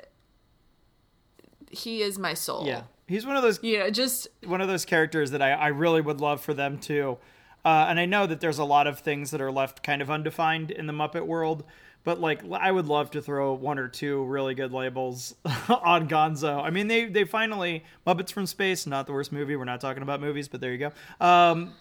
he 1.70 2.02
is 2.02 2.20
my 2.20 2.34
soul. 2.34 2.66
Yeah. 2.66 2.84
He's 3.08 3.26
one 3.26 3.36
of 3.36 3.44
those 3.44 3.62
You 3.62 3.80
know, 3.80 3.90
just 3.90 4.28
one 4.46 4.62
of 4.62 4.68
those 4.68 4.86
characters 4.86 5.32
that 5.32 5.42
I, 5.42 5.52
I 5.52 5.68
really 5.68 6.02
would 6.02 6.22
love 6.22 6.42
for 6.42 6.54
them 6.54 6.78
to. 6.80 7.18
Uh, 7.66 7.86
and 7.88 8.00
I 8.00 8.06
know 8.06 8.28
that 8.28 8.42
there's 8.42 8.58
a 8.58 8.66
lot 8.66 8.88
of 8.88 9.00
things 9.00 9.32
that 9.32 9.42
are 9.42 9.52
left 9.52 9.84
kind 9.84 10.02
of 10.02 10.12
undefined 10.12 10.70
in 10.70 10.86
the 10.86 10.94
Muppet 10.94 11.26
world, 11.26 11.64
but 12.04 12.20
like 12.20 12.42
I 12.52 12.72
would 12.72 12.88
love 12.88 13.12
to 13.12 13.22
throw 13.22 13.54
one 13.54 13.80
or 13.80 13.88
two 13.88 14.24
really 14.26 14.56
good 14.56 14.72
labels 14.72 15.36
on 15.46 16.08
Gonzo. 16.08 16.62
I 16.62 16.70
mean, 16.70 16.88
they 16.88 17.06
they 17.06 17.24
finally 17.24 17.84
Muppets 18.06 18.32
from 18.32 18.46
Space, 18.46 18.86
not 18.86 19.08
the 19.08 19.14
worst 19.14 19.32
movie. 19.32 19.56
We're 19.56 19.66
not 19.66 19.82
talking 19.82 20.04
about 20.04 20.22
movies, 20.22 20.48
but 20.48 20.62
there 20.62 20.72
you 20.72 20.78
go. 20.78 21.26
Um, 21.26 21.74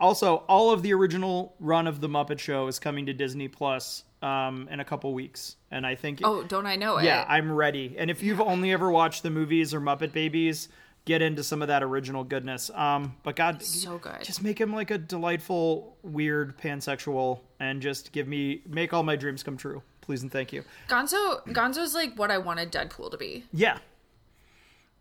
also, 0.00 0.36
all 0.48 0.70
of 0.72 0.82
the 0.82 0.92
original 0.92 1.54
run 1.60 1.86
of 1.86 2.00
the 2.00 2.08
Muppet 2.08 2.38
Show 2.38 2.66
is 2.66 2.78
coming 2.78 3.06
to 3.06 3.12
Disney 3.12 3.48
Plus 3.48 4.04
um, 4.22 4.68
in 4.70 4.80
a 4.80 4.84
couple 4.84 5.14
weeks, 5.14 5.56
and 5.70 5.86
I 5.86 5.94
think 5.94 6.20
oh, 6.24 6.42
don't 6.42 6.66
I 6.66 6.76
know 6.76 6.98
it? 6.98 7.04
yeah, 7.04 7.24
I'm 7.28 7.52
ready. 7.52 7.94
And 7.96 8.10
if 8.10 8.22
you've 8.22 8.40
only 8.40 8.72
ever 8.72 8.90
watched 8.90 9.22
the 9.22 9.30
movies 9.30 9.72
or 9.72 9.80
Muppet 9.80 10.12
Babies, 10.12 10.68
get 11.06 11.20
into 11.22 11.42
some 11.44 11.60
of 11.62 11.68
that 11.68 11.82
original 11.82 12.24
goodness. 12.24 12.70
Um, 12.70 13.16
but 13.22 13.36
God, 13.36 13.62
So 13.62 13.98
good. 13.98 14.22
just 14.22 14.42
make 14.42 14.58
him 14.60 14.72
like 14.74 14.90
a 14.90 14.98
delightful, 14.98 15.96
weird 16.02 16.56
pansexual, 16.58 17.40
and 17.60 17.82
just 17.82 18.12
give 18.12 18.26
me 18.26 18.62
make 18.66 18.92
all 18.94 19.02
my 19.02 19.16
dreams 19.16 19.42
come 19.42 19.56
true, 19.56 19.82
please 20.00 20.22
and 20.22 20.32
thank 20.32 20.52
you. 20.52 20.64
Gonzo 20.88 21.44
Gonzo's 21.48 21.94
like 21.94 22.18
what 22.18 22.30
I 22.30 22.38
wanted 22.38 22.72
Deadpool 22.72 23.10
to 23.10 23.16
be. 23.18 23.44
Yeah, 23.52 23.78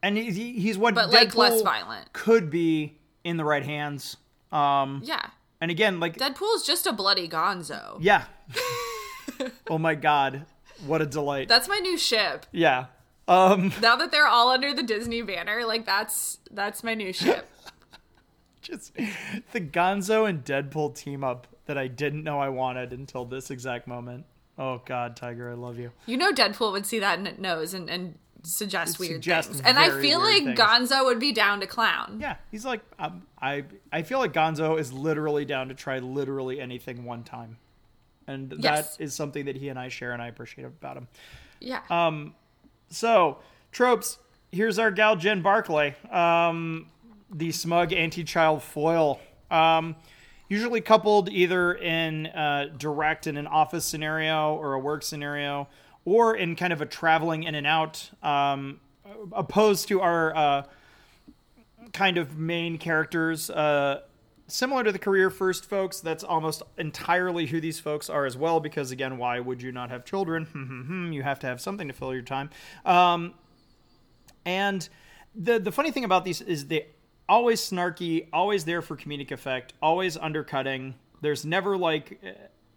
and 0.02 0.18
he, 0.18 0.32
he- 0.32 0.60
he's 0.60 0.78
what 0.78 0.94
But, 0.96 1.10
like, 1.12 1.36
less 1.36 1.62
violent. 1.62 2.12
could 2.14 2.50
be 2.50 2.98
in 3.24 3.38
the 3.38 3.46
right 3.46 3.64
hands. 3.64 4.18
Um, 4.52 5.02
Yeah. 5.04 5.26
and 5.62 5.72
again, 5.72 6.00
like 6.02 6.18
Deadpool's 6.18 6.66
just 6.66 6.86
a 6.86 6.92
bloody 6.94 7.28
Gonzo. 7.30 7.98
yeah. 8.02 8.26
oh 9.70 9.78
my 9.78 9.96
God, 9.96 10.46
what 10.86 11.02
a 11.02 11.06
delight! 11.06 11.48
That's 11.48 11.68
my 11.70 11.78
new 11.80 11.98
ship. 11.98 12.46
yeah. 12.52 12.88
Um, 13.28 13.72
Now 13.82 13.96
that 13.96 14.12
they're 14.12 14.28
all 14.28 14.50
under 14.50 14.74
the 14.74 14.84
Disney 14.84 15.22
banner, 15.22 15.66
like 15.66 15.86
that's 15.86 16.40
that's 16.52 16.84
my 16.84 16.94
new 16.94 17.14
ship. 17.14 17.50
just 18.62 18.94
the 19.52 19.62
Gonzo 19.62 20.28
and 20.28 20.44
Deadpool 20.44 20.96
team 20.96 21.24
up 21.24 21.48
that 21.66 21.78
I 21.78 21.88
didn't 21.88 22.24
know 22.24 22.40
I 22.40 22.50
wanted 22.50 22.92
until 22.92 23.26
this 23.26 23.50
exact 23.52 23.88
moment. 23.88 24.26
Oh 24.58 24.82
God, 24.86 25.16
Tiger, 25.16 25.50
I 25.50 25.54
love 25.54 25.80
you. 25.80 25.92
You 26.06 26.18
know 26.18 26.32
Deadpool 26.32 26.72
would 26.74 26.86
see 26.86 27.00
that 27.00 27.20
and 27.20 27.40
knows 27.40 27.74
and, 27.74 27.90
and 27.90 28.18
suggest 28.44 29.00
weird 29.00 29.14
Suggest 29.24 29.50
things. 29.50 29.62
And 29.62 29.80
I 29.80 29.90
feel 30.02 30.20
like 30.20 30.44
things. 30.44 30.60
Gonzo 30.60 31.06
would 31.06 31.20
be 31.20 31.32
down 31.32 31.62
to 31.62 31.66
clown. 31.68 32.20
Yeah, 32.22 32.36
he's 32.52 32.66
like 32.66 32.82
um, 33.00 33.24
I. 33.42 33.64
I 33.92 34.02
feel 34.04 34.20
like 34.20 34.34
Gonzo 34.34 34.78
is 34.78 34.92
literally 34.92 35.46
down 35.46 35.70
to 35.70 35.74
try 35.74 36.00
literally 36.00 36.60
anything 36.60 37.06
one 37.06 37.24
time, 37.24 37.58
and 38.28 38.54
Yes. 38.60 38.98
that 38.98 39.04
is 39.04 39.14
something 39.14 39.46
that 39.46 39.56
he 39.56 39.70
and 39.70 39.80
I 39.80 39.88
share, 39.88 40.12
and 40.12 40.22
I 40.22 40.28
appreciate 40.28 40.66
about 40.66 40.98
him. 40.98 41.08
Yeah. 41.62 41.80
Um, 41.90 42.36
So 42.94 43.40
tropes. 43.72 44.20
Here's 44.52 44.78
our 44.78 44.92
gal 44.92 45.16
Jen 45.16 45.42
Barkley, 45.42 45.96
um, 46.12 46.86
the 47.34 47.52
smug 47.52 47.92
anti-child 47.92 48.62
foil. 48.62 49.20
Um, 49.50 49.96
usually 50.48 50.80
coupled 50.80 51.28
either 51.30 51.74
in 51.74 52.30
direct 52.78 53.26
in 53.26 53.36
an 53.38 53.48
office 53.48 53.84
scenario 53.86 54.54
or 54.56 54.74
a 54.74 54.80
work 54.80 55.02
scenario, 55.02 55.68
or 56.06 56.36
in 56.36 56.56
kind 56.56 56.72
of 56.72 56.82
a 56.82 56.86
traveling 56.86 57.44
in 57.44 57.56
and 57.56 57.66
out, 57.66 58.12
um, 58.22 58.80
opposed 59.32 59.88
to 59.88 60.00
our 60.02 60.36
uh, 60.36 60.64
kind 61.94 62.20
of 62.20 62.38
main 62.38 62.78
characters. 62.78 63.50
Uh, 63.50 64.02
similar 64.54 64.84
to 64.84 64.92
the 64.92 65.00
career 65.00 65.30
first 65.30 65.66
folks, 65.66 66.00
that's 66.00 66.24
almost 66.24 66.62
entirely 66.78 67.48
who 67.48 67.60
these 67.60 67.80
folks 67.80 68.10
are 68.10 68.26
as 68.26 68.38
well. 68.38 68.60
Because 68.60 68.92
again, 68.92 69.18
why 69.18 69.40
would 69.40 69.62
you 69.62 69.72
not 69.72 69.90
have 69.90 70.06
children? 70.06 70.46
Hmm, 70.46 70.64
hmm, 70.66 70.82
hmm. 70.82 71.12
you 71.12 71.24
have 71.24 71.40
to 71.40 71.48
have 71.48 71.60
something 71.60 71.88
to 71.88 71.94
fill 71.94 72.14
your 72.14 72.22
time. 72.22 72.50
Um, 72.86 73.34
and 74.46 74.88
the 75.36 75.60
the 75.60 75.72
funny 75.72 75.92
thing 75.92 76.04
about 76.04 76.24
these 76.26 76.42
is 76.42 76.68
they 76.68 76.88
always 77.28 77.62
snarky, 77.62 78.28
always 78.32 78.66
there 78.66 78.82
for 78.82 78.96
comedic 78.96 79.32
effect, 79.32 79.74
always 79.82 80.18
undercutting. 80.18 80.96
There's 81.22 81.46
never 81.46 81.78
like, 81.78 82.22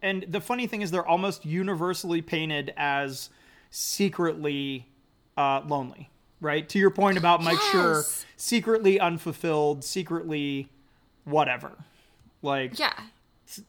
and 0.00 0.24
the 0.28 0.40
funny 0.40 0.66
thing 0.66 0.82
is 0.82 0.90
they're 0.92 1.06
almost 1.06 1.44
universally 1.44 2.22
painted 2.22 2.72
as 2.76 3.28
secretly 3.70 4.88
uh, 5.36 5.62
lonely. 5.66 6.10
Right 6.40 6.68
to 6.68 6.78
your 6.78 6.90
point 6.90 7.18
about 7.18 7.42
Mike 7.42 7.58
Yes. 7.72 8.24
secretly 8.36 9.00
unfulfilled, 9.00 9.82
secretly 9.82 10.70
whatever. 11.26 11.72
Like 12.40 12.78
yeah. 12.78 12.94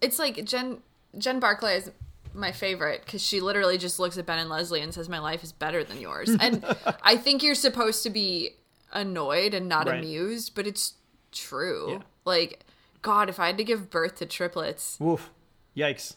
It's 0.02 0.18
like 0.18 0.44
Jen 0.46 0.78
Jen 1.18 1.40
Barkley 1.42 1.74
is 1.74 1.92
my 2.34 2.52
favorite 2.52 3.02
because 3.06 3.22
she 3.22 3.42
literally 3.42 3.78
just 3.78 4.00
looks 4.00 4.18
at 4.18 4.26
Ben 4.26 4.40
and 4.40 4.50
Leslie 4.50 4.82
and 4.82 4.94
says, 4.94 5.10
"My 5.10 5.20
life 5.20 5.44
is 5.44 5.52
better 5.52 5.84
than 5.84 6.00
yours." 6.00 6.30
And 6.40 6.64
I 7.04 7.18
think 7.18 7.44
you're 7.44 7.56
supposed 7.56 8.04
to 8.04 8.10
be 8.10 8.52
annoyed 8.94 9.54
and 9.54 9.68
not 9.68 9.88
Right. 9.88 10.00
amused, 10.00 10.56
but 10.56 10.66
it's 10.66 10.94
true. 11.32 11.94
Yeah. 11.94 12.00
Like, 12.26 12.66
God, 13.02 13.30
if 13.30 13.40
I 13.40 13.48
had 13.48 13.58
to 13.58 13.64
give 13.64 13.90
birth 13.90 14.16
to 14.18 14.26
triplets, 14.26 14.98
woof, 15.00 15.30
yikes. 15.76 16.16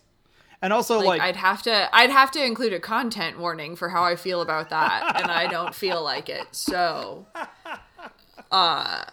And 0.62 0.72
also 0.74 0.98
like, 0.98 1.06
like, 1.06 1.22
I'd 1.22 1.36
have 1.36 1.62
to 1.62 1.88
I'd 1.94 2.10
have 2.10 2.30
to 2.32 2.44
include 2.44 2.72
a 2.74 2.80
content 2.80 3.38
warning 3.38 3.76
for 3.76 3.88
how 3.88 4.04
I 4.04 4.16
feel 4.16 4.40
about 4.42 4.68
that, 4.70 5.20
and 5.22 5.30
I 5.30 5.46
don't 5.46 5.74
feel 5.74 6.02
like 6.02 6.28
it. 6.28 6.46
So, 6.52 7.26
uh, 8.50 9.04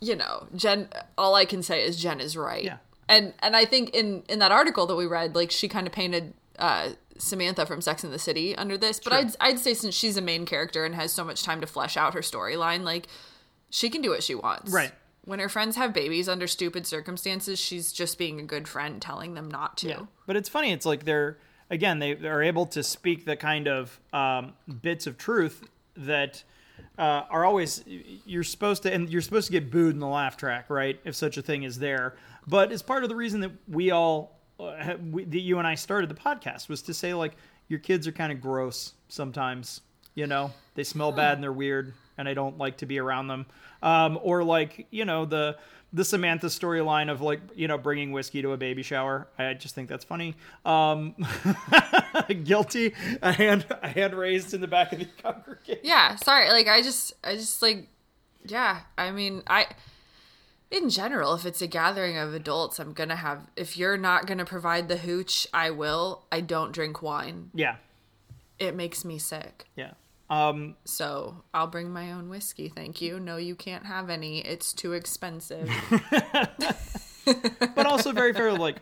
you 0.00 0.16
know, 0.16 0.46
Jen. 0.54 0.88
All 1.16 1.34
I 1.34 1.44
can 1.44 1.62
say 1.62 1.84
is 1.84 2.00
Jen 2.00 2.20
is 2.20 2.36
right. 2.36 2.64
Yeah. 2.64 2.78
And 3.08 3.34
and 3.40 3.56
I 3.56 3.64
think 3.64 3.90
in 3.94 4.22
in 4.28 4.38
that 4.40 4.52
article 4.52 4.86
that 4.86 4.96
we 4.96 5.06
read, 5.06 5.34
like 5.34 5.50
she 5.50 5.68
kind 5.68 5.86
of 5.86 5.92
painted 5.92 6.34
uh, 6.58 6.90
Samantha 7.18 7.66
from 7.66 7.80
Sex 7.80 8.04
and 8.04 8.12
the 8.12 8.18
City 8.18 8.56
under 8.56 8.76
this, 8.76 9.00
but 9.00 9.12
I'd 9.12 9.36
I'd 9.40 9.58
say 9.58 9.74
since 9.74 9.94
she's 9.94 10.16
a 10.16 10.22
main 10.22 10.46
character 10.46 10.84
and 10.84 10.94
has 10.94 11.12
so 11.12 11.24
much 11.24 11.42
time 11.42 11.60
to 11.60 11.66
flesh 11.66 11.96
out 11.96 12.14
her 12.14 12.20
storyline, 12.20 12.82
like 12.82 13.06
she 13.70 13.90
can 13.90 14.02
do 14.02 14.10
what 14.10 14.22
she 14.22 14.34
wants. 14.34 14.72
Right. 14.72 14.92
When 15.24 15.40
her 15.40 15.48
friends 15.48 15.74
have 15.74 15.92
babies 15.92 16.28
under 16.28 16.46
stupid 16.46 16.86
circumstances, 16.86 17.58
she's 17.58 17.92
just 17.92 18.16
being 18.16 18.38
a 18.38 18.44
good 18.44 18.68
friend, 18.68 19.02
telling 19.02 19.34
them 19.34 19.50
not 19.50 19.76
to. 19.78 19.88
Yeah. 19.88 20.00
But 20.26 20.36
it's 20.36 20.48
funny. 20.48 20.72
It's 20.72 20.86
like 20.86 21.04
they're 21.04 21.38
again 21.70 21.98
they 21.98 22.12
are 22.12 22.42
able 22.42 22.66
to 22.66 22.82
speak 22.82 23.24
the 23.24 23.36
kind 23.36 23.68
of 23.68 24.00
um, 24.12 24.54
bits 24.82 25.06
of 25.06 25.18
truth 25.18 25.68
that 25.96 26.42
uh, 26.98 27.22
are 27.30 27.44
always 27.44 27.84
you're 27.86 28.44
supposed 28.44 28.82
to 28.84 28.92
and 28.92 29.10
you're 29.10 29.20
supposed 29.20 29.46
to 29.46 29.52
get 29.52 29.70
booed 29.70 29.94
in 29.94 30.00
the 30.00 30.06
laugh 30.06 30.36
track, 30.36 30.70
right? 30.70 30.98
If 31.04 31.14
such 31.14 31.36
a 31.36 31.42
thing 31.42 31.62
is 31.62 31.78
there. 31.78 32.16
But 32.46 32.72
it's 32.72 32.82
part 32.82 33.02
of 33.02 33.08
the 33.08 33.16
reason 33.16 33.40
that 33.40 33.52
we 33.68 33.90
all 33.90 34.40
uh, 34.58 34.94
we, 35.10 35.24
that 35.24 35.40
you 35.40 35.58
and 35.58 35.66
I 35.66 35.74
started 35.74 36.08
the 36.08 36.14
podcast 36.14 36.68
was 36.68 36.82
to 36.82 36.94
say 36.94 37.12
like 37.14 37.36
your 37.68 37.80
kids 37.80 38.06
are 38.06 38.12
kind 38.12 38.32
of 38.32 38.40
gross 38.40 38.94
sometimes. 39.08 39.82
You 40.14 40.26
know, 40.26 40.52
they 40.74 40.84
smell 40.84 41.12
bad 41.12 41.34
and 41.34 41.42
they're 41.42 41.52
weird, 41.52 41.92
and 42.16 42.26
I 42.26 42.32
don't 42.32 42.56
like 42.56 42.78
to 42.78 42.86
be 42.86 42.98
around 42.98 43.28
them. 43.28 43.44
Um, 43.82 44.18
or 44.22 44.42
like 44.42 44.86
you 44.90 45.04
know 45.04 45.26
the 45.26 45.58
the 45.96 46.04
Samantha 46.04 46.46
storyline 46.48 47.10
of 47.10 47.20
like 47.20 47.40
you 47.54 47.66
know 47.66 47.78
bringing 47.78 48.12
whiskey 48.12 48.42
to 48.42 48.52
a 48.52 48.56
baby 48.56 48.82
shower. 48.82 49.26
I 49.38 49.54
just 49.54 49.74
think 49.74 49.88
that's 49.88 50.04
funny. 50.04 50.36
Um, 50.64 51.14
guilty. 52.44 52.92
A 53.22 53.32
hand 53.32 53.66
a 53.82 53.88
hand 53.88 54.14
raised 54.14 54.54
in 54.54 54.60
the 54.60 54.66
back 54.68 54.92
of 54.92 54.98
the 54.98 55.06
congregation. 55.22 55.80
yeah 55.82 56.16
sorry 56.16 56.50
like 56.50 56.68
i 56.68 56.82
just 56.82 57.12
i 57.24 57.34
just 57.34 57.60
like 57.62 57.88
yeah 58.46 58.80
i 58.96 59.10
mean 59.10 59.42
i 59.46 59.66
in 60.70 60.88
general 60.90 61.34
if 61.34 61.44
it's 61.46 61.60
a 61.62 61.66
gathering 61.66 62.16
of 62.16 62.34
adults 62.34 62.78
i'm 62.78 62.92
gonna 62.92 63.16
have 63.16 63.46
if 63.56 63.76
you're 63.76 63.96
not 63.96 64.26
gonna 64.26 64.44
provide 64.44 64.88
the 64.88 64.98
hooch 64.98 65.46
i 65.54 65.70
will 65.70 66.24
i 66.30 66.40
don't 66.40 66.72
drink 66.72 67.02
wine 67.02 67.50
Yeah, 67.54 67.76
it 68.58 68.74
makes 68.74 69.04
me 69.04 69.18
sick 69.18 69.66
yeah. 69.76 69.92
Um, 70.28 70.74
so 70.84 71.44
i'll 71.54 71.68
bring 71.68 71.92
my 71.92 72.10
own 72.10 72.28
whiskey 72.28 72.68
thank 72.68 73.00
you 73.00 73.20
no 73.20 73.36
you 73.36 73.54
can't 73.54 73.86
have 73.86 74.10
any 74.10 74.40
it's 74.40 74.72
too 74.72 74.92
expensive 74.92 75.70
but 77.74 77.86
also 77.86 78.12
very 78.12 78.32
fair. 78.32 78.52
Like, 78.52 78.76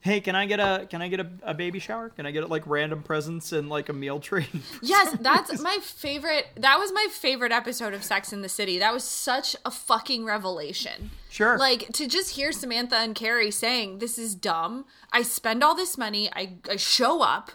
hey, 0.00 0.20
can 0.20 0.36
I 0.36 0.46
get 0.46 0.60
a 0.60 0.86
can 0.88 1.02
I 1.02 1.08
get 1.08 1.20
a, 1.20 1.28
a 1.42 1.54
baby 1.54 1.78
shower? 1.78 2.10
Can 2.10 2.26
I 2.26 2.30
get 2.30 2.48
like 2.48 2.62
random 2.66 3.02
presents 3.02 3.52
and 3.52 3.68
like 3.68 3.88
a 3.88 3.92
meal 3.92 4.20
tray? 4.20 4.46
yes 4.82 5.16
that's 5.20 5.60
my 5.60 5.78
favorite 5.82 6.46
that 6.56 6.78
was 6.78 6.92
my 6.92 7.06
favorite 7.10 7.52
episode 7.52 7.94
of 7.94 8.04
sex 8.04 8.32
in 8.32 8.42
the 8.42 8.48
city 8.48 8.78
that 8.78 8.92
was 8.92 9.04
such 9.04 9.56
a 9.64 9.70
fucking 9.70 10.24
revelation 10.24 11.10
Sure. 11.30 11.58
Like 11.58 11.88
to 11.92 12.08
just 12.08 12.36
hear 12.36 12.52
Samantha 12.52 12.96
and 12.96 13.14
Carrie 13.14 13.50
saying, 13.50 13.98
"This 13.98 14.18
is 14.18 14.34
dumb. 14.34 14.86
I 15.12 15.20
spend 15.22 15.62
all 15.62 15.74
this 15.74 15.98
money. 15.98 16.30
I, 16.34 16.54
I 16.68 16.76
show 16.76 17.20
up, 17.22 17.52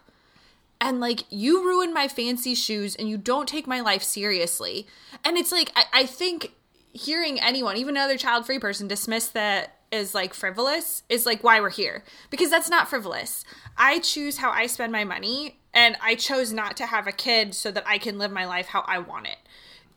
and 0.83 0.99
like 0.99 1.23
you 1.29 1.65
ruin 1.65 1.93
my 1.93 2.07
fancy 2.07 2.53
shoes, 2.53 2.95
and 2.95 3.09
you 3.09 3.17
don't 3.17 3.47
take 3.47 3.65
my 3.65 3.79
life 3.79 4.03
seriously." 4.03 4.85
And 5.23 5.37
it's 5.37 5.51
like 5.51 5.71
I, 5.75 5.85
I 5.93 6.05
think 6.05 6.53
hearing 6.91 7.39
anyone, 7.39 7.77
even 7.77 7.95
another 7.95 8.17
child-free 8.17 8.59
person, 8.59 8.87
dismiss 8.87 9.27
that 9.29 9.77
is 9.91 10.13
like 10.13 10.33
frivolous 10.33 11.03
is 11.07 11.25
like 11.25 11.43
why 11.43 11.61
we're 11.61 11.69
here 11.69 12.03
because 12.29 12.49
that's 12.49 12.69
not 12.69 12.89
frivolous. 12.89 13.45
I 13.77 13.99
choose 13.99 14.37
how 14.37 14.51
I 14.51 14.67
spend 14.67 14.91
my 14.91 15.05
money, 15.05 15.59
and 15.73 15.95
I 16.01 16.15
chose 16.15 16.51
not 16.51 16.75
to 16.77 16.85
have 16.85 17.07
a 17.07 17.11
kid 17.11 17.55
so 17.55 17.71
that 17.71 17.87
I 17.87 17.97
can 17.97 18.17
live 18.17 18.31
my 18.31 18.45
life 18.45 18.67
how 18.67 18.83
I 18.85 18.99
want 18.99 19.27
it. 19.27 19.37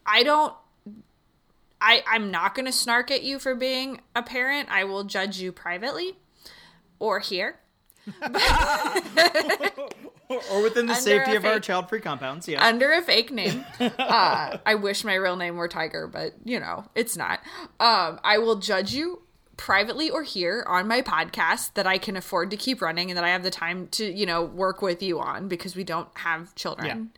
I 0.07 0.23
don't 0.23 0.55
I, 1.81 2.03
I'm 2.07 2.31
not 2.31 2.55
going 2.55 2.67
to 2.67 2.73
snark 2.73 3.11
at 3.11 3.23
you 3.23 3.39
for 3.39 3.55
being 3.55 4.01
a 4.15 4.23
parent. 4.23 4.69
I 4.71 4.85
will 4.85 5.05
judge 5.05 5.39
you 5.39 5.53
privately 5.53 6.17
or 6.99 7.21
here. 7.21 7.59
or 10.29 10.63
within 10.63 10.87
the 10.87 10.95
safety 10.95 11.35
of 11.35 11.45
our 11.45 11.61
child-free 11.61 12.01
compounds. 12.01 12.49
Yes. 12.49 12.61
under 12.63 12.93
a 12.93 13.03
fake 13.03 13.31
name. 13.31 13.65
Uh, 13.99 14.59
I 14.65 14.75
wish 14.75 15.05
my 15.05 15.15
real 15.15 15.37
name 15.37 15.57
were 15.57 15.69
Tiger, 15.69 16.07
but 16.07 16.35
you 16.45 16.61
know, 16.61 16.85
it's 16.95 17.17
not. 17.17 17.41
Um, 17.81 18.21
I 18.23 18.39
will 18.39 18.57
judge 18.57 18.93
you 18.93 19.23
privately 19.57 20.11
or 20.11 20.23
here 20.23 20.65
on 20.69 20.87
my 20.87 21.03
podcast 21.03 21.75
that 21.75 21.87
I 21.87 21.99
can 21.99 22.17
afford 22.17 22.51
to 22.51 22.57
keep 22.57 22.81
running 22.83 23.11
and 23.11 23.17
that 23.17 23.25
I 23.25 23.31
have 23.31 23.43
the 23.43 23.51
time 23.51 23.89
to, 23.93 24.05
you 24.05 24.27
know, 24.27 24.43
work 24.43 24.83
with 24.83 25.03
you 25.03 25.19
on 25.21 25.49
because 25.49 25.75
we 25.75 25.85
don't 25.85 26.09
have 26.15 26.55
children. 26.55 27.11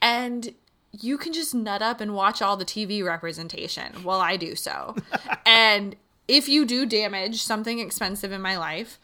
And 0.00 0.54
you 0.92 1.18
can 1.18 1.32
just 1.32 1.54
nut 1.54 1.82
up 1.82 2.00
and 2.00 2.14
watch 2.14 2.40
all 2.42 2.56
the 2.56 2.64
TV 2.64 3.04
representation 3.04 3.92
while 4.02 4.20
I 4.20 4.36
do 4.36 4.54
so. 4.54 4.94
and 5.46 5.96
if 6.28 6.48
you 6.48 6.64
do 6.64 6.86
damage 6.86 7.42
something 7.42 7.78
expensive 7.80 8.32
in 8.32 8.40
my 8.40 8.56
life, 8.56 8.98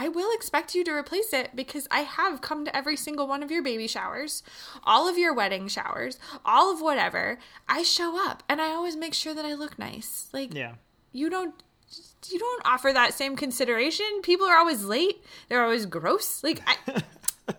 I 0.00 0.08
will 0.08 0.32
expect 0.32 0.74
you 0.74 0.82
to 0.84 0.92
replace 0.92 1.34
it 1.34 1.54
because 1.54 1.86
I 1.90 2.00
have 2.00 2.40
come 2.40 2.64
to 2.64 2.74
every 2.74 2.96
single 2.96 3.26
one 3.26 3.42
of 3.42 3.50
your 3.50 3.62
baby 3.62 3.86
showers, 3.86 4.42
all 4.82 5.06
of 5.06 5.18
your 5.18 5.34
wedding 5.34 5.68
showers, 5.68 6.18
all 6.42 6.72
of 6.72 6.80
whatever. 6.80 7.38
I 7.68 7.82
show 7.82 8.18
up 8.26 8.42
and 8.48 8.62
I 8.62 8.70
always 8.70 8.96
make 8.96 9.12
sure 9.12 9.34
that 9.34 9.44
I 9.44 9.52
look 9.52 9.78
nice. 9.78 10.30
Like 10.32 10.54
yeah. 10.54 10.76
you 11.12 11.28
don't 11.28 11.54
you 12.30 12.38
don't 12.38 12.62
offer 12.64 12.90
that 12.94 13.12
same 13.12 13.36
consideration. 13.36 14.06
People 14.22 14.46
are 14.46 14.56
always 14.56 14.84
late. 14.84 15.22
They're 15.50 15.62
always 15.62 15.84
gross. 15.84 16.42
Like 16.42 16.62
I 16.66 17.02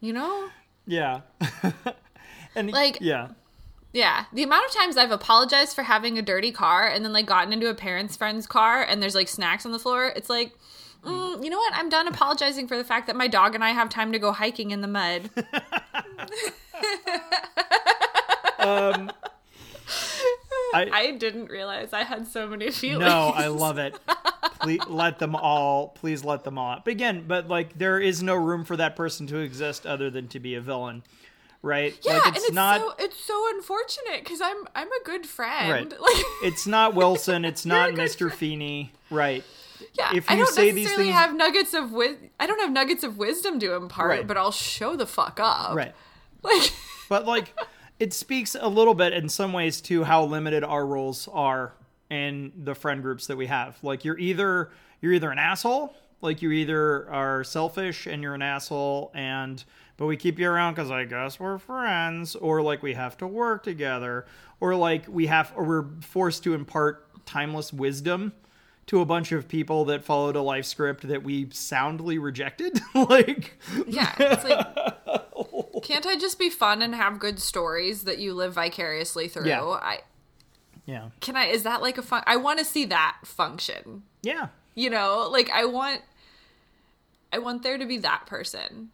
You 0.00 0.14
know? 0.14 0.48
Yeah. 0.84 1.20
and 2.56 2.72
Like- 2.72 2.98
yeah. 3.00 3.28
Yeah, 3.94 4.24
the 4.32 4.42
amount 4.42 4.66
of 4.66 4.72
times 4.72 4.96
I've 4.96 5.12
apologized 5.12 5.76
for 5.76 5.84
having 5.84 6.18
a 6.18 6.22
dirty 6.22 6.50
car 6.50 6.88
and 6.88 7.04
then 7.04 7.12
like 7.12 7.26
gotten 7.26 7.52
into 7.52 7.70
a 7.70 7.74
parent's 7.74 8.16
friend's 8.16 8.44
car 8.44 8.82
and 8.82 9.00
there's 9.00 9.14
like 9.14 9.28
snacks 9.28 9.64
on 9.64 9.70
the 9.70 9.78
floor, 9.78 10.12
it's 10.16 10.28
like, 10.28 10.50
mm, 11.04 11.44
you 11.44 11.48
know 11.48 11.58
what? 11.58 11.72
I'm 11.76 11.88
done 11.88 12.08
apologizing 12.08 12.66
for 12.66 12.76
the 12.76 12.82
fact 12.82 13.06
that 13.06 13.14
my 13.14 13.28
dog 13.28 13.54
and 13.54 13.62
I 13.62 13.70
have 13.70 13.88
time 13.88 14.10
to 14.10 14.18
go 14.18 14.32
hiking 14.32 14.72
in 14.72 14.80
the 14.80 14.88
mud. 14.88 15.30
I, 20.74 20.90
I 20.92 21.10
didn't 21.12 21.50
realize 21.50 21.92
I 21.92 22.02
had 22.02 22.26
so 22.26 22.48
many 22.48 22.72
feelings. 22.72 23.00
no, 23.00 23.32
I 23.32 23.46
love 23.46 23.78
it. 23.78 23.94
Please 24.58 24.80
let 24.88 25.20
them 25.20 25.36
all. 25.36 25.88
Please 25.88 26.24
let 26.24 26.42
them 26.42 26.58
all. 26.58 26.72
out. 26.72 26.84
But 26.84 26.90
again, 26.90 27.26
but 27.28 27.46
like 27.46 27.78
there 27.78 28.00
is 28.00 28.24
no 28.24 28.34
room 28.34 28.64
for 28.64 28.76
that 28.76 28.96
person 28.96 29.28
to 29.28 29.36
exist 29.38 29.86
other 29.86 30.10
than 30.10 30.26
to 30.28 30.40
be 30.40 30.56
a 30.56 30.60
villain, 30.60 31.04
right? 31.64 31.98
Yeah, 32.02 32.14
like 32.14 32.26
and 32.26 32.36
it's 32.36 32.52
not. 32.52 32.80
so 32.80 32.92
it's 32.98 33.18
so 33.24 33.44
unfortunate 33.54 34.20
because 34.22 34.40
I'm 34.40 34.56
I'm 34.74 34.88
a 34.88 35.04
good 35.04 35.26
friend. 35.26 35.70
Right. 35.92 36.00
Like, 36.00 36.24
It's 36.42 36.66
not 36.66 36.94
Wilson. 37.00 37.44
It's 37.44 37.64
not 37.66 37.90
Mr. 37.90 38.30
Feeney. 38.32 38.92
Right. 39.10 39.42
yeah, 39.98 40.10
if 40.14 40.30
I 40.30 40.36
don't 40.36 40.48
say 40.48 40.70
these 40.70 40.84
necessarily 40.84 41.06
things- 41.12 41.18
have 41.18 41.34
nuggets 41.34 41.74
of 41.74 41.92
wis- 41.92 42.16
I 42.38 42.46
don't 42.46 42.60
have 42.60 42.70
nuggets 42.72 43.02
of 43.04 43.16
wisdom 43.18 43.58
to 43.60 43.74
impart, 43.74 44.08
Right. 44.10 44.26
but 44.26 44.36
I'll 44.36 44.52
show 44.52 44.94
the 44.96 45.06
fuck 45.06 45.40
up. 45.42 45.74
Right. 45.74 45.94
Like. 46.42 46.72
But 47.08 47.24
like, 47.26 47.54
it 47.98 48.12
speaks 48.12 48.54
a 48.58 48.68
little 48.68 48.94
bit 48.94 49.12
in 49.14 49.28
some 49.30 49.52
ways 49.54 49.80
to 49.82 50.04
how 50.04 50.24
limited 50.24 50.62
our 50.64 50.84
roles 50.86 51.26
are 51.32 51.72
in 52.10 52.52
the 52.64 52.74
friend 52.74 53.00
groups 53.02 53.26
that 53.28 53.36
we 53.36 53.46
have. 53.46 53.78
Like, 53.82 54.04
you're 54.04 54.18
either 54.18 54.70
you're 55.00 55.12
either 55.14 55.30
an 55.30 55.38
asshole, 55.38 55.94
like 56.20 56.42
you 56.42 56.50
either 56.52 57.08
are 57.10 57.44
selfish 57.44 58.06
and 58.06 58.22
you're 58.22 58.34
an 58.34 58.42
asshole, 58.42 59.10
and 59.14 59.62
but 59.96 60.06
we 60.06 60.16
keep 60.16 60.38
you 60.38 60.48
around 60.48 60.74
because 60.74 60.90
I 60.90 61.04
guess 61.04 61.38
we're 61.38 61.58
friends, 61.58 62.34
or 62.36 62.62
like 62.62 62.82
we 62.82 62.94
have 62.94 63.16
to 63.18 63.26
work 63.26 63.62
together, 63.62 64.26
or 64.60 64.74
like 64.74 65.06
we 65.08 65.26
have, 65.26 65.52
or 65.56 65.64
we're 65.64 65.86
forced 66.00 66.42
to 66.44 66.54
impart 66.54 67.06
timeless 67.26 67.72
wisdom 67.72 68.32
to 68.86 69.00
a 69.00 69.04
bunch 69.04 69.32
of 69.32 69.48
people 69.48 69.86
that 69.86 70.04
followed 70.04 70.36
a 70.36 70.42
life 70.42 70.66
script 70.66 71.08
that 71.08 71.22
we 71.22 71.48
soundly 71.50 72.18
rejected. 72.18 72.78
like, 72.94 73.58
Yeah, 73.86 74.12
it's 74.18 74.44
like, 74.44 75.82
can't 75.82 76.06
I 76.06 76.16
just 76.16 76.38
be 76.38 76.50
fun 76.50 76.82
and 76.82 76.94
have 76.94 77.18
good 77.18 77.40
stories 77.40 78.04
that 78.04 78.18
you 78.18 78.34
live 78.34 78.54
vicariously 78.54 79.28
through? 79.28 79.48
Yeah. 79.48 79.62
I 79.62 80.00
yeah, 80.86 81.08
can 81.20 81.34
I. 81.36 81.46
Is 81.46 81.62
that 81.62 81.80
like 81.80 81.96
a 81.96 82.02
fun? 82.02 82.22
I 82.26 82.36
want 82.36 82.58
to 82.58 82.64
see 82.64 82.84
that 82.86 83.16
function. 83.24 84.02
yeah. 84.22 84.48
You 84.76 84.90
know, 84.90 85.28
like 85.30 85.48
I 85.50 85.66
want, 85.66 86.02
I 87.32 87.38
want 87.38 87.62
there 87.62 87.78
to 87.78 87.86
be 87.86 87.98
that 87.98 88.26
person. 88.26 88.90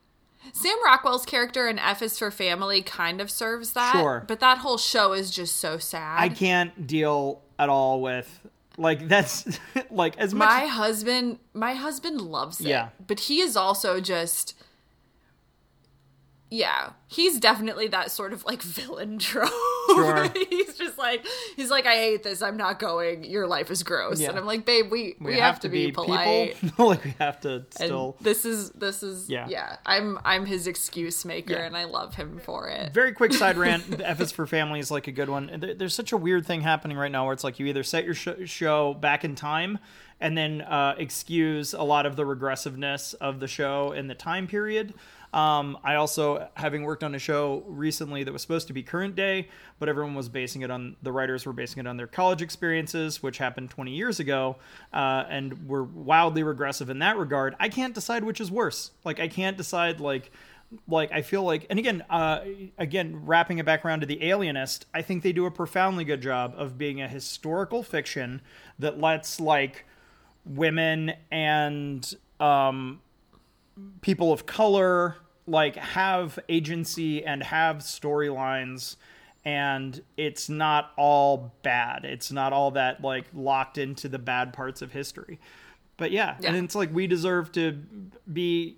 Sam 0.52 0.76
Rockwell's 0.84 1.24
character 1.24 1.68
in 1.68 1.78
F 1.78 2.02
is 2.02 2.18
for 2.18 2.30
Family 2.30 2.82
kind 2.82 3.20
of 3.20 3.30
serves 3.30 3.72
that, 3.74 3.92
Sure. 3.92 4.24
but 4.26 4.40
that 4.40 4.58
whole 4.58 4.78
show 4.78 5.12
is 5.12 5.30
just 5.30 5.56
so 5.58 5.78
sad. 5.78 6.18
I 6.20 6.28
can't 6.28 6.86
deal 6.86 7.42
at 7.58 7.68
all 7.68 8.00
with 8.00 8.40
like 8.78 9.06
that's 9.08 9.58
like 9.90 10.16
as 10.18 10.32
much 10.32 10.48
my 10.48 10.66
husband 10.66 11.38
my 11.52 11.74
husband 11.74 12.20
loves 12.20 12.60
it 12.60 12.68
Yeah. 12.68 12.88
but 13.06 13.20
he 13.20 13.40
is 13.40 13.54
also 13.56 14.00
just 14.00 14.54
yeah 16.52 16.90
he's 17.06 17.38
definitely 17.38 17.86
that 17.88 18.10
sort 18.10 18.32
of 18.32 18.44
like 18.44 18.60
villain 18.62 19.18
trope 19.18 19.48
Sure. 19.88 20.28
he's 20.50 20.76
just 20.76 20.98
like 20.98 21.24
he's 21.56 21.70
like 21.70 21.86
i 21.86 21.94
hate 21.94 22.22
this 22.24 22.42
i'm 22.42 22.56
not 22.56 22.78
going 22.80 23.24
your 23.24 23.46
life 23.46 23.70
is 23.70 23.82
gross 23.84 24.20
Yeah. 24.20 24.30
and 24.30 24.38
i'm 24.38 24.46
like 24.46 24.64
babe 24.64 24.90
we 24.90 25.14
we, 25.20 25.36
have, 25.38 25.60
to 25.60 25.68
be, 25.68 25.92
polite 25.92 26.56
people 26.60 26.86
like 26.88 27.04
we 27.04 27.14
have 27.20 27.40
to 27.40 27.50
and 27.54 27.66
still 27.74 28.16
this 28.20 28.44
is 28.44 28.70
this 28.70 29.02
is 29.02 29.28
Yeah. 29.30 29.46
yeah, 29.48 29.76
i'm 29.86 30.18
i'm 30.24 30.44
his 30.46 30.66
excuse 30.66 31.24
maker 31.24 31.52
Yeah. 31.54 31.66
and 31.66 31.76
i 31.76 31.84
love 31.84 32.14
him 32.16 32.40
for 32.44 32.68
it 32.68 32.92
very 32.92 33.12
quick 33.12 33.32
side 33.32 33.56
rant 33.56 33.98
the 33.98 34.08
f 34.08 34.20
is 34.20 34.32
for 34.32 34.46
family 34.46 34.80
is 34.80 34.90
like 34.90 35.06
a 35.06 35.12
good 35.12 35.28
one 35.28 35.50
There- 35.60 35.74
there's 35.74 35.94
such 35.94 36.12
a 36.12 36.16
weird 36.16 36.46
thing 36.46 36.62
happening 36.62 36.96
right 36.96 37.12
now 37.12 37.24
where 37.24 37.32
it's 37.32 37.44
like 37.44 37.58
you 37.60 37.66
either 37.66 37.82
set 37.84 38.04
your 38.04 38.14
sh- 38.14 38.28
show 38.46 38.94
back 38.94 39.24
in 39.24 39.34
time 39.36 39.78
and 40.22 40.36
then 40.36 40.60
uh, 40.60 40.94
excuse 40.98 41.72
a 41.72 41.82
lot 41.82 42.04
of 42.04 42.14
the 42.16 42.24
regressiveness 42.24 43.14
of 43.14 43.40
the 43.40 43.48
show 43.48 43.92
in 43.92 44.06
the 44.06 44.14
time 44.14 44.46
period 44.46 44.92
um, 45.32 45.78
I 45.84 45.94
also, 45.94 46.48
having 46.54 46.82
worked 46.82 47.04
on 47.04 47.14
a 47.14 47.18
show 47.18 47.62
recently 47.66 48.24
that 48.24 48.32
was 48.32 48.42
supposed 48.42 48.66
to 48.66 48.72
be 48.72 48.82
current 48.82 49.14
day, 49.14 49.48
but 49.78 49.88
everyone 49.88 50.14
was 50.14 50.28
basing 50.28 50.62
it 50.62 50.70
on 50.70 50.96
the 51.02 51.12
writers 51.12 51.46
were 51.46 51.52
basing 51.52 51.80
it 51.80 51.86
on 51.86 51.96
their 51.96 52.08
college 52.08 52.42
experiences, 52.42 53.22
which 53.22 53.38
happened 53.38 53.70
20 53.70 53.92
years 53.92 54.18
ago, 54.18 54.56
uh, 54.92 55.24
and 55.28 55.68
were 55.68 55.84
wildly 55.84 56.42
regressive 56.42 56.90
in 56.90 56.98
that 56.98 57.16
regard. 57.16 57.54
I 57.60 57.68
can't 57.68 57.94
decide 57.94 58.24
which 58.24 58.40
is 58.40 58.50
worse. 58.50 58.90
Like, 59.04 59.20
I 59.20 59.28
can't 59.28 59.56
decide 59.56 60.00
like 60.00 60.32
like 60.86 61.10
I 61.12 61.22
feel 61.22 61.42
like, 61.42 61.66
and 61.68 61.78
again, 61.78 62.04
uh, 62.08 62.42
again, 62.78 63.26
wrapping 63.26 63.58
it 63.58 63.66
back 63.66 63.84
around 63.84 64.00
to 64.00 64.06
the 64.06 64.22
Alienist, 64.22 64.86
I 64.94 65.02
think 65.02 65.22
they 65.22 65.32
do 65.32 65.46
a 65.46 65.50
profoundly 65.50 66.04
good 66.04 66.22
job 66.22 66.54
of 66.56 66.78
being 66.78 67.00
a 67.00 67.08
historical 67.08 67.82
fiction 67.82 68.40
that 68.78 69.00
lets 69.00 69.40
like 69.40 69.84
women 70.44 71.12
and 71.30 72.14
um, 72.38 73.00
people 74.00 74.32
of 74.32 74.46
color 74.46 75.16
like 75.46 75.76
have 75.76 76.38
agency 76.48 77.24
and 77.24 77.42
have 77.42 77.78
storylines 77.78 78.96
and 79.44 80.02
it's 80.16 80.48
not 80.48 80.92
all 80.96 81.52
bad. 81.62 82.04
It's 82.04 82.30
not 82.30 82.52
all 82.52 82.72
that 82.72 83.02
like 83.02 83.24
locked 83.34 83.78
into 83.78 84.08
the 84.08 84.18
bad 84.18 84.52
parts 84.52 84.82
of 84.82 84.92
history. 84.92 85.38
But 85.96 86.10
yeah, 86.10 86.36
and 86.44 86.56
it's 86.56 86.74
like 86.74 86.92
we 86.94 87.06
deserve 87.06 87.52
to 87.52 87.72
be 88.30 88.76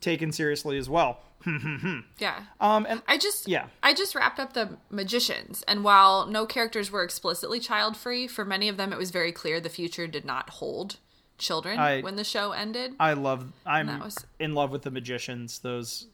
taken 0.00 0.32
seriously 0.32 0.78
as 0.78 0.88
well. 0.88 1.20
Yeah. 2.18 2.44
Um 2.58 2.86
and 2.88 3.02
I 3.06 3.18
just 3.18 3.48
Yeah. 3.48 3.66
I 3.82 3.92
just 3.92 4.14
wrapped 4.14 4.40
up 4.40 4.54
the 4.54 4.78
magicians, 4.90 5.62
and 5.68 5.84
while 5.84 6.26
no 6.26 6.46
characters 6.46 6.90
were 6.90 7.02
explicitly 7.02 7.60
child 7.60 7.96
free, 7.96 8.26
for 8.26 8.44
many 8.44 8.68
of 8.68 8.76
them 8.76 8.92
it 8.92 8.98
was 8.98 9.10
very 9.10 9.30
clear 9.30 9.60
the 9.60 9.68
future 9.68 10.06
did 10.06 10.24
not 10.24 10.50
hold 10.50 10.96
children 11.38 11.78
I- 11.78 12.00
when 12.00 12.16
the 12.16 12.24
show 12.24 12.52
ended. 12.52 12.94
I 13.00 13.12
love. 13.14 13.52
I'm 13.66 13.98
was- 14.00 14.24
in 14.38 14.54
love 14.54 14.70
with 14.70 14.82
the 14.82 14.90
magicians. 14.90 15.58
Those 15.58 16.06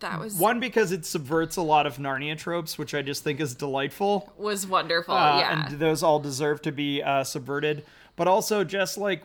That 0.00 0.18
was 0.20 0.36
one 0.36 0.60
because 0.60 0.92
it 0.92 1.04
subverts 1.04 1.56
a 1.56 1.62
lot 1.62 1.86
of 1.86 1.96
Narnia 1.98 2.36
tropes, 2.38 2.78
which 2.78 2.94
I 2.94 3.02
just 3.02 3.24
think 3.24 3.40
is 3.40 3.54
delightful. 3.54 4.32
was 4.36 4.66
wonderful. 4.66 5.14
Uh, 5.14 5.38
yeah. 5.38 5.66
and 5.68 5.78
those 5.78 6.02
all 6.02 6.20
deserve 6.20 6.62
to 6.62 6.72
be 6.72 7.02
uh, 7.02 7.24
subverted. 7.24 7.84
But 8.16 8.28
also, 8.28 8.64
just 8.64 8.96
like 8.98 9.22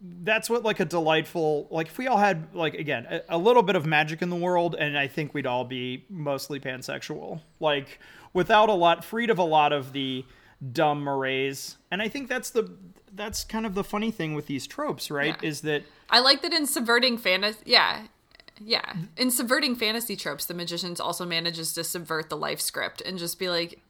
that's 0.00 0.48
what 0.48 0.62
like 0.62 0.78
a 0.78 0.84
delightful 0.84 1.66
like 1.70 1.88
if 1.88 1.98
we 1.98 2.06
all 2.06 2.18
had 2.18 2.54
like 2.54 2.74
again 2.74 3.04
a, 3.10 3.22
a 3.30 3.38
little 3.38 3.62
bit 3.64 3.74
of 3.74 3.84
magic 3.86 4.22
in 4.22 4.30
the 4.30 4.36
world, 4.36 4.76
and 4.78 4.96
I 4.98 5.06
think 5.08 5.34
we'd 5.34 5.46
all 5.46 5.64
be 5.64 6.04
mostly 6.08 6.60
pansexual. 6.60 7.40
Like 7.58 7.98
without 8.32 8.68
a 8.68 8.74
lot, 8.74 9.04
freed 9.04 9.30
of 9.30 9.38
a 9.38 9.42
lot 9.44 9.72
of 9.72 9.92
the 9.92 10.24
dumb 10.72 11.02
mores. 11.04 11.76
And 11.90 12.00
I 12.02 12.08
think 12.08 12.28
that's 12.28 12.50
the 12.50 12.70
that's 13.14 13.44
kind 13.44 13.66
of 13.66 13.74
the 13.74 13.84
funny 13.84 14.10
thing 14.10 14.34
with 14.34 14.46
these 14.46 14.66
tropes, 14.66 15.10
right? 15.10 15.36
Yeah. 15.42 15.48
Is 15.48 15.60
that 15.62 15.84
I 16.10 16.20
like 16.20 16.42
that 16.42 16.52
in 16.52 16.66
subverting 16.66 17.18
fantasy. 17.18 17.58
Yeah. 17.64 18.06
Yeah. 18.60 18.94
In 19.16 19.30
subverting 19.30 19.76
fantasy 19.76 20.16
tropes, 20.16 20.46
the 20.46 20.54
magicians 20.54 21.00
also 21.00 21.24
manages 21.24 21.72
to 21.74 21.84
subvert 21.84 22.28
the 22.28 22.36
life 22.36 22.60
script 22.60 23.00
and 23.00 23.18
just 23.18 23.38
be 23.38 23.48
like, 23.48 23.80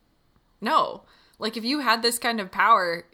no. 0.61 1.03
Like, 1.39 1.57
if 1.57 1.65
you 1.65 1.81
had 1.81 2.03
this 2.03 2.19
kind 2.19 2.41
of 2.41 2.51
power, 2.51 3.05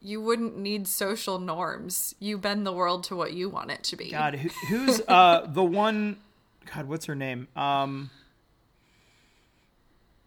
you 0.00 0.20
wouldn't 0.20 0.56
need 0.58 0.88
social 0.88 1.38
norms. 1.38 2.14
You 2.18 2.38
bend 2.38 2.66
the 2.66 2.72
world 2.72 3.04
to 3.04 3.16
what 3.16 3.32
you 3.32 3.48
want 3.48 3.70
it 3.70 3.84
to 3.84 3.96
be. 3.96 4.10
God, 4.10 4.34
who, 4.34 4.48
who's 4.68 5.00
uh 5.06 5.46
the 5.48 5.64
one? 5.64 6.18
God, 6.74 6.88
what's 6.88 7.06
her 7.06 7.14
name? 7.14 7.48
Um, 7.56 8.10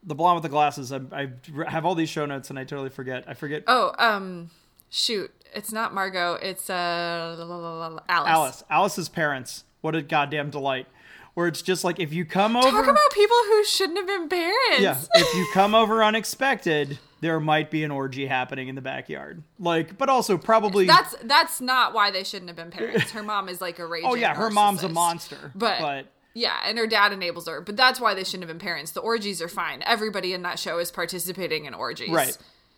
the 0.03 0.15
blonde 0.15 0.35
with 0.35 0.43
the 0.43 0.49
glasses. 0.49 0.91
I, 0.91 0.99
I 1.11 1.29
have 1.67 1.85
all 1.85 1.95
these 1.95 2.09
show 2.09 2.25
notes 2.25 2.49
and 2.49 2.59
I 2.59 2.63
totally 2.63 2.89
forget. 2.89 3.23
I 3.27 3.33
forget. 3.33 3.63
Oh, 3.67 3.93
um, 3.97 4.49
shoot. 4.93 5.31
it's 5.53 5.71
not 5.71 5.93
Margo. 5.93 6.35
It's 6.35 6.69
uh 6.69 7.97
Alice. 8.07 8.29
Alice. 8.29 8.63
Alice's 8.69 9.09
parents. 9.09 9.63
What 9.81 9.95
a 9.95 10.01
goddamn 10.01 10.49
delight. 10.49 10.87
Where 11.33 11.47
it's 11.47 11.63
just 11.63 11.83
like 11.83 11.99
if 11.99 12.13
you 12.13 12.25
come 12.25 12.55
over 12.55 12.69
Talk 12.69 12.83
about 12.87 13.11
people 13.11 13.35
who 13.47 13.63
shouldn't 13.65 13.97
have 13.97 14.07
been 14.07 14.29
parents. 14.29 14.79
Yeah, 14.79 14.97
if 15.15 15.33
you 15.35 15.47
come 15.51 15.73
over 15.73 16.03
unexpected, 16.03 16.99
there 17.21 17.39
might 17.39 17.71
be 17.71 17.83
an 17.83 17.89
orgy 17.89 18.27
happening 18.27 18.67
in 18.67 18.75
the 18.75 18.81
backyard. 18.81 19.41
Like, 19.57 19.97
but 19.97 20.09
also 20.09 20.37
probably 20.37 20.85
That's 20.85 21.15
that's 21.23 21.59
not 21.59 21.93
why 21.95 22.11
they 22.11 22.23
shouldn't 22.23 22.49
have 22.49 22.55
been 22.55 22.69
parents. 22.69 23.09
Her 23.11 23.23
mom 23.23 23.49
is 23.49 23.61
like 23.61 23.79
a 23.79 23.85
raging. 23.87 24.09
Oh 24.11 24.13
yeah, 24.13 24.35
her 24.35 24.51
mom's 24.51 24.83
a 24.83 24.89
monster. 24.89 25.51
But, 25.55 25.79
but 25.79 26.05
yeah, 26.35 26.59
and 26.65 26.77
her 26.77 26.85
dad 26.85 27.11
enables 27.13 27.47
her. 27.47 27.61
But 27.61 27.77
that's 27.77 27.99
why 27.99 28.13
they 28.13 28.23
shouldn't 28.23 28.43
have 28.43 28.49
been 28.49 28.63
parents. 28.63 28.91
The 28.91 29.01
orgies 29.01 29.41
are 29.41 29.47
fine. 29.47 29.81
Everybody 29.87 30.33
in 30.33 30.43
that 30.43 30.59
show 30.59 30.77
is 30.77 30.91
participating 30.91 31.65
in 31.65 31.73
orgies. 31.73 32.09
right. 32.09 32.37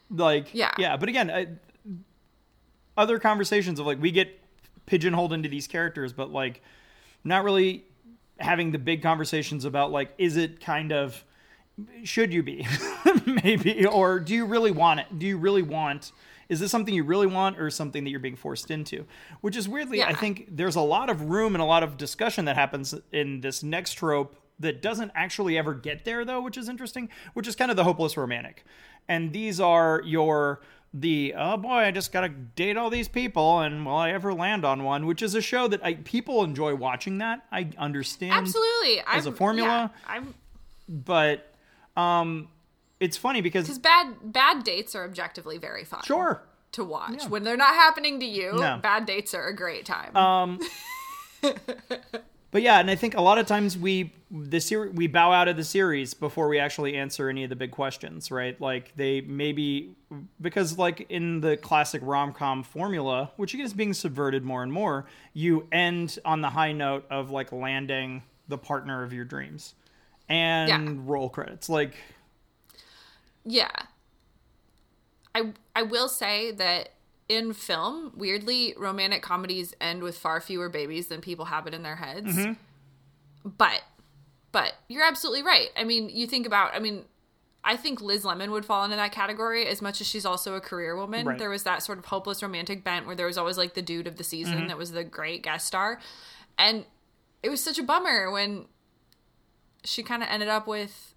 Like 0.09 0.53
Yeah. 0.53 0.71
yeah, 0.77 0.97
but 0.97 1.09
again, 1.09 1.31
I, 1.31 1.47
other 2.97 3.19
conversations 3.19 3.79
of 3.79 3.85
like 3.85 4.01
we 4.01 4.11
get 4.11 4.39
pigeonholed 4.85 5.33
into 5.33 5.49
these 5.49 5.67
characters, 5.67 6.13
but 6.13 6.31
like 6.31 6.61
not 7.23 7.43
really 7.43 7.83
having 8.39 8.71
the 8.71 8.79
big 8.79 9.01
conversations 9.01 9.65
about 9.65 9.91
like 9.91 10.13
is 10.17 10.37
it 10.37 10.59
kind 10.59 10.91
of 10.91 11.23
should 12.03 12.33
you 12.33 12.43
be? 12.43 12.65
Maybe 13.43 13.85
or 13.85 14.19
do 14.19 14.33
you 14.33 14.45
really 14.45 14.71
want 14.71 15.01
it? 15.01 15.19
Do 15.19 15.25
you 15.25 15.37
really 15.37 15.61
want 15.61 16.11
is 16.47 16.59
this 16.59 16.69
something 16.69 16.93
you 16.93 17.03
really 17.03 17.25
want 17.25 17.59
or 17.59 17.71
something 17.71 18.03
that 18.03 18.11
you're 18.11 18.19
being 18.19 18.35
forced 18.35 18.69
into? 18.69 19.05
Which 19.41 19.55
is 19.55 19.67
weirdly 19.67 20.03
i 20.03 20.13
think 20.13 20.47
there's 20.51 20.75
a 20.75 20.81
lot 20.81 21.09
of 21.09 21.21
room 21.21 21.55
and 21.55 21.61
a 21.61 21.65
lot 21.65 21.83
of 21.83 21.97
discussion 21.97 22.45
that 22.45 22.55
happens 22.55 22.93
in 23.11 23.41
this 23.41 23.63
next 23.63 23.93
trope 23.93 24.37
that 24.59 24.81
doesn't 24.81 25.11
actually 25.15 25.57
ever 25.57 25.73
get 25.73 26.05
there 26.05 26.23
though 26.23 26.41
which 26.41 26.57
is 26.57 26.69
interesting 26.69 27.09
which 27.33 27.47
is 27.47 27.55
kind 27.55 27.71
of 27.71 27.77
the 27.77 27.83
hopeless 27.83 28.15
romantic. 28.15 28.63
And 29.07 29.33
these 29.33 29.59
are 29.59 30.01
your 30.05 30.61
the 30.97 31.33
oh 31.37 31.57
boy 31.57 31.69
i 31.79 31.91
just 31.91 32.13
gotta 32.13 32.29
date 32.29 32.77
all 32.77 32.89
these 32.89 33.09
people 33.09 33.59
and 33.59 33.85
will 33.85 33.95
i 33.97 34.11
ever 34.11 34.33
land 34.33 34.63
on 34.63 34.83
one 34.85 35.05
which 35.05 35.21
is 35.21 35.35
a 35.35 35.41
show 35.41 35.67
that 35.67 35.83
I, 35.83 35.95
people 35.95 36.41
enjoy 36.41 36.73
watching 36.75 37.17
that 37.17 37.43
i 37.51 37.69
understand 37.77 38.31
Absolutely. 38.31 39.01
As 39.05 39.25
a 39.25 39.29
I'm- 39.29 39.35
formula? 39.35 39.91
yeah, 39.93 40.13
I'm 40.13 40.33
but 40.87 41.53
um 41.97 42.47
it's 43.01 43.17
funny 43.17 43.41
because 43.41 43.65
because 43.65 43.79
bad 43.79 44.15
bad 44.23 44.63
dates 44.63 44.95
are 44.95 45.03
objectively 45.03 45.57
very 45.57 45.83
fun. 45.83 46.01
sure 46.05 46.43
To 46.73 46.83
watch 46.85 47.23
Yeah. 47.23 47.27
when 47.27 47.43
they're 47.43 47.57
not 47.57 47.73
happening 47.75 48.21
to 48.21 48.25
you, 48.25 48.53
No. 48.53 48.79
bad 48.81 49.05
dates 49.05 49.33
are 49.33 49.47
a 49.47 49.53
great 49.55 49.85
time. 49.85 50.15
um 50.15 50.59
but 52.55 52.61
yeah 52.61 52.79
and 52.79 52.89
i 52.89 52.95
think 52.95 53.17
a 53.17 53.21
lot 53.21 53.37
of 53.37 53.45
times 53.45 53.77
we 53.77 54.13
the 54.31 54.61
ser- 54.61 54.89
we 54.91 55.07
bow 55.07 55.29
out 55.33 55.49
of 55.49 55.57
the 55.57 55.63
series 55.63 56.13
before 56.13 56.47
we 56.47 56.57
actually 56.57 56.95
answer 56.95 57.27
any 57.27 57.43
of 57.43 57.49
the 57.49 57.55
big 57.55 57.69
questions 57.69 58.31
right 58.31 58.61
like 58.61 58.93
they 58.95 59.19
maybe 59.19 59.93
because 60.39 60.77
like 60.77 61.05
in 61.09 61.41
the 61.41 61.57
classic 61.57 62.01
rom-com 62.05 62.63
formula 62.63 63.29
which 63.35 63.53
is 63.53 63.73
being 63.73 63.93
subverted 63.93 64.41
more 64.45 64.63
and 64.63 64.71
more 64.71 65.05
you 65.33 65.67
end 65.73 66.17
on 66.23 66.39
the 66.39 66.49
high 66.49 66.71
note 66.71 67.05
of 67.09 67.29
like 67.29 67.51
landing 67.51 68.23
the 68.47 68.57
partner 68.57 69.03
of 69.03 69.11
your 69.11 69.25
dreams 69.25 69.75
and 70.29 70.69
Yeah. 70.69 70.93
roll 71.05 71.27
credits 71.27 71.67
like 71.67 71.95
Yeah. 73.43 73.69
I 75.35 75.51
I 75.75 75.83
will 75.83 76.07
say 76.07 76.51
that 76.53 76.91
in 77.27 77.53
film, 77.53 78.11
weirdly, 78.15 78.73
romantic 78.77 79.21
comedies 79.21 79.73
end 79.81 80.03
with 80.03 80.17
far 80.17 80.39
fewer 80.39 80.69
babies 80.69 81.07
than 81.07 81.21
people 81.21 81.45
have 81.45 81.65
it 81.67 81.73
in 81.73 81.83
their 81.83 81.95
heads. 81.95 82.35
Mm-hmm. 82.35 83.49
But 83.57 83.81
but 84.51 84.73
you're 84.87 85.03
absolutely 85.03 85.43
right. 85.43 85.69
I 85.75 85.83
mean, 85.83 86.09
you 86.09 86.27
think 86.27 86.45
about 86.47 86.73
I 86.73 86.79
mean, 86.79 87.05
I 87.63 87.77
think 87.77 87.99
Liz 87.99 88.23
Lemon 88.23 88.51
would 88.51 88.65
fall 88.65 88.83
into 88.83 88.95
that 88.95 89.11
category 89.11 89.65
as 89.65 89.81
much 89.81 90.01
as 90.01 90.07
she's 90.07 90.25
also 90.25 90.55
a 90.55 90.61
career 90.61 90.95
woman. 90.95 91.25
Right. 91.25 91.37
There 91.39 91.49
was 91.49 91.63
that 91.63 91.81
sort 91.81 91.97
of 91.97 92.05
hopeless 92.05 92.43
romantic 92.43 92.83
bent 92.83 93.07
where 93.07 93.15
there 93.15 93.25
was 93.25 93.37
always 93.37 93.57
like 93.57 93.73
the 93.73 93.81
dude 93.81 94.07
of 94.07 94.17
the 94.17 94.23
season 94.23 94.57
Mm-hmm. 94.59 94.67
that 94.67 94.77
was 94.77 94.91
the 94.91 95.03
great 95.03 95.41
guest 95.41 95.65
star. 95.65 95.99
And 96.57 96.85
it 97.41 97.49
was 97.49 97.63
such 97.63 97.79
a 97.79 97.83
bummer 97.83 98.31
when 98.31 98.65
she 99.83 100.03
kind 100.03 100.21
of 100.23 100.29
ended 100.29 100.47
up 100.49 100.67
with 100.67 101.14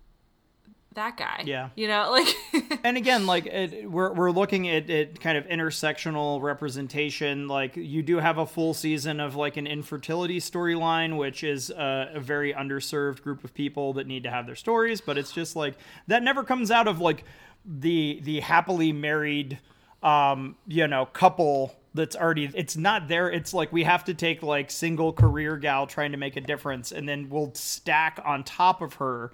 that 0.99 1.17
guy. 1.17 1.43
Yeah. 1.47 1.71
You 1.75 1.89
know, 1.89 2.11
like 2.53 2.81
and 2.85 2.97
again 2.97 3.27
like 3.27 3.47
it, 3.47 3.91
we're, 3.91 4.13
we're 4.13 4.31
looking 4.31 4.69
at, 4.69 4.91
at 4.91 5.21
kind 5.21 5.39
of 5.39 5.47
intersectional 5.47 6.43
representation 6.43 7.49
like 7.49 7.77
you 7.77 8.03
do 8.03 8.19
have 8.19 8.39
a 8.39 8.47
full 8.47 8.75
season 8.75 9.21
of 9.21 9.35
like 9.35 9.57
an 9.57 9.67
infertility 9.67 10.41
storyline 10.41 11.17
which 11.17 11.43
is 11.43 11.71
a, 11.71 12.11
a 12.15 12.21
very 12.21 12.53
underserved 12.53 13.23
group 13.23 13.45
of 13.45 13.55
people 13.55 13.93
that 13.95 14.07
need 14.07 14.23
to 14.23 14.31
have 14.31 14.47
their 14.47 14.55
stories 14.55 15.01
but 15.01 15.17
it's 15.17 15.33
just 15.33 15.57
like 15.57 15.77
that 16.07 16.23
never 16.23 16.45
comes 16.45 16.71
out 16.71 16.89
of 16.89 17.01
like 17.01 17.25
the 17.65 18.21
the 18.23 18.41
happily 18.41 18.93
married 18.93 19.59
um 20.03 20.57
you 20.67 20.87
know 20.87 21.07
couple 21.07 21.75
that's 21.95 22.15
already 22.15 22.51
it's 22.55 22.77
not 22.77 23.09
there 23.09 23.31
it's 23.31 23.53
like 23.53 23.73
we 23.73 23.83
have 23.83 24.05
to 24.05 24.15
take 24.15 24.43
like 24.43 24.71
single 24.71 25.13
career 25.13 25.57
gal 25.57 25.87
trying 25.87 26.13
to 26.13 26.19
make 26.19 26.37
a 26.37 26.41
difference 26.41 26.93
and 26.93 27.09
then 27.09 27.29
we'll 27.29 27.53
stack 27.55 28.21
on 28.25 28.45
top 28.45 28.81
of 28.81 28.95
her 28.95 29.33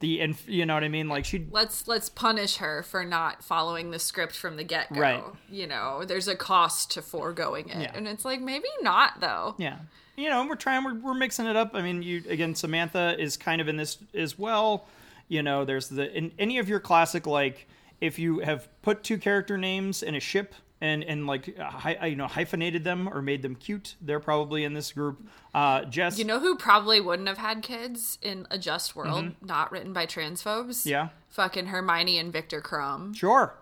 the 0.00 0.20
inf- 0.20 0.48
you 0.48 0.64
know 0.64 0.74
what 0.74 0.84
i 0.84 0.88
mean 0.88 1.08
like 1.08 1.24
she 1.24 1.46
let's 1.50 1.88
let's 1.88 2.08
punish 2.08 2.56
her 2.56 2.82
for 2.82 3.04
not 3.04 3.42
following 3.42 3.90
the 3.90 3.98
script 3.98 4.36
from 4.36 4.56
the 4.56 4.64
get 4.64 4.92
go. 4.92 5.00
Right. 5.00 5.24
You 5.50 5.66
know, 5.66 6.04
there's 6.04 6.28
a 6.28 6.36
cost 6.36 6.92
to 6.92 7.02
foregoing 7.02 7.68
it. 7.68 7.80
Yeah. 7.80 7.92
And 7.94 8.06
it's 8.06 8.24
like 8.24 8.40
maybe 8.40 8.68
not 8.82 9.20
though. 9.20 9.54
Yeah. 9.58 9.78
You 10.16 10.28
know, 10.28 10.46
we're 10.46 10.56
trying, 10.56 10.84
we're, 10.84 10.94
we're 10.94 11.14
mixing 11.14 11.46
it 11.46 11.54
up. 11.54 11.70
I 11.74 11.82
mean, 11.82 12.02
you, 12.02 12.22
again, 12.28 12.54
Samantha 12.54 13.14
is 13.20 13.36
kind 13.36 13.60
of 13.60 13.68
in 13.68 13.76
this 13.76 13.98
as 14.14 14.36
well. 14.36 14.86
You 15.28 15.42
know, 15.42 15.64
there's 15.64 15.88
the, 15.88 16.12
in 16.12 16.32
any 16.40 16.58
of 16.58 16.68
your 16.68 16.80
classic, 16.80 17.24
like, 17.24 17.68
if 18.00 18.18
you 18.18 18.40
have 18.40 18.68
put 18.82 19.04
two 19.04 19.16
character 19.16 19.56
names 19.56 20.02
in 20.02 20.16
a 20.16 20.20
ship 20.20 20.54
and, 20.80 21.02
and 21.04 21.26
like, 21.26 21.56
hy, 21.58 22.06
you 22.06 22.16
know, 22.16 22.26
hyphenated 22.26 22.84
them 22.84 23.08
or 23.08 23.20
made 23.20 23.42
them 23.42 23.54
cute, 23.54 23.96
they're 24.00 24.20
probably 24.20 24.64
in 24.64 24.74
this 24.74 24.92
group. 24.92 25.26
Uh, 25.54 25.84
Jess. 25.84 26.18
You 26.18 26.24
know 26.24 26.38
who 26.38 26.56
probably 26.56 27.00
wouldn't 27.00 27.28
have 27.28 27.38
had 27.38 27.62
kids 27.62 28.18
in 28.22 28.46
a 28.50 28.58
just 28.58 28.94
world, 28.94 29.32
not 29.42 29.72
written 29.72 29.92
by 29.92 30.06
transphobes? 30.06 30.80
Mm-hmm. 30.80 30.88
Yeah. 30.88 31.08
Fucking 31.28 31.66
Hermione 31.66 32.18
and 32.18 32.32
Viktor 32.32 32.60
Krum. 32.60 33.14
Sure. 33.16 33.54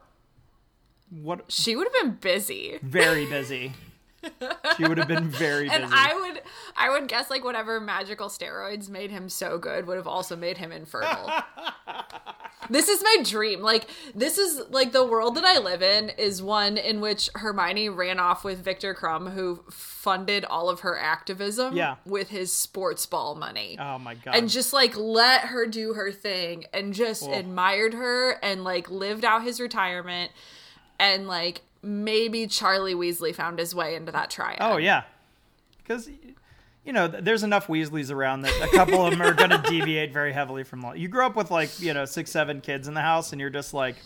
What? 1.11 1.45
She 1.51 1.77
would 1.77 1.87
have 1.87 2.03
been 2.03 2.17
busy. 2.21 2.79
Very 2.83 3.27
busy. 3.31 3.73
she 4.77 4.85
would 4.85 4.99
have 4.99 5.07
been 5.09 5.29
very 5.29 5.69
busy. 5.69 5.83
And 5.83 5.95
I 5.95 6.15
would 6.15 6.43
I 6.77 6.91
would 6.91 7.07
guess 7.07 7.31
like 7.31 7.45
whatever 7.45 7.81
magical 7.81 8.29
steroids 8.29 8.89
made 8.89 9.13
him 9.13 9.29
so 9.29 9.57
good 9.57 9.87
would 9.87 9.97
have 9.97 10.09
also 10.09 10.35
made 10.35 10.59
him 10.59 10.73
infertile. 10.73 11.31
this 12.71 12.89
is 12.89 13.03
my 13.03 13.17
dream. 13.25 13.61
Like 13.63 13.87
this 14.15 14.39
is 14.39 14.63
like 14.71 14.93
the 14.93 15.05
world 15.07 15.35
that 15.37 15.45
I 15.45 15.59
live 15.59 15.83
in 15.83 16.11
is 16.11 16.43
one 16.43 16.77
in 16.77 17.01
which 17.01 17.29
Hermione 17.35 17.89
ran 17.89 18.19
off 18.19 18.45
with 18.45 18.63
Viktor 18.65 18.95
Krum 18.95 19.33
who 19.35 19.63
funded 19.71 20.45
all 20.45 20.69
of 20.69 20.81
her 20.81 20.99
activism 20.99 21.77
Yeah. 21.77 21.97
with 22.05 22.29
his 22.31 22.53
sports 22.53 23.07
ball 23.07 23.35
money. 23.35 23.77
oh 23.81 23.99
my 23.99 24.15
God. 24.15 24.35
and 24.37 24.49
just 24.49 24.73
like 24.73 24.97
let 24.97 25.43
her 25.47 25.67
do 25.67 25.95
her 25.95 26.13
thing 26.13 26.65
and 26.73 26.95
just 26.95 27.23
Cool. 27.23 27.35
admired 27.35 27.95
her 27.95 28.33
and 28.43 28.65
like 28.65 28.91
lived 28.91 29.25
out 29.25 29.43
his 29.43 29.61
retirement 29.61 30.33
and 30.99 31.27
like 31.29 31.63
maybe 31.83 32.47
Charlie 32.47 32.95
Weasley 32.95 33.35
found 33.35 33.59
his 33.59 33.75
way 33.75 33.95
into 33.95 34.11
that 34.13 34.31
triad. 34.31 34.59
Oh 34.61 34.77
yeah, 34.77 35.03
because 35.83 36.09
you 36.87 36.93
know 36.93 37.09
there's 37.09 37.43
enough 37.43 37.67
Weasleys 37.67 38.13
around 38.13 38.43
that 38.43 38.53
a 38.63 38.69
couple 38.69 39.05
of 39.05 39.11
them 39.11 39.21
are 39.21 39.35
going 39.35 39.51
to 39.63 39.63
deviate 39.69 40.13
very 40.13 40.33
heavily 40.33 40.63
from 40.63 40.81
law. 40.83 40.93
You 40.93 41.09
grow 41.09 41.27
up 41.27 41.35
with 41.37 41.51
like 41.51 41.81
you 41.81 41.93
know 41.93 42.05
six, 42.05 42.31
seven 42.31 42.61
kids 42.61 42.87
in 42.89 42.95
the 42.95 43.01
house, 43.03 43.33
and 43.33 43.41
you're 43.41 43.51
just 43.51 43.75
like, 43.75 43.97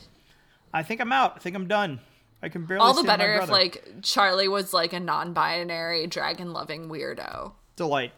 I 0.73 0.83
think 0.83 1.01
I'm 1.01 1.13
out. 1.13 1.35
I 1.37 1.39
think 1.41 1.55
I'm 1.55 1.69
done. 1.69 2.01
I 2.43 2.49
can 2.49 2.65
barely. 2.65 2.81
All 2.81 2.95
the 2.95 3.05
better 3.05 3.35
if 3.35 3.51
like 3.51 3.85
Charlie 4.03 4.49
was 4.49 4.73
like 4.73 4.95
a 4.95 5.01
non-binary 5.01 6.07
dragon-loving 6.07 6.89
weirdo. 6.89 7.53
delight. 7.77 8.13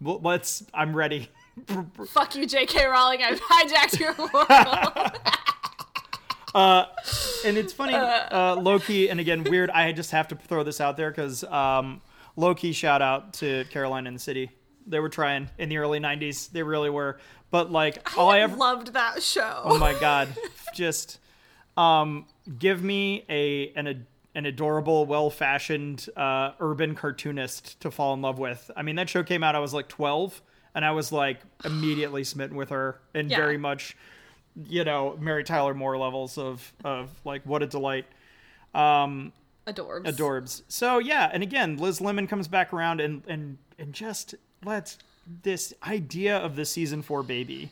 Well, 0.00 0.20
let's. 0.22 0.62
I'm 0.72 0.94
ready. 0.94 1.28
Fuck 2.06 2.36
you, 2.36 2.46
J.K. 2.46 2.86
Rowling. 2.86 3.22
I've 3.22 3.40
hijacked 3.40 3.98
your 3.98 4.14
world. 6.54 6.86
and 7.44 7.56
it's 7.56 7.72
funny, 7.72 7.94
uh, 7.94 8.54
Loki, 8.56 9.10
and 9.10 9.18
again, 9.18 9.42
weird. 9.42 9.70
I 9.70 9.90
just 9.92 10.12
have 10.12 10.28
to 10.28 10.36
throw 10.36 10.62
this 10.62 10.80
out 10.80 10.96
there 10.96 11.10
because 11.10 11.42
um, 11.44 12.00
Loki, 12.36 12.72
shout 12.72 13.02
out 13.02 13.32
to 13.34 13.64
Caroline 13.70 14.06
in 14.06 14.14
the 14.14 14.20
City. 14.20 14.50
They 14.86 15.00
were 15.00 15.08
trying 15.08 15.48
in 15.58 15.68
the 15.68 15.78
early 15.78 15.98
'90s. 15.98 16.50
They 16.50 16.62
really 16.62 16.90
were. 16.90 17.18
But 17.50 17.72
like, 17.72 18.16
all 18.18 18.30
I 18.30 18.40
ever 18.40 18.56
loved 18.56 18.92
that 18.94 19.22
show. 19.22 19.62
Oh 19.64 19.78
my 19.78 19.94
god! 19.98 20.28
Just 20.74 21.18
um, 21.76 22.26
give 22.58 22.82
me 22.82 23.24
a 23.28 23.72
an 23.74 23.86
ad- 23.86 24.06
an 24.34 24.44
adorable, 24.46 25.06
well 25.06 25.30
fashioned 25.30 26.08
uh, 26.16 26.52
urban 26.60 26.94
cartoonist 26.94 27.80
to 27.80 27.90
fall 27.90 28.12
in 28.14 28.20
love 28.22 28.38
with. 28.38 28.70
I 28.76 28.82
mean, 28.82 28.96
that 28.96 29.08
show 29.08 29.22
came 29.22 29.42
out. 29.42 29.54
I 29.54 29.60
was 29.60 29.72
like 29.74 29.88
twelve, 29.88 30.40
and 30.74 30.84
I 30.84 30.90
was 30.92 31.10
like 31.10 31.40
immediately 31.64 32.22
smitten 32.32 32.56
with 32.56 32.68
her, 32.70 33.00
and 33.14 33.30
Yeah. 33.30 33.38
very 33.38 33.56
much, 33.58 33.96
you 34.68 34.84
know, 34.84 35.16
Mary 35.18 35.42
Tyler 35.42 35.72
Moore 35.74 35.96
levels 35.98 36.36
of 36.38 36.72
of 36.84 37.10
like 37.24 37.42
what 37.46 37.62
a 37.62 37.66
delight. 37.66 38.04
Adorbs. 39.66 40.04
Adorbs. 40.04 40.62
So 40.68 40.98
yeah, 40.98 41.30
and 41.32 41.42
again, 41.42 41.76
Liz 41.76 42.00
Lemon 42.00 42.26
comes 42.26 42.48
back 42.48 42.72
around 42.72 43.00
and 43.00 43.22
and 43.26 43.58
and 43.78 43.92
just 43.92 44.34
lets 44.64 44.98
this 45.42 45.74
idea 45.86 46.36
of 46.36 46.56
the 46.56 46.64
season 46.64 47.02
four 47.02 47.22
baby 47.22 47.70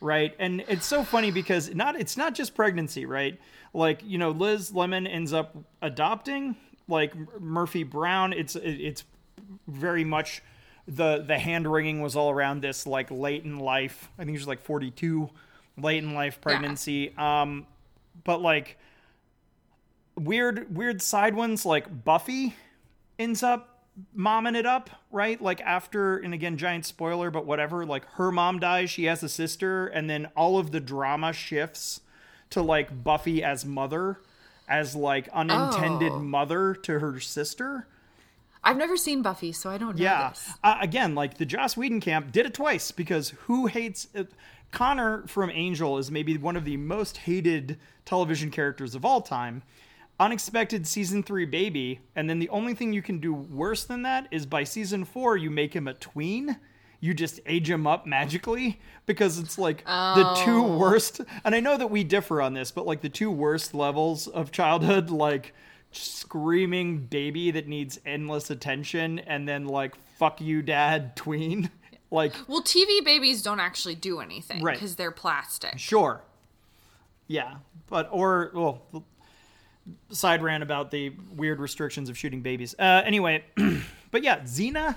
right? 0.00 0.34
And 0.38 0.64
it's 0.68 0.86
so 0.86 1.02
funny 1.02 1.30
because 1.30 1.74
not 1.74 1.98
it's 2.00 2.16
not 2.16 2.34
just 2.34 2.54
pregnancy, 2.54 3.06
right? 3.06 3.38
Like 3.74 4.02
you 4.04 4.18
know, 4.18 4.30
Liz 4.30 4.72
Lemon 4.72 5.06
ends 5.06 5.32
up 5.32 5.56
adopting 5.82 6.56
like 6.88 7.14
Murphy 7.40 7.82
Brown. 7.82 8.32
It's 8.32 8.56
it's 8.56 9.04
very 9.66 10.04
much 10.04 10.42
the 10.86 11.24
the 11.26 11.38
hand 11.38 11.70
wringing 11.70 12.00
was 12.00 12.16
all 12.16 12.30
around 12.30 12.62
this 12.62 12.86
like 12.86 13.10
late 13.10 13.44
in 13.44 13.58
life. 13.58 14.08
I 14.18 14.24
think 14.24 14.36
she 14.36 14.40
was 14.40 14.48
like 14.48 14.62
forty 14.62 14.90
two, 14.90 15.30
late 15.76 16.02
in 16.02 16.14
life 16.14 16.40
pregnancy. 16.40 17.12
Yeah. 17.14 17.42
Um, 17.42 17.66
but 18.24 18.40
like 18.40 18.78
weird 20.18 20.74
weird 20.74 21.02
side 21.02 21.34
ones 21.34 21.64
like 21.64 22.04
Buffy 22.04 22.54
ends 23.18 23.42
up 23.42 23.78
momming 24.16 24.56
it 24.56 24.66
up, 24.66 24.90
right? 25.10 25.40
Like 25.40 25.60
after, 25.60 26.18
and 26.18 26.32
again, 26.32 26.56
giant 26.56 26.86
spoiler, 26.86 27.30
but 27.30 27.46
whatever. 27.46 27.84
Like 27.84 28.04
her 28.12 28.30
mom 28.30 28.60
dies, 28.60 28.90
she 28.90 29.04
has 29.04 29.22
a 29.22 29.28
sister, 29.28 29.86
and 29.86 30.08
then 30.08 30.26
all 30.36 30.58
of 30.58 30.70
the 30.70 30.80
drama 30.80 31.32
shifts 31.32 32.00
to 32.50 32.62
like 32.62 33.02
Buffy 33.04 33.42
as 33.42 33.64
mother, 33.64 34.20
as 34.68 34.94
like 34.94 35.28
unintended 35.30 36.12
oh. 36.12 36.20
mother 36.20 36.74
to 36.74 36.98
her 37.00 37.20
sister. 37.20 37.86
I've 38.62 38.76
never 38.76 38.96
seen 38.96 39.22
Buffy, 39.22 39.52
so 39.52 39.70
I 39.70 39.78
don't 39.78 39.96
know. 39.96 40.02
Yeah, 40.02 40.32
uh, 40.64 40.78
again, 40.80 41.14
like 41.14 41.38
the 41.38 41.46
Joss 41.46 41.76
Whedon 41.76 42.00
camp 42.00 42.32
did 42.32 42.44
it 42.46 42.54
twice 42.54 42.90
because 42.90 43.30
who 43.46 43.66
hates 43.66 44.08
it? 44.14 44.32
Connor 44.70 45.26
from 45.26 45.50
Angel 45.50 45.96
is 45.96 46.10
maybe 46.10 46.36
one 46.36 46.54
of 46.54 46.66
the 46.66 46.76
most 46.76 47.18
hated 47.18 47.78
television 48.04 48.50
characters 48.50 48.94
of 48.94 49.02
all 49.02 49.22
time 49.22 49.62
unexpected 50.20 50.86
season 50.86 51.22
three 51.22 51.44
baby, 51.44 52.00
and 52.16 52.28
then 52.28 52.38
the 52.38 52.48
only 52.48 52.74
thing 52.74 52.92
you 52.92 53.02
can 53.02 53.18
do 53.18 53.32
worse 53.32 53.84
than 53.84 54.02
that 54.02 54.28
is 54.30 54.46
by 54.46 54.64
season 54.64 55.04
four 55.04 55.36
you 55.36 55.50
make 55.50 55.74
him 55.74 55.88
a 55.88 55.94
tween. 55.94 56.58
You 57.00 57.14
just 57.14 57.38
age 57.46 57.70
him 57.70 57.86
up 57.86 58.06
magically 58.06 58.80
because 59.06 59.38
it's 59.38 59.56
like 59.56 59.84
oh. 59.86 60.14
the 60.16 60.44
two 60.44 60.64
oh. 60.64 60.76
worst. 60.76 61.20
And 61.44 61.54
I 61.54 61.60
know 61.60 61.76
that 61.76 61.90
we 61.90 62.02
differ 62.02 62.42
on 62.42 62.54
this, 62.54 62.72
but 62.72 62.86
like 62.86 63.02
the 63.02 63.08
two 63.08 63.30
worst 63.30 63.72
levels 63.72 64.26
of 64.26 64.50
childhood, 64.50 65.10
like 65.10 65.54
screaming 65.92 66.98
baby 67.06 67.50
that 67.52 67.68
needs 67.68 68.00
endless 68.04 68.50
attention, 68.50 69.20
and 69.20 69.48
then 69.48 69.66
like 69.66 69.94
fuck 70.18 70.40
you, 70.40 70.62
dad, 70.62 71.14
tween. 71.16 71.70
Like, 72.10 72.34
well, 72.48 72.62
TV 72.62 73.04
babies 73.04 73.42
don't 73.42 73.60
actually 73.60 73.94
do 73.94 74.20
anything 74.20 74.64
because 74.64 74.90
right. 74.92 74.96
they're 74.96 75.10
plastic. 75.10 75.78
Sure. 75.78 76.22
Yeah, 77.26 77.56
but 77.88 78.08
or 78.10 78.50
well, 78.54 78.82
side 80.10 80.42
rant 80.42 80.62
about 80.62 80.90
the 80.90 81.12
weird 81.34 81.60
restrictions 81.60 82.08
of 82.08 82.18
shooting 82.18 82.42
babies. 82.42 82.74
Uh, 82.78 83.02
anyway, 83.04 83.44
but 84.10 84.22
yeah, 84.22 84.40
Xena, 84.40 84.96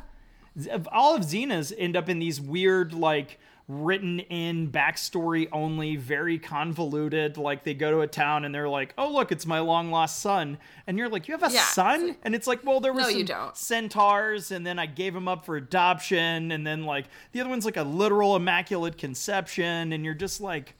all 0.91 1.15
of 1.15 1.23
Xena's 1.23 1.73
end 1.77 1.95
up 1.95 2.09
in 2.09 2.19
these 2.19 2.39
weird, 2.39 2.93
like, 2.93 3.39
written 3.67 4.19
in 4.19 4.69
backstory 4.69 5.47
only, 5.51 5.95
very 5.95 6.37
convoluted. 6.37 7.37
Like, 7.37 7.63
they 7.63 7.73
go 7.73 7.91
to 7.91 8.01
a 8.01 8.07
town 8.07 8.43
and 8.43 8.53
they're 8.53 8.67
like, 8.67 8.93
oh, 8.97 9.09
look, 9.09 9.31
it's 9.31 9.45
my 9.45 9.59
long 9.59 9.91
lost 9.91 10.19
son. 10.19 10.57
And 10.87 10.97
you're 10.97 11.09
like, 11.09 11.27
you 11.27 11.37
have 11.37 11.49
a 11.49 11.53
yeah. 11.53 11.63
son? 11.63 12.17
And 12.23 12.35
it's 12.35 12.47
like, 12.47 12.65
well, 12.65 12.79
there 12.79 12.93
was 12.93 13.13
no, 13.13 13.25
some 13.25 13.51
centaurs, 13.53 14.51
and 14.51 14.65
then 14.65 14.77
I 14.77 14.87
gave 14.87 15.15
him 15.15 15.27
up 15.27 15.45
for 15.45 15.55
adoption. 15.55 16.51
And 16.51 16.67
then, 16.67 16.83
like, 16.83 17.05
the 17.31 17.39
other 17.39 17.49
one's 17.49 17.65
like 17.65 17.77
a 17.77 17.83
literal 17.83 18.35
immaculate 18.35 18.97
conception. 18.97 19.93
And 19.93 20.03
you're 20.03 20.13
just 20.13 20.41
like, 20.41 20.75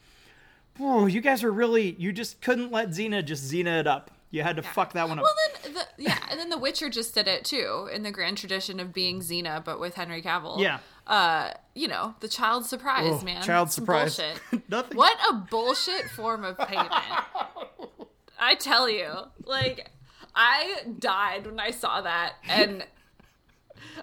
oh, 0.80 1.06
you 1.06 1.22
guys 1.22 1.44
are 1.44 1.52
really 1.52 1.96
you 1.98 2.12
just 2.12 2.42
couldn't 2.42 2.72
let 2.72 2.90
Xena 2.90 3.24
just 3.24 3.52
Xena 3.52 3.80
it 3.80 3.88
up. 3.88 4.12
You 4.32 4.44
had 4.44 4.56
to 4.56 4.64
yeah. 4.64 4.72
fuck 4.72 4.94
that 4.94 5.10
one 5.10 5.20
up. 5.20 5.26
Well, 5.26 5.34
then, 5.64 5.74
the, 5.74 6.04
yeah, 6.04 6.18
and 6.30 6.40
then 6.40 6.50
The 6.50 6.58
Witcher 6.58 6.90
just 6.90 7.14
did 7.14 7.28
it 7.28 7.44
too, 7.44 7.90
in 7.94 8.04
the 8.04 8.12
grand 8.12 8.38
tradition 8.38 8.80
of 8.80 8.94
being 8.94 9.20
Xena, 9.20 9.64
but 9.64 9.78
with 9.78 9.96
Henry 9.96 10.22
Cavill. 10.22 10.60
Yeah. 10.62 10.80
Uh, 11.06 11.52
you 11.76 11.90
know, 11.90 12.16
the 12.22 12.30
child 12.30 12.66
surprise, 12.66 13.12
oh, 13.12 13.26
man. 13.26 13.44
Child 13.44 13.72
surprise. 13.72 14.18
Bullshit. 14.18 14.70
Nothing. 14.70 14.98
What 14.98 15.18
a 15.30 15.34
bullshit 15.34 16.10
form 16.12 16.46
of 16.46 16.58
payment. 16.58 16.92
I 18.40 18.56
tell 18.56 18.90
you, 18.90 19.12
like, 19.44 19.90
I 20.34 20.78
died 20.98 21.46
when 21.46 21.60
I 21.60 21.72
saw 21.72 22.00
that, 22.00 22.36
and 22.48 22.86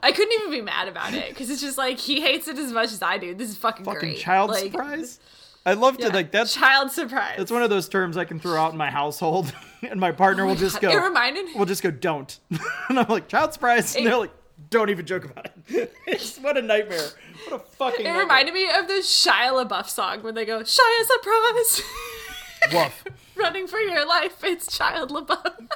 I 0.03 0.13
couldn't 0.13 0.33
even 0.41 0.51
be 0.51 0.61
mad 0.61 0.89
about 0.89 1.15
it 1.15 1.31
because 1.31 1.49
it's 1.49 1.63
just 1.63 1.79
like 1.79 1.99
he 1.99 2.21
hates 2.21 2.49
it 2.49 2.59
as 2.59 2.71
much 2.71 2.93
as 2.93 3.03
I 3.03 3.17
do. 3.17 3.35
This 3.35 3.49
is 3.49 3.57
fucking, 3.57 3.87
fucking 3.87 4.01
great. 4.01 4.19
Child 4.19 4.51
like, 4.51 4.65
surprise. 4.65 5.21
I 5.67 5.75
love 5.75 5.99
to 5.99 6.05
yeah. 6.05 6.15
like 6.15 6.31
that's 6.31 6.55
child 6.55 6.91
surprise. 6.91 7.35
That's 7.37 7.51
one 7.51 7.63
of 7.63 7.71
those 7.71 7.89
terms 7.89 8.17
I 8.17 8.25
can 8.25 8.39
throw 8.41 8.57
out 8.57 8.73
in 8.73 8.79
my 8.79 8.91
household, 8.91 9.53
and 9.83 10.01
my 10.01 10.13
partner 10.13 10.45
oh 10.45 10.49
will 10.49 10.55
just 10.55 10.81
go. 10.81 10.91
It 10.91 10.97
reminded 10.97 11.47
me. 11.47 11.53
We'll 11.55 11.67
just 11.67 11.83
go, 11.83 11.91
don't, 11.91 12.39
and 12.89 12.99
I'm 12.99 13.09
like, 13.09 13.29
child 13.29 13.53
surprise, 13.53 13.95
and 13.97 14.07
they're 14.07 14.17
like, 14.17 14.33
don't 14.71 14.91
even 14.91 15.07
joke 15.07 15.25
about 15.25 15.51
it. 15.69 15.93
it's 16.07 16.39
what 16.39 16.57
a 16.57 16.63
nightmare. 16.63 17.09
What 17.49 17.61
a 17.61 17.65
fucking. 17.65 18.01
It 18.01 18.05
nightmare. 18.05 18.23
reminded 18.23 18.55
me 18.55 18.69
of 18.71 18.89
the 18.89 18.95
Shia 18.95 19.67
LaBeouf 19.67 19.89
song 19.89 20.23
when 20.23 20.35
they 20.35 20.45
go, 20.45 20.61
Shia 20.61 21.07
surprise. 21.07 21.83
Woof. 22.73 23.05
Running 23.37 23.67
for 23.67 23.79
your 23.79 24.07
life, 24.07 24.43
it's 24.43 24.75
Child 24.77 25.11
LaBeouf. 25.11 25.69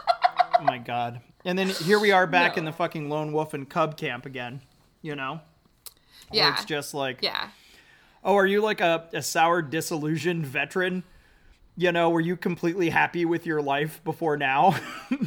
oh 0.59 0.63
my 0.63 0.79
god! 0.79 1.21
And 1.45 1.59
then 1.59 1.69
here 1.69 1.99
we 1.99 2.13
are 2.13 2.27
back 2.27 2.57
no. 2.57 2.61
in 2.61 2.65
the 2.65 2.73
fucking 2.73 3.09
lone 3.09 3.33
wolf 3.33 3.53
and 3.53 3.69
cub 3.69 3.97
camp 3.97 4.27
again. 4.27 4.63
You 5.03 5.17
know. 5.17 5.41
Yeah. 6.33 6.45
Where 6.45 6.55
it's 6.55 6.65
just 6.65 6.95
like 6.95 7.19
yeah 7.21 7.49
oh, 8.25 8.37
are 8.37 8.47
you 8.47 8.61
like 8.61 8.81
a, 8.81 9.09
a 9.13 9.23
sour, 9.23 9.63
disillusioned 9.63 10.47
veteran? 10.47 11.05
You 11.77 11.93
know, 11.93 12.11
were 12.11 12.21
you 12.21 12.37
completely 12.37 12.91
happy 12.91 13.25
with 13.25 13.47
your 13.47 13.63
life 13.63 14.03
before 14.05 14.37
now? 14.37 14.77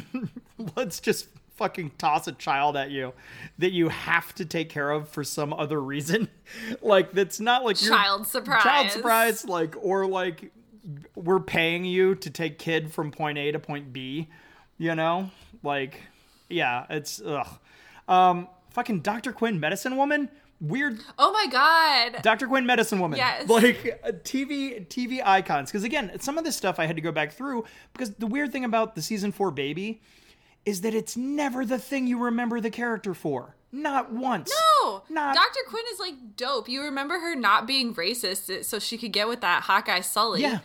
Let's 0.76 1.00
just 1.00 1.28
fucking 1.56 1.90
toss 1.96 2.28
a 2.28 2.32
child 2.32 2.76
at 2.76 2.90
you 2.90 3.14
that 3.58 3.72
you 3.72 3.88
have 3.88 4.34
to 4.34 4.44
take 4.44 4.68
care 4.68 4.90
of 4.90 5.08
for 5.08 5.24
some 5.24 5.52
other 5.52 5.80
reason. 5.80 6.28
like 6.82 7.12
that's 7.12 7.40
not 7.40 7.64
like 7.64 7.76
child 7.76 8.26
surprise. 8.26 8.62
Child 8.62 8.90
surprise, 8.90 9.44
like 9.44 9.74
or 9.80 10.06
like 10.06 10.52
we're 11.14 11.40
paying 11.40 11.84
you 11.84 12.14
to 12.14 12.30
take 12.30 12.58
kid 12.58 12.92
from 12.92 13.10
point 13.10 13.38
A 13.38 13.50
to 13.52 13.58
point 13.58 13.92
B. 13.92 14.28
You 14.78 14.94
know, 14.94 15.30
like 15.62 16.00
yeah, 16.48 16.86
it's 16.90 17.20
ugh. 17.24 17.48
Um, 18.06 18.48
fucking 18.70 19.00
Dr. 19.00 19.32
Quinn, 19.32 19.58
medicine 19.58 19.96
woman 19.96 20.30
weird 20.60 21.00
oh 21.18 21.32
my 21.32 21.46
god. 21.50 22.22
Dr 22.22 22.46
quinn 22.46 22.66
medicine 22.66 22.98
woman. 22.98 23.18
Yes. 23.18 23.48
Like 23.48 24.00
uh, 24.04 24.12
tv 24.12 24.86
tv 24.88 25.20
icons. 25.24 25.70
Because 25.70 25.84
again 25.84 26.18
some 26.20 26.38
of 26.38 26.44
this 26.44 26.56
stuff 26.56 26.78
i 26.78 26.86
had 26.86 26.96
to 26.96 27.02
go 27.02 27.12
back 27.12 27.32
through 27.32 27.64
because 27.92 28.10
the 28.14 28.26
weird 28.26 28.52
thing 28.52 28.64
about 28.64 28.94
the 28.94 29.02
season 29.02 29.32
four 29.32 29.50
baby 29.50 30.00
is 30.64 30.80
that 30.80 30.94
it's 30.94 31.16
never 31.16 31.64
the 31.64 31.78
thing 31.78 32.06
you 32.06 32.18
remember 32.18 32.60
the 32.60 32.70
character 32.70 33.14
for. 33.14 33.54
Not 33.70 34.12
once. 34.12 34.52
No. 34.82 35.02
Not 35.08 35.34
dr 35.34 35.60
quinn 35.68 35.84
is 35.92 36.00
like 36.00 36.36
dope. 36.36 36.68
You 36.68 36.82
remember 36.82 37.18
her 37.18 37.34
not 37.34 37.66
being 37.66 37.94
racist 37.94 38.64
so 38.64 38.78
she 38.78 38.96
could 38.98 39.12
get 39.12 39.28
with 39.28 39.40
that 39.42 39.64
Hawkeye 39.64 40.00
sully. 40.00 40.42
Yeah. 40.42 40.60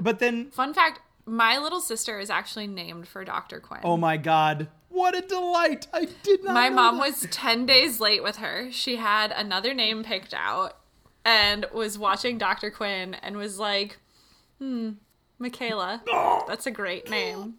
But 0.00 0.18
then 0.18 0.50
fun 0.50 0.74
fact 0.74 1.00
my 1.24 1.58
little 1.58 1.80
sister 1.80 2.18
is 2.18 2.30
actually 2.30 2.66
named 2.66 3.08
for 3.08 3.24
dr 3.24 3.60
quinn. 3.60 3.80
Oh 3.84 3.96
my 3.96 4.16
god 4.16 4.68
what 4.92 5.16
a 5.16 5.20
delight! 5.22 5.86
I 5.92 6.08
did 6.22 6.44
not. 6.44 6.54
My 6.54 6.68
mom 6.68 6.98
that. 6.98 7.08
was 7.08 7.26
10 7.30 7.66
days 7.66 8.00
late 8.00 8.22
with 8.22 8.36
her. 8.36 8.70
She 8.70 8.96
had 8.96 9.32
another 9.32 9.74
name 9.74 10.04
picked 10.04 10.34
out 10.34 10.78
and 11.24 11.66
was 11.72 11.98
watching 11.98 12.38
Dr. 12.38 12.70
Quinn 12.70 13.14
and 13.14 13.36
was 13.36 13.58
like, 13.58 13.98
hmm, 14.58 14.90
Michaela. 15.38 16.02
That's 16.48 16.66
a 16.66 16.70
great 16.70 17.10
name. 17.10 17.54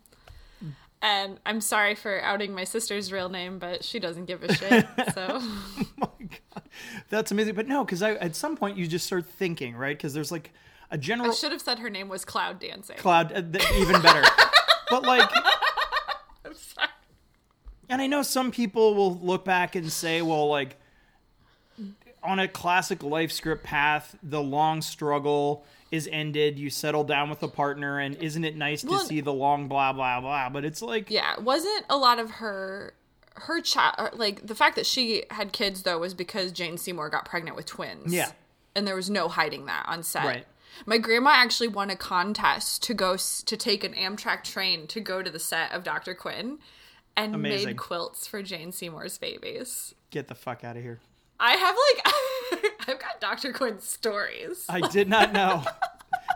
And 1.01 1.37
I'm 1.45 1.59
sorry 1.59 1.95
for 1.95 2.21
outing 2.23 2.53
my 2.53 2.63
sister's 2.63 3.11
real 3.11 3.27
name, 3.27 3.59
but 3.59 3.83
she 3.83 3.99
doesn't 3.99 4.23
give 4.23 4.41
a 4.41 4.53
shit. 4.55 4.87
So, 5.13 5.27
oh 5.31 5.85
my 5.97 6.07
god, 6.17 6.63
that's 7.09 7.29
amazing. 7.29 7.55
But 7.55 7.67
no, 7.67 7.83
because 7.83 8.01
at 8.01 8.37
some 8.37 8.55
point 8.55 8.77
you 8.77 8.87
just 8.87 9.05
start 9.05 9.25
thinking, 9.25 9.75
right? 9.75 9.97
Because 9.97 10.13
there's 10.13 10.31
like 10.31 10.53
a 10.91 10.97
general. 10.97 11.31
I 11.31 11.33
should 11.33 11.51
have 11.51 11.59
said 11.61 11.79
her 11.79 11.89
name 11.89 12.07
was 12.07 12.23
Cloud 12.23 12.59
Dancing. 12.59 12.95
Cloud, 12.95 13.33
uh, 13.33 13.59
even 13.75 14.01
better. 14.01 14.25
but 14.89 15.03
like, 15.03 15.29
I'm 16.45 16.53
sorry 16.53 16.87
and 17.89 18.01
I 18.01 18.07
know 18.07 18.21
some 18.21 18.51
people 18.51 18.95
will 18.95 19.15
look 19.15 19.45
back 19.45 19.75
and 19.75 19.91
say, 19.91 20.21
well, 20.21 20.47
like 20.47 20.77
on 22.23 22.39
a 22.39 22.47
classic 22.47 23.03
life 23.03 23.31
script 23.31 23.63
path, 23.63 24.15
the 24.23 24.41
long 24.41 24.81
struggle 24.81 25.65
is 25.91 26.09
ended. 26.11 26.57
You 26.57 26.69
settle 26.69 27.03
down 27.03 27.29
with 27.29 27.43
a 27.43 27.47
partner, 27.47 27.99
and 27.99 28.15
isn't 28.15 28.43
it 28.43 28.55
nice 28.55 28.83
well, 28.83 28.99
to 28.99 29.05
see 29.05 29.21
the 29.21 29.33
long 29.33 29.67
blah 29.67 29.93
blah 29.93 30.21
blah? 30.21 30.49
But 30.49 30.65
it's 30.65 30.81
like, 30.81 31.11
yeah, 31.11 31.39
wasn't 31.39 31.85
a 31.89 31.97
lot 31.97 32.19
of 32.19 32.31
her 32.31 32.93
her 33.35 33.59
child 33.61 34.11
like 34.13 34.45
the 34.45 34.53
fact 34.53 34.75
that 34.75 34.85
she 34.85 35.23
had 35.31 35.51
kids 35.51 35.83
though 35.83 35.97
was 35.97 36.13
because 36.13 36.51
Jane 36.51 36.77
Seymour 36.77 37.09
got 37.09 37.25
pregnant 37.25 37.55
with 37.55 37.65
twins. 37.65 38.13
Yeah, 38.13 38.31
and 38.75 38.87
there 38.87 38.95
was 38.95 39.09
no 39.09 39.27
hiding 39.27 39.65
that 39.65 39.85
on 39.87 40.03
set. 40.03 40.25
Right. 40.25 40.45
My 40.87 40.97
grandma 40.97 41.31
actually 41.31 41.67
won 41.67 41.91
a 41.91 41.95
contest 41.95 42.81
to 42.83 42.95
go 42.95 43.15
to 43.17 43.57
take 43.57 43.83
an 43.83 43.93
Amtrak 43.93 44.43
train 44.43 44.87
to 44.87 44.99
go 44.99 45.21
to 45.21 45.29
the 45.29 45.37
set 45.37 45.71
of 45.71 45.83
Dr. 45.83 46.15
Quinn 46.15 46.57
and 47.15 47.35
Amazing. 47.35 47.67
made 47.67 47.77
quilts 47.77 48.27
for 48.27 48.41
Jane 48.41 48.71
Seymour's 48.71 49.17
babies. 49.17 49.93
Get 50.09 50.27
the 50.27 50.35
fuck 50.35 50.63
out 50.63 50.77
of 50.77 50.83
here. 50.83 50.99
I 51.39 51.51
have 51.53 51.75
like 51.75 52.71
I've 52.87 52.99
got 52.99 53.19
Dr. 53.19 53.53
Quinn 53.53 53.79
stories. 53.79 54.65
I 54.69 54.81
did 54.89 55.09
not 55.09 55.33
know 55.33 55.63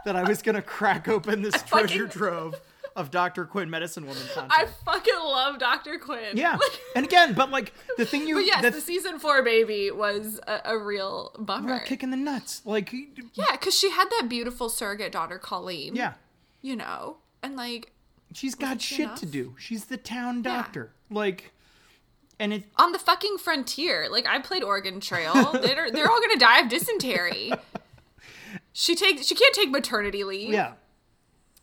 that 0.06 0.16
I 0.16 0.24
was 0.28 0.42
gonna 0.42 0.62
crack 0.62 1.08
open 1.08 1.42
this 1.42 1.62
treasure 1.64 2.08
trove 2.08 2.56
of 2.96 3.12
Dr. 3.12 3.46
Quinn 3.46 3.70
Medicine 3.70 4.08
Woman 4.08 4.24
content. 4.34 4.52
I 4.52 4.66
fucking 4.84 5.14
love 5.20 5.60
Dr. 5.60 6.00
Quinn. 6.00 6.36
yeah. 6.36 6.58
And 6.96 7.06
again, 7.06 7.34
but 7.34 7.52
like 7.52 7.72
the 7.98 8.06
thing 8.06 8.28
you 8.28 8.36
But 8.36 8.46
yes, 8.48 8.62
the, 8.64 8.72
the 8.72 8.82
season 8.82 9.20
four 9.20 9.44
baby 9.44 9.92
was 9.92 10.40
a, 10.48 10.62
a 10.66 10.78
real 10.80 11.36
bummer. 11.38 11.74
we're 11.76 11.80
kicking 11.82 12.10
the 12.10 12.18
nuts. 12.18 12.64
Like 12.66 12.92
Yeah, 12.92 13.52
because 13.52 13.78
she 13.78 13.92
had 13.92 14.10
that 14.20 14.28
beautiful 14.30 14.68
surrogate 14.70 15.12
daughter, 15.12 15.38
Colleen. 15.38 15.96
yeah. 15.96 16.14
You 16.62 16.76
know, 16.76 17.18
and 17.44 17.56
like 17.56 17.92
She's 18.34 18.56
got 18.56 18.78
it 18.78 18.82
shit 18.82 19.00
enough? 19.02 19.20
to 19.20 19.26
do. 19.26 19.56
She's 19.58 19.86
the 19.86 19.98
town 19.98 20.42
doctor. 20.42 20.92
Like 21.10 21.52
and 22.40 22.54
it 22.54 22.64
on 22.76 22.92
the 22.92 23.00
fucking 23.00 23.38
frontier. 23.38 24.08
Like 24.12 24.28
I 24.28 24.40
played 24.40 24.64
Oregon 24.64 25.00
Trail. 25.00 25.52
they're 25.54 25.92
they're 25.92 26.10
all 26.10 26.22
gonna 26.22 26.38
die 26.38 26.60
of 26.62 26.70
dysentery. 26.70 27.52
She 28.74 28.96
takes 28.96 29.26
she 29.26 29.36
can't 29.36 29.56
take 29.56 29.70
maternity 29.72 30.24
leave. 30.24 30.50
yeah. 30.50 30.74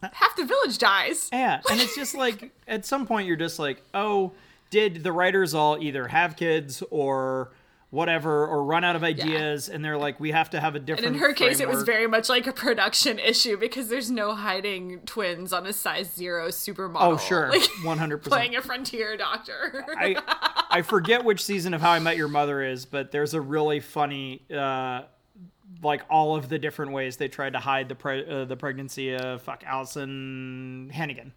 Half 0.02 0.36
the 0.36 0.44
village 0.44 0.76
dies. 0.76 1.30
Yeah, 1.32 1.62
and 1.70 1.80
it's 1.80 1.94
just 1.94 2.14
like 2.14 2.50
at 2.68 2.84
some 2.84 3.06
point 3.06 3.26
you're 3.26 3.36
just 3.36 3.58
like, 3.58 3.82
oh, 3.94 4.32
did 4.68 5.02
the 5.02 5.12
writers 5.12 5.54
all 5.54 5.78
either 5.80 6.08
have 6.08 6.36
kids 6.36 6.82
or 6.90 7.52
whatever, 7.94 8.46
or 8.46 8.64
run 8.64 8.82
out 8.82 8.96
of 8.96 9.04
ideas, 9.04 9.68
and 9.68 9.84
they're 9.84 9.96
like, 9.96 10.18
we 10.18 10.32
have 10.32 10.50
to 10.50 10.60
have 10.60 10.74
a 10.74 10.80
different. 10.80 11.06
And 11.06 11.16
in 11.16 11.20
her 11.22 11.32
case, 11.32 11.60
it 11.60 11.68
was 11.68 11.84
very 11.84 12.08
much 12.08 12.28
like 12.28 12.46
a 12.46 12.52
production 12.52 13.18
issue 13.18 13.56
because 13.56 13.88
there's 13.88 14.10
no 14.10 14.34
hiding 14.34 15.00
twins 15.06 15.52
on 15.52 15.64
a 15.66 15.72
size 15.72 16.12
zero 16.12 16.48
supermodel. 16.48 16.96
Oh 17.00 17.16
sure, 17.16 17.48
like, 17.48 17.62
one 17.84 17.98
hundred 17.98 18.18
playing 18.18 18.56
a 18.56 18.60
frontier 18.60 19.16
doctor. 19.16 19.86
I 19.96 20.16
I 20.70 20.82
forget 20.82 21.24
which 21.24 21.44
season 21.44 21.72
of 21.72 21.80
How 21.80 21.92
I 21.92 22.00
Met 22.00 22.16
Your 22.16 22.28
Mother 22.28 22.62
is, 22.62 22.84
but 22.84 23.12
there's 23.12 23.32
a 23.34 23.40
really 23.40 23.80
funny. 23.80 24.42
Uh, 24.52 25.02
like 25.82 26.02
all 26.08 26.34
of 26.34 26.48
the 26.48 26.58
different 26.58 26.92
ways 26.92 27.16
they 27.18 27.28
tried 27.28 27.52
to 27.52 27.58
hide 27.58 27.88
the 27.88 27.94
pre- 27.94 28.26
uh, 28.26 28.44
the 28.44 28.56
pregnancy 28.56 29.14
of 29.14 29.42
fuck 29.42 29.62
Alyson 29.64 30.90
Hannigan. 30.90 31.32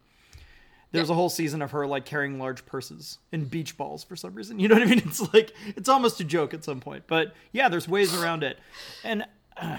There's 0.92 1.10
Yeah. 1.10 1.14
a 1.14 1.16
whole 1.16 1.30
season 1.30 1.62
of 1.62 1.72
her 1.72 1.86
like 1.86 2.06
carrying 2.06 2.40
large 2.40 2.66
purses 2.66 3.18
and 3.32 3.50
beach 3.50 3.76
balls 3.78 4.04
for 4.04 4.16
some 4.16 4.34
reason. 4.34 4.60
You 4.60 4.68
know 4.70 4.76
what 4.76 4.84
I 4.84 4.86
mean? 4.86 5.00
It's 5.06 5.34
like 5.34 5.54
it's 5.76 5.90
almost 5.90 6.20
a 6.20 6.24
joke 6.24 6.54
at 6.54 6.64
some 6.64 6.80
point. 6.80 7.04
But 7.08 7.34
yeah, 7.52 7.70
there's 7.70 7.88
ways 7.88 8.14
around 8.20 8.44
it. 8.44 8.58
And 9.04 9.26
uh, 9.58 9.78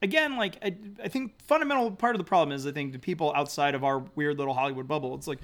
again, 0.00 0.36
like 0.36 0.56
I, 0.64 0.74
I 1.04 1.08
think 1.08 1.40
fundamental 1.42 1.90
part 1.90 2.14
of 2.14 2.18
the 2.18 2.24
problem 2.24 2.54
is 2.54 2.66
I 2.66 2.72
think 2.72 2.92
the 2.92 2.98
people 2.98 3.32
outside 3.36 3.74
of 3.74 3.84
our 3.84 3.98
weird 4.14 4.38
little 4.38 4.54
Hollywood 4.54 4.88
bubble. 4.88 5.14
It's 5.14 5.26
like 5.26 5.38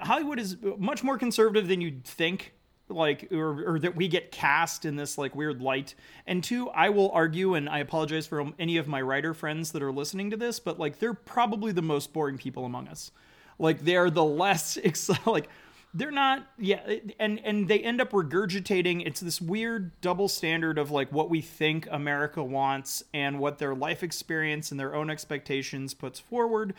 Hollywood 0.00 0.38
is 0.40 0.56
much 0.78 1.02
more 1.04 1.18
conservative 1.18 1.68
than 1.68 1.80
you'd 1.80 2.04
think. 2.04 2.52
Like, 2.90 3.28
or, 3.32 3.76
or 3.76 3.78
that 3.78 3.96
we 3.96 4.08
get 4.08 4.30
cast 4.30 4.84
in 4.84 4.96
this 4.96 5.16
like 5.16 5.34
weird 5.34 5.62
light. 5.62 5.94
And 6.26 6.44
two, 6.44 6.68
I 6.68 6.90
will 6.90 7.10
argue, 7.12 7.54
and 7.54 7.66
I 7.66 7.78
apologize 7.78 8.26
for 8.26 8.52
any 8.58 8.76
of 8.76 8.86
my 8.86 9.00
writer 9.00 9.32
friends 9.32 9.72
that 9.72 9.82
are 9.82 9.90
listening 9.90 10.28
to 10.30 10.36
this, 10.36 10.60
but 10.60 10.78
like 10.78 10.98
they're 10.98 11.14
probably 11.14 11.72
the 11.72 11.80
most 11.80 12.12
boring 12.12 12.36
people 12.36 12.66
among 12.66 12.88
us. 12.88 13.10
Like 13.58 13.80
they're 13.84 14.10
the 14.10 14.24
less 14.24 14.78
like 15.26 15.48
they're 15.96 16.10
not 16.10 16.46
yeah 16.58 16.80
and 17.20 17.40
and 17.44 17.68
they 17.68 17.78
end 17.80 18.00
up 18.00 18.10
regurgitating. 18.10 19.06
It's 19.06 19.20
this 19.20 19.40
weird 19.40 19.92
double 20.00 20.28
standard 20.28 20.76
of 20.78 20.90
like 20.90 21.12
what 21.12 21.30
we 21.30 21.40
think 21.40 21.86
america 21.90 22.42
wants 22.42 23.02
and 23.14 23.38
what 23.38 23.58
their 23.58 23.74
life 23.74 24.02
experience 24.02 24.70
and 24.70 24.78
their 24.80 24.94
own 24.94 25.08
expectations 25.10 25.94
puts 25.94 26.18
forward. 26.18 26.74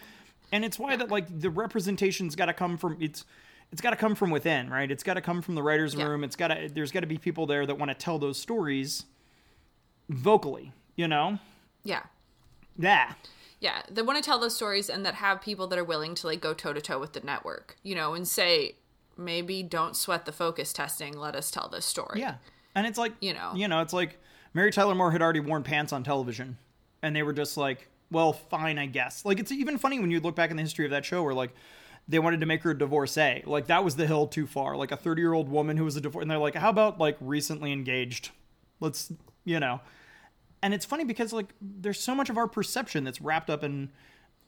And 0.51 0.63
it's 0.65 0.77
why 0.77 0.95
that 0.97 1.09
like 1.09 1.39
the 1.39 1.49
representation's 1.49 2.35
got 2.35 2.47
to 2.47 2.53
come 2.53 2.77
from 2.77 2.97
it's 2.99 3.23
it's 3.71 3.81
got 3.81 3.91
to 3.91 3.95
come 3.95 4.15
from 4.15 4.31
within 4.31 4.69
right? 4.69 4.91
It's 4.91 5.03
got 5.03 5.15
to 5.15 5.21
come 5.21 5.41
from 5.41 5.55
the 5.55 5.63
writers 5.63 5.95
Yeah. 5.95 6.05
room. 6.05 6.23
It's 6.23 6.35
got 6.35 6.49
to 6.49 6.69
there's 6.73 6.91
got 6.91 6.99
to 7.01 7.07
be 7.07 7.17
people 7.17 7.45
there 7.45 7.65
that 7.65 7.79
want 7.79 7.89
to 7.91 7.95
tell 7.95 8.19
those 8.19 8.37
stories 8.37 9.05
vocally 10.09 10.71
you 10.97 11.07
know? 11.07 11.39
Yeah. 11.83 12.03
yeah 12.77 13.13
Yeah, 13.65 13.81
they 13.89 14.03
want 14.03 14.23
to 14.23 14.23
tell 14.23 14.37
those 14.37 14.55
stories 14.55 14.91
and 14.91 15.03
that 15.07 15.15
have 15.15 15.41
people 15.41 15.65
that 15.65 15.79
are 15.79 15.83
willing 15.83 16.13
to 16.15 16.27
like 16.27 16.39
go 16.39 16.53
toe 16.53 16.71
to 16.71 16.79
toe 16.79 16.99
with 16.99 17.13
the 17.13 17.21
network, 17.21 17.77
you 17.81 17.95
know, 17.95 18.13
and 18.13 18.27
say 18.27 18.75
maybe 19.17 19.63
don't 19.63 19.95
sweat 19.95 20.25
the 20.25 20.31
focus 20.31 20.71
testing. 20.71 21.17
Let 21.17 21.35
us 21.35 21.49
tell 21.49 21.67
this 21.67 21.83
story. 21.83 22.19
Yeah. 22.19 22.35
And 22.75 22.85
it's 22.85 22.99
like 22.99 23.13
You 23.21 23.33
know. 23.33 23.53
you 23.55 23.67
know, 23.67 23.81
it's 23.81 23.91
like 23.91 24.19
Mary 24.53 24.71
Tyler 24.71 24.93
Moore 24.93 25.11
had 25.11 25.19
already 25.19 25.39
worn 25.39 25.63
pants 25.63 25.91
on 25.91 26.03
television, 26.03 26.59
and 27.01 27.15
they 27.15 27.23
were 27.23 27.33
just 27.33 27.57
like, 27.57 27.89
"Well, 28.11 28.33
fine, 28.33 28.77
I 28.77 28.85
guess." 28.85 29.25
Like 29.25 29.39
it's 29.39 29.51
even 29.51 29.79
funny 29.79 29.99
when 29.99 30.11
you 30.11 30.19
look 30.19 30.35
back 30.35 30.51
in 30.51 30.57
the 30.57 30.63
history 30.63 30.85
of 30.85 30.91
that 30.91 31.03
show, 31.03 31.23
where 31.23 31.33
like 31.33 31.51
they 32.07 32.19
wanted 32.19 32.41
to 32.41 32.45
make 32.45 32.61
her 32.61 32.69
a 32.69 32.77
divorcee, 32.77 33.41
like 33.47 33.65
that 33.65 33.83
was 33.83 33.95
the 33.95 34.05
hill 34.05 34.27
too 34.27 34.45
far. 34.45 34.77
Like 34.77 34.91
a 34.91 34.97
thirty-year-old 34.97 35.49
woman 35.49 35.75
who 35.75 35.85
was 35.85 35.95
a 35.95 36.01
divorce, 36.01 36.21
and 36.21 36.29
they're 36.29 36.37
like, 36.37 36.53
"How 36.53 36.69
about 36.69 36.99
like 36.99 37.17
recently 37.19 37.71
engaged?" 37.71 38.29
Let's, 38.79 39.11
you 39.43 39.59
know. 39.59 39.81
And 40.65 40.73
it's 40.73 40.83
funny 40.85 41.03
because 41.03 41.31
like 41.31 41.53
there's 41.61 41.99
so 41.99 42.15
much 42.15 42.31
of 42.31 42.39
our 42.39 42.47
perception 42.47 43.03
that's 43.03 43.21
wrapped 43.21 43.51
up 43.51 43.63
in 43.63 43.91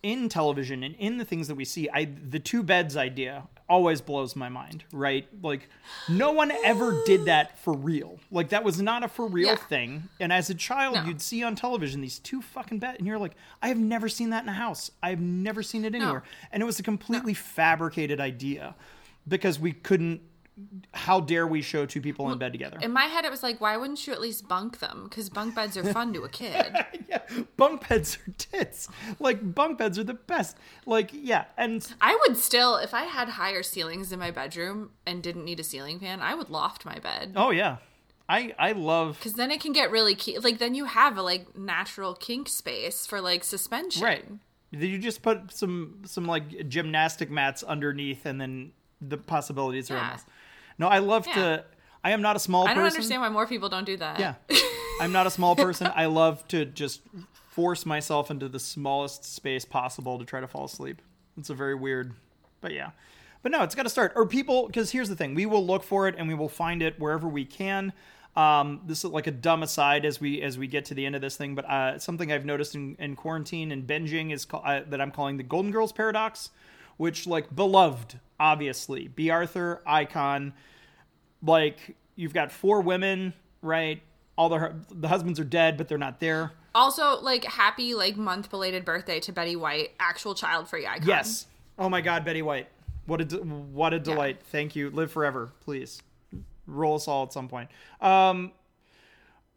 in 0.01 0.29
television 0.29 0.83
and 0.83 0.95
in 0.95 1.17
the 1.19 1.25
things 1.25 1.47
that 1.47 1.53
we 1.55 1.63
see. 1.65 1.87
I 1.93 2.05
the 2.05 2.39
two 2.39 2.63
beds 2.63 2.97
idea 2.97 3.47
always 3.69 4.01
blows 4.01 4.35
my 4.35 4.49
mind, 4.49 4.83
right? 4.91 5.27
Like 5.43 5.69
no 6.09 6.31
one 6.31 6.51
ever 6.65 7.03
did 7.05 7.25
that 7.25 7.59
for 7.59 7.73
real. 7.73 8.19
Like 8.31 8.49
that 8.49 8.63
was 8.63 8.81
not 8.81 9.03
a 9.03 9.07
for 9.07 9.27
real 9.27 9.49
Yeah. 9.49 9.55
thing. 9.57 10.09
And 10.19 10.33
as 10.33 10.49
a 10.49 10.55
child, 10.55 10.95
No. 10.95 11.03
you'd 11.03 11.21
see 11.21 11.43
on 11.43 11.55
television 11.55 12.01
these 12.01 12.17
two 12.17 12.41
fucking 12.41 12.79
beds 12.79 12.97
and 12.97 13.05
you're 13.07 13.19
like, 13.19 13.35
I 13.61 13.67
have 13.67 13.77
never 13.77 14.09
seen 14.09 14.31
that 14.31 14.41
in 14.41 14.49
a 14.49 14.53
house. 14.53 14.89
I've 15.03 15.19
never 15.21 15.61
seen 15.61 15.85
it 15.85 15.93
anywhere. 15.93 16.23
And 16.51 16.63
it 16.63 16.65
was 16.65 16.79
a 16.79 16.83
completely 16.83 17.33
fabricated 17.35 18.19
idea 18.19 18.73
because 19.27 19.59
we 19.59 19.71
couldn't 19.73 20.21
how 20.93 21.19
dare 21.19 21.45
we 21.45 21.61
show 21.61 21.85
two 21.85 22.01
people 22.01 22.31
in 22.31 22.37
bed 22.37 22.51
together? 22.51 22.79
In 22.81 22.91
my 22.91 23.05
head, 23.05 23.25
it 23.25 23.31
was 23.31 23.43
like, 23.43 23.61
why 23.61 23.77
wouldn't 23.77 24.05
you 24.07 24.13
at 24.13 24.19
least 24.21 24.47
bunk 24.47 24.79
them? 24.79 25.05
Because 25.09 25.29
bunk 25.29 25.53
beds 25.55 25.77
are 25.77 25.83
fun 25.93 26.13
to 26.13 26.23
a 26.23 26.29
kid. 26.29 26.75
yeah, 27.09 27.19
bunk 27.57 27.87
beds 27.87 28.17
are 28.27 28.31
tits. 28.37 28.89
Like 29.19 29.53
bunk 29.53 29.77
beds 29.77 29.99
are 29.99 30.03
the 30.03 30.13
best. 30.15 30.57
Like 30.85 31.11
yeah, 31.13 31.45
and 31.57 31.87
I 32.01 32.17
would 32.27 32.37
still, 32.37 32.77
if 32.77 32.93
I 32.93 33.03
had 33.03 33.29
higher 33.29 33.61
ceilings 33.63 34.11
in 34.11 34.19
my 34.19 34.31
bedroom 34.31 34.91
and 35.05 35.21
didn't 35.21 35.45
need 35.45 35.59
a 35.59 35.63
ceiling 35.63 35.99
fan, 35.99 36.21
I 36.21 36.33
would 36.35 36.49
loft 36.49 36.85
my 36.85 36.99
bed. 36.99 37.33
oh 37.35 37.51
yeah, 37.51 37.77
I 38.27 38.55
I 38.57 38.71
love 38.71 39.17
Because 39.19 39.33
then 39.33 39.51
it 39.51 39.61
can 39.61 39.73
get 39.73 39.91
really 39.91 40.15
key. 40.15 40.39
Like 40.39 40.57
then 40.57 40.73
you 40.75 40.85
have 40.85 41.17
a 41.17 41.21
like 41.21 41.55
natural 41.57 42.15
kink 42.15 42.49
space 42.49 43.05
for 43.05 43.21
like 43.21 43.43
suspension. 43.43 44.03
right. 44.03 44.25
You 44.71 44.97
just 44.97 45.21
put 45.21 45.53
some 45.53 46.01
some 46.05 46.25
like 46.25 46.67
gymnastic 46.67 47.29
mats 47.31 47.63
underneath, 47.63 48.25
and 48.25 48.41
then 48.41 48.71
the 48.99 49.17
possibilities 49.17 49.89
are 49.91 49.95
Yeah. 49.95 50.03
endless. 50.03 50.25
No, 50.77 50.87
I 50.87 50.99
love 50.99 51.27
Yeah. 51.27 51.33
to. 51.33 51.63
I 52.03 52.11
am 52.11 52.21
not 52.21 52.35
a 52.35 52.39
small 52.39 52.63
person. 52.65 52.71
I 52.71 52.75
don't 52.75 52.83
person. 52.85 52.97
understand 52.97 53.21
why 53.21 53.29
more 53.29 53.47
people 53.47 53.69
don't 53.69 53.85
do 53.85 53.97
that. 53.97 54.19
Yeah, 54.19 54.35
I'm 55.01 55.11
not 55.11 55.27
a 55.27 55.31
small 55.31 55.55
person. 55.55 55.91
I 55.93 56.05
love 56.05 56.47
to 56.49 56.65
just 56.65 57.01
force 57.49 57.85
myself 57.85 58.29
into 58.31 58.47
the 58.47 58.59
smallest 58.59 59.23
space 59.25 59.65
possible 59.65 60.19
to 60.19 60.25
try 60.25 60.39
to 60.39 60.47
fall 60.47 60.65
asleep. 60.65 61.01
It's 61.37 61.49
a 61.49 61.55
very 61.55 61.75
weird, 61.75 62.13
but 62.61 62.71
yeah. 62.71 62.91
But 63.43 63.51
no, 63.51 63.63
it's 63.63 63.75
got 63.75 63.83
to 63.83 63.89
start. 63.89 64.13
Or 64.15 64.25
people, 64.25 64.67
because 64.67 64.91
here's 64.91 65.09
the 65.09 65.15
thing: 65.15 65.35
we 65.35 65.45
will 65.45 65.65
look 65.65 65.83
for 65.83 66.07
it 66.07 66.15
and 66.17 66.27
we 66.27 66.33
will 66.33 66.49
find 66.49 66.81
it 66.81 66.99
wherever 66.99 67.27
we 67.27 67.45
can. 67.45 67.93
Um, 68.35 68.81
this 68.85 68.99
is 69.03 69.05
like 69.11 69.25
a 69.25 69.31
dumb 69.31 69.63
aside 69.63 70.05
as 70.05 70.21
we 70.21 70.41
as 70.43 70.57
we 70.59 70.67
get 70.67 70.85
to 70.85 70.93
the 70.93 71.05
end 71.05 71.15
of 71.15 71.21
this 71.21 71.35
thing, 71.35 71.55
but 71.55 71.65
uh, 71.65 71.97
something 71.97 72.31
I've 72.31 72.45
noticed 72.45 72.75
in, 72.75 72.95
in 72.99 73.15
quarantine 73.15 73.71
and 73.71 73.85
binging 73.87 74.31
is 74.31 74.45
uh, 74.53 74.81
that 74.87 75.01
I'm 75.01 75.09
calling 75.11 75.37
the 75.37 75.43
Golden 75.43 75.71
Girls 75.71 75.91
paradox, 75.91 76.51
which 76.97 77.27
like 77.27 77.55
beloved, 77.55 78.19
obviously, 78.39 79.07
Bea 79.07 79.29
Arthur 79.29 79.81
icon, 79.85 80.53
like 81.41 81.95
you've 82.15 82.33
got 82.33 82.51
four 82.51 82.81
women, 82.81 83.33
right? 83.61 84.01
All 84.37 84.49
the 84.49 84.75
the 84.91 85.07
husbands 85.07 85.39
are 85.39 85.45
dead, 85.45 85.77
but 85.77 85.87
they're 85.87 85.97
not 85.97 86.19
there. 86.19 86.51
Also, 86.75 87.19
like 87.21 87.43
happy 87.43 87.95
like 87.95 88.17
month 88.17 88.49
belated 88.49 88.85
birthday 88.85 89.19
to 89.21 89.31
Betty 89.31 89.55
White, 89.55 89.91
actual 89.99 90.35
child 90.35 90.69
free 90.69 90.85
icon. 90.85 91.07
Yes. 91.07 91.47
Oh 91.79 91.89
my 91.89 92.01
God, 92.01 92.25
Betty 92.25 92.41
White. 92.41 92.67
What 93.05 93.21
a 93.21 93.25
de- 93.25 93.37
what 93.37 93.93
a 93.93 93.99
delight. 93.99 94.41
Thank 94.51 94.75
you. 94.75 94.89
Live 94.89 95.11
forever, 95.11 95.51
please. 95.61 96.01
Roll 96.67 96.95
us 96.95 97.07
all 97.07 97.23
at 97.23 97.33
some 97.33 97.47
point. 97.47 97.69
Um, 98.01 98.51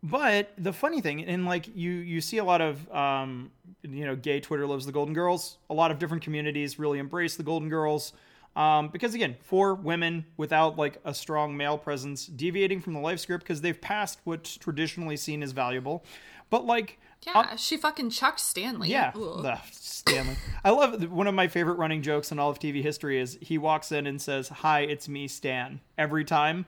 but 0.02 0.52
the 0.56 0.72
funny 0.72 1.00
thing, 1.00 1.24
and 1.24 1.46
like 1.46 1.74
you, 1.74 1.90
you 1.90 2.20
see 2.20 2.38
a 2.38 2.44
lot 2.44 2.60
of, 2.60 2.90
um, 2.90 3.50
you 3.82 4.04
know, 4.04 4.16
gay 4.16 4.40
Twitter 4.40 4.66
loves 4.66 4.86
the 4.86 4.92
Golden 4.92 5.14
Girls. 5.14 5.58
A 5.68 5.74
lot 5.74 5.90
of 5.90 5.98
different 5.98 6.22
communities 6.22 6.78
really 6.78 6.98
embrace 6.98 7.36
the 7.36 7.42
Golden 7.42 7.68
Girls. 7.68 8.12
Um, 8.56 8.88
because 8.88 9.14
again, 9.14 9.36
for 9.40 9.74
women 9.74 10.24
without 10.36 10.76
like 10.76 10.98
a 11.04 11.14
strong 11.14 11.56
male 11.56 11.78
presence, 11.78 12.26
deviating 12.26 12.80
from 12.80 12.94
the 12.94 13.00
life 13.00 13.20
script 13.20 13.44
because 13.44 13.60
they've 13.60 13.80
passed 13.80 14.20
what's 14.24 14.56
traditionally 14.56 15.16
seen 15.16 15.42
as 15.42 15.52
valuable. 15.52 16.04
But 16.50 16.66
like, 16.66 16.98
Yeah, 17.26 17.56
she 17.56 17.76
fucking 17.76 18.10
chucked 18.10 18.40
Stanley. 18.40 18.88
yeah, 18.88 19.12
Ugh. 19.14 19.58
Stanley. 19.72 20.36
I 20.64 20.70
love 20.70 21.10
one 21.10 21.26
of 21.26 21.34
my 21.34 21.48
favorite 21.48 21.74
running 21.74 22.00
jokes 22.02 22.32
in 22.32 22.38
all 22.38 22.48
of 22.50 22.58
TV 22.58 22.82
history 22.82 23.20
is 23.20 23.36
he 23.42 23.58
walks 23.58 23.92
in 23.92 24.06
and 24.06 24.20
says, 24.20 24.48
"Hi, 24.48 24.80
it's 24.80 25.08
me, 25.08 25.28
Stan," 25.28 25.80
every 25.98 26.24
time. 26.24 26.64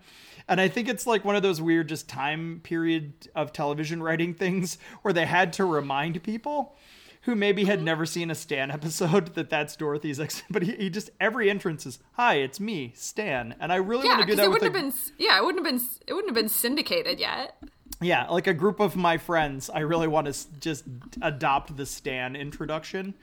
And 0.48 0.61
I 0.61 0.68
think 0.68 0.88
it's 0.88 1.07
like 1.07 1.24
one 1.24 1.36
of 1.36 1.42
those 1.42 1.62
weird 1.62 1.88
just 1.88 2.09
time 2.09 2.61
period 2.62 3.12
of 3.34 3.53
television 3.53 4.03
writing 4.03 4.34
things 4.34 4.76
where 5.03 5.14
they 5.14 5.24
had 5.26 5.53
to 5.55 5.64
remind 5.64 6.22
people 6.22 6.76
who 7.22 7.34
maybe 7.36 7.64
had 7.64 7.78
mm-hmm. 7.78 7.84
never 7.86 8.05
seen 8.05 8.30
a 8.30 8.34
Stan 8.34 8.70
episode 8.78 9.34
that 9.34 9.48
that's 9.48 9.76
Dorothy's 9.76 10.20
ex. 10.20 10.42
But 10.50 10.62
he, 10.64 10.72
he 10.72 10.90
just 10.90 11.11
every 11.20 11.48
entrance 11.48 11.86
is, 11.86 11.98
"Hi, 12.12 12.34
it's 12.34 12.61
me, 12.61 12.92
Stan," 12.94 13.55
and 13.59 13.72
I 13.72 13.76
really 13.76 14.05
Yeah, 14.05 14.16
want 14.16 14.20
to 14.22 14.26
do 14.26 14.36
that 14.36 14.44
it 14.44 14.48
with 14.50 14.62
wouldn't 14.62 14.76
a, 14.76 14.80
have 14.80 14.92
been. 14.92 15.03
Yeah, 15.18 15.38
it 15.38 15.44
wouldn't 15.44 15.64
have 15.66 15.74
been. 15.74 15.88
It 16.07 16.12
wouldn't 16.12 16.30
have 16.30 16.42
been 16.42 16.48
syndicated 16.50 17.18
yet. 17.18 17.57
Yeah, 18.03 18.28
like 18.28 18.46
a 18.46 18.55
group 18.55 18.80
of 18.80 18.96
my 18.96 19.18
friends, 19.18 19.70
I 19.70 19.80
really 19.80 20.09
want 20.09 20.32
to 20.32 20.59
just 20.61 20.84
adopt 21.20 21.76
the 21.76 21.86
Stan 21.86 22.36
introduction. 22.36 23.14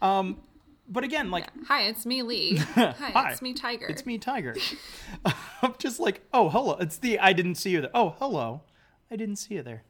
Um, 0.00 0.40
but 0.88 1.04
again, 1.04 1.30
like 1.30 1.48
Hi, 1.66 1.82
it's 1.82 2.04
me, 2.04 2.22
Lee. 2.22 2.56
Hi, 2.56 2.92
Hi, 2.92 3.32
it's 3.32 3.42
me, 3.42 3.54
Tiger. 3.54 3.86
It's 3.86 4.04
me, 4.04 4.18
Tiger. 4.18 4.54
I'm 5.62 5.74
just 5.78 6.00
like, 6.00 6.22
oh, 6.32 6.48
hello. 6.48 6.76
It's 6.78 6.98
the 6.98 7.18
I 7.18 7.32
didn't 7.32 7.56
see 7.56 7.70
you 7.70 7.80
there. 7.82 7.90
Oh, 7.94 8.16
hello. 8.18 8.62
I 9.10 9.16
didn't 9.16 9.36
see 9.36 9.54
you 9.54 9.62
there. 9.62 9.84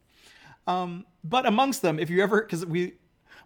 Um, 0.67 1.05
but 1.23 1.47
amongst 1.47 1.83
them, 1.83 1.99
if 1.99 2.11
you 2.11 2.23
ever, 2.23 2.43
because 2.43 2.65
we, 2.65 2.95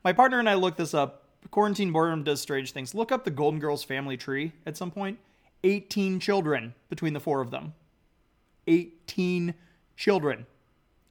my 0.05 0.13
partner 0.13 0.39
and 0.39 0.49
I 0.49 0.55
looked 0.55 0.79
this 0.79 0.95
up. 0.95 1.25
Quarantine 1.51 1.93
boredom 1.93 2.25
does 2.25 2.41
strange 2.41 2.73
things. 2.73 2.95
Look 2.95 3.11
up 3.11 3.25
the 3.25 3.31
Golden 3.31 3.59
Girls 3.61 3.83
family 3.83 4.17
tree 4.17 4.53
at 4.67 4.77
some 4.77 4.91
point. 4.91 5.19
18 5.65 6.21
children 6.21 6.75
between 6.89 7.15
the 7.15 7.21
four 7.21 7.41
of 7.41 7.51
them. 7.51 7.75
18 8.67 9.55
children. 9.97 10.47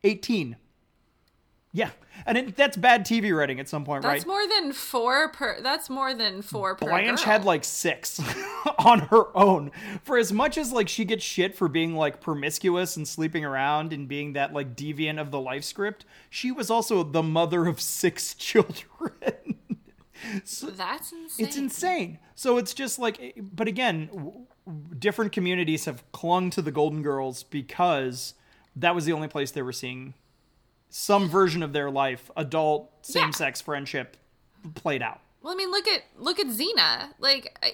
18. 0.04 0.58
Yeah, 1.74 1.90
and 2.26 2.38
it, 2.38 2.56
that's 2.56 2.76
bad 2.76 3.06
TV 3.06 3.36
writing 3.36 3.60
at 3.60 3.70
some 3.70 3.86
point, 3.86 4.02
That's 4.02 4.10
right? 4.10 4.18
That's 4.18 4.26
more 4.26 4.48
than 4.48 4.74
four 4.74 5.30
per. 5.30 5.62
That's 5.62 5.90
more 5.90 6.14
than 6.14 6.42
four 6.42 6.76
per. 6.76 6.88
Blanche 6.88 7.20
girl. 7.24 7.26
had 7.26 7.46
like 7.46 7.64
six 7.64 8.20
on 8.80 9.00
her 9.00 9.36
own. 9.38 9.72
For 10.04 10.18
as 10.18 10.34
much 10.34 10.58
as 10.58 10.72
like 10.72 10.90
she 10.90 11.06
gets 11.06 11.24
shit 11.24 11.56
for 11.56 11.68
being 11.68 11.96
like 11.96 12.20
promiscuous 12.20 12.98
and 12.98 13.08
sleeping 13.08 13.46
around 13.46 13.94
and 13.94 14.08
being 14.08 14.34
that 14.34 14.54
like 14.54 14.76
deviant 14.76 15.20
of 15.20 15.30
the 15.30 15.40
life 15.40 15.64
script, 15.64 16.06
she 16.30 16.52
was 16.52 16.72
also 16.72 17.04
the 17.04 17.22
mother 17.22 17.68
of 17.68 17.80
six 17.80 18.34
children. 18.34 19.12
So 20.46 20.68
that's 20.68 21.12
insane. 21.12 21.46
it's 21.46 21.58
insane. 21.58 22.20
So 22.34 22.58
it's 22.58 22.74
just 22.74 22.98
like, 22.98 23.22
eh, 23.22 23.32
but 23.40 23.68
again, 23.68 24.10
w- 24.12 24.46
different 24.98 25.32
communities 25.32 25.86
have 25.86 26.10
clung 26.12 26.50
to 26.52 26.62
the 26.62 26.72
Golden 26.72 27.04
Girls 27.04 27.44
because 27.44 28.34
that 28.78 28.96
was 28.96 29.06
the 29.06 29.14
only 29.14 29.28
place 29.28 29.52
they 29.52 29.62
were 29.62 29.74
seeing 29.74 30.14
some 30.90 31.28
version 31.30 31.64
of 31.64 31.74
their 31.74 31.92
life, 31.92 32.32
adult 32.38 32.90
same-sex 33.02 33.60
friendship, 33.62 34.16
played 34.76 35.02
out. 35.02 35.20
Well, 35.42 35.54
I 35.54 35.58
mean, 35.58 35.72
look 35.72 35.88
at 35.88 36.02
look 36.18 36.40
at 36.40 36.48
Xena. 36.48 37.10
Like, 37.20 37.58
I, 37.64 37.72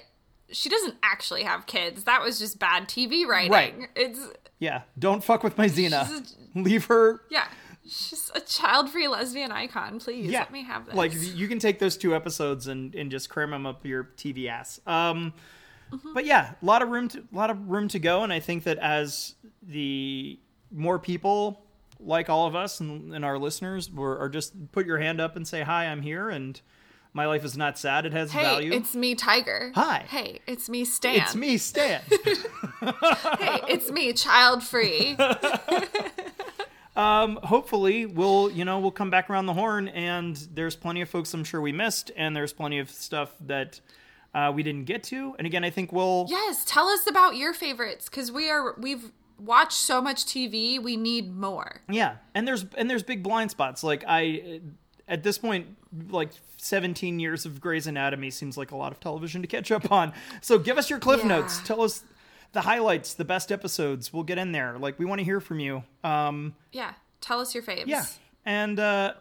she 0.50 0.68
doesn't 0.68 0.94
actually 1.02 1.42
have 1.44 1.66
kids. 1.66 2.04
That 2.04 2.22
was 2.22 2.38
just 2.38 2.58
bad 2.58 2.88
TV 2.88 3.26
writing. 3.26 3.50
Right. 3.52 3.74
It's 3.96 4.20
Yeah, 4.58 4.82
don't 4.98 5.22
fuck 5.24 5.42
with 5.42 5.56
my 5.58 5.66
Xena. 5.68 6.32
Leave 6.54 6.86
her. 6.86 7.22
yeah. 7.30 7.46
She's 7.86 8.30
a 8.34 8.40
child-free 8.40 9.08
lesbian 9.08 9.52
icon. 9.52 10.00
Please 10.00 10.30
Yeah, 10.30 10.40
let 10.40 10.52
me 10.52 10.62
have 10.64 10.86
this. 10.86 10.94
Like 10.94 11.12
you 11.14 11.46
can 11.48 11.58
take 11.58 11.78
those 11.80 11.96
two 11.98 12.14
episodes 12.14 12.66
and 12.66 12.94
and 12.94 13.10
just 13.10 13.28
cram 13.28 13.50
them 13.50 13.66
up 13.66 13.84
your 13.84 14.04
TV 14.16 14.48
ass. 14.48 14.80
Um, 14.86 15.32
Mm-hmm. 15.92 16.14
but 16.14 16.24
yeah, 16.24 16.52
a 16.60 16.64
lot 16.64 16.80
of 16.82 16.88
room 16.88 17.08
to 17.08 17.18
a 17.20 17.36
lot 17.36 17.50
of 17.50 17.68
room 17.70 17.88
to 17.88 17.98
go, 17.98 18.24
and 18.24 18.32
I 18.32 18.40
think 18.40 18.64
that 18.64 18.78
as 18.78 19.34
the 19.62 20.38
more 20.74 20.98
people 20.98 21.64
like 22.00 22.28
all 22.28 22.46
of 22.46 22.54
us 22.54 22.80
and, 22.80 23.14
and 23.14 23.24
our 23.24 23.38
listeners 23.38 23.90
were, 23.90 24.18
are 24.18 24.28
just 24.28 24.72
put 24.72 24.86
your 24.86 24.98
hand 24.98 25.20
up 25.20 25.36
and 25.36 25.46
say 25.46 25.62
hi, 25.62 25.86
I'm 25.86 26.02
here, 26.02 26.28
and 26.28 26.60
my 27.12 27.26
life 27.26 27.44
is 27.44 27.56
not 27.56 27.78
sad. 27.78 28.06
It 28.06 28.12
has 28.12 28.32
hey, 28.32 28.42
value. 28.42 28.72
it's 28.72 28.94
me, 28.94 29.14
Tiger. 29.14 29.72
Hi. 29.74 30.04
Hey, 30.08 30.40
it's 30.46 30.68
me, 30.68 30.84
Stan. 30.84 31.16
It's 31.16 31.34
me, 31.34 31.56
Stan. 31.56 32.02
Hey, 33.38 33.60
it's 33.68 33.90
me, 33.90 34.12
child-free. 34.12 35.16
hopefully 36.96 38.04
we'll 38.04 38.50
you 38.50 38.64
know 38.64 38.78
we'll 38.78 38.90
come 38.90 39.10
back 39.10 39.30
around 39.30 39.46
the 39.46 39.54
horn 39.54 39.88
and 39.88 40.36
there's 40.52 40.76
plenty 40.76 41.00
of 41.00 41.08
folks 41.08 41.32
i'm 41.34 41.44
sure 41.44 41.60
we 41.60 41.72
missed 41.72 42.10
and 42.16 42.36
there's 42.36 42.52
plenty 42.52 42.78
of 42.78 42.90
stuff 42.90 43.34
that 43.40 43.80
uh, 44.34 44.52
we 44.54 44.62
didn't 44.62 44.84
get 44.84 45.02
to 45.02 45.34
and 45.38 45.46
again 45.46 45.64
i 45.64 45.70
think 45.70 45.92
we'll 45.92 46.26
yes, 46.28 46.64
tell 46.66 46.86
us 46.88 47.06
about 47.06 47.36
your 47.36 47.54
favorites 47.54 48.08
because 48.08 48.30
we 48.30 48.50
are 48.50 48.74
we've 48.78 49.12
watched 49.38 49.72
so 49.78 50.00
much 50.00 50.24
TV. 50.26 50.82
We 50.82 50.96
need 50.96 51.34
more. 51.36 51.80
yeah 51.88 52.16
and 52.34 52.46
there's 52.46 52.64
and 52.76 52.88
there's 52.90 53.02
big 53.02 53.22
blind 53.22 53.50
spots 53.50 53.82
like 53.82 54.04
i 54.06 54.60
at 55.08 55.22
this 55.22 55.36
point 55.38 55.66
like 56.08 56.30
17 56.56 57.20
years 57.20 57.44
of 57.44 57.60
Grey's 57.60 57.86
Anatomy 57.86 58.30
seems 58.30 58.56
like 58.56 58.70
a 58.70 58.76
lot 58.76 58.90
of 58.90 58.98
television 59.00 59.42
to 59.42 59.46
catch 59.48 59.70
up 59.70 59.92
on. 59.92 60.12
So 60.40 60.58
give 60.58 60.78
us 60.78 60.88
your 60.88 60.98
cliff 60.98 61.20
Yeah. 61.20 61.28
notes. 61.28 61.60
Tell 61.64 61.82
us 61.82 62.02
the 62.52 62.62
highlights, 62.62 63.12
the 63.14 63.24
best 63.24 63.52
episodes. 63.52 64.12
We'll 64.14 64.22
get 64.24 64.38
in 64.38 64.52
there. 64.52 64.78
Like 64.78 64.98
we 64.98 65.04
want 65.04 65.18
to 65.18 65.24
hear 65.24 65.40
from 65.40 65.60
you. 65.60 65.84
Um, 66.02 66.54
Yeah, 66.72 66.94
tell 67.20 67.38
us 67.40 67.54
your 67.54 67.62
faves. 67.62 67.84
Yeah. 67.86 68.06
And 68.46 68.80
uh, 68.80 69.12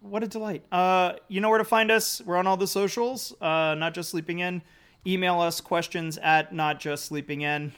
what 0.00 0.22
a 0.22 0.28
delight. 0.28 0.64
Uh, 0.70 1.14
you 1.28 1.40
know 1.40 1.48
where 1.48 1.58
to 1.58 1.64
find 1.64 1.90
us. 1.90 2.20
We're 2.24 2.36
on 2.36 2.46
all 2.46 2.56
the 2.58 2.66
socials, 2.66 3.32
uh, 3.40 3.74
not 3.78 3.94
just 3.94 4.10
sleeping 4.10 4.40
in. 4.40 4.60
Email 5.06 5.40
us 5.40 5.60
questions 5.62 6.18
at 6.18 6.52
not 6.54 6.78
just 6.78 7.06
sleeping 7.06 7.40
in. 7.40 7.72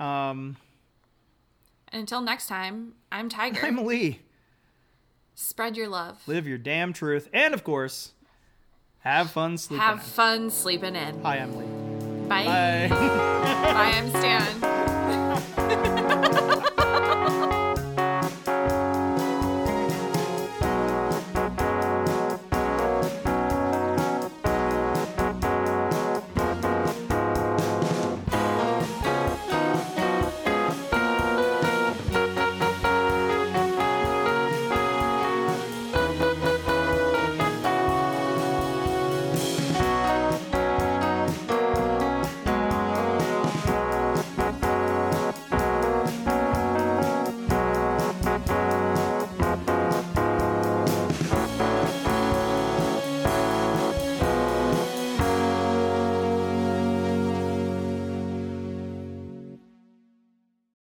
Um, 0.00 0.56
and 1.92 2.00
until 2.00 2.20
next 2.20 2.46
time, 2.46 2.92
I'm 3.10 3.28
Tiger. 3.28 3.66
I'm 3.66 3.84
Lee. 3.84 4.20
Spread 5.34 5.76
your 5.76 5.88
love. 5.88 6.22
Live 6.26 6.46
your 6.46 6.58
damn 6.58 6.92
truth. 6.92 7.28
And 7.32 7.52
of 7.54 7.64
course, 7.64 8.12
have 9.00 9.30
fun 9.30 9.58
sleeping 9.58 9.84
Have 9.84 9.98
in. 9.98 10.04
fun 10.04 10.50
sleeping 10.50 10.94
in. 10.94 11.22
Hi, 11.22 11.38
I'm 11.38 11.56
Lee. 11.56 12.28
Bye. 12.28 12.44
Bye, 12.44 12.88
Bye 12.90 13.92
I'm 13.96 14.10
Stan. 14.10 14.60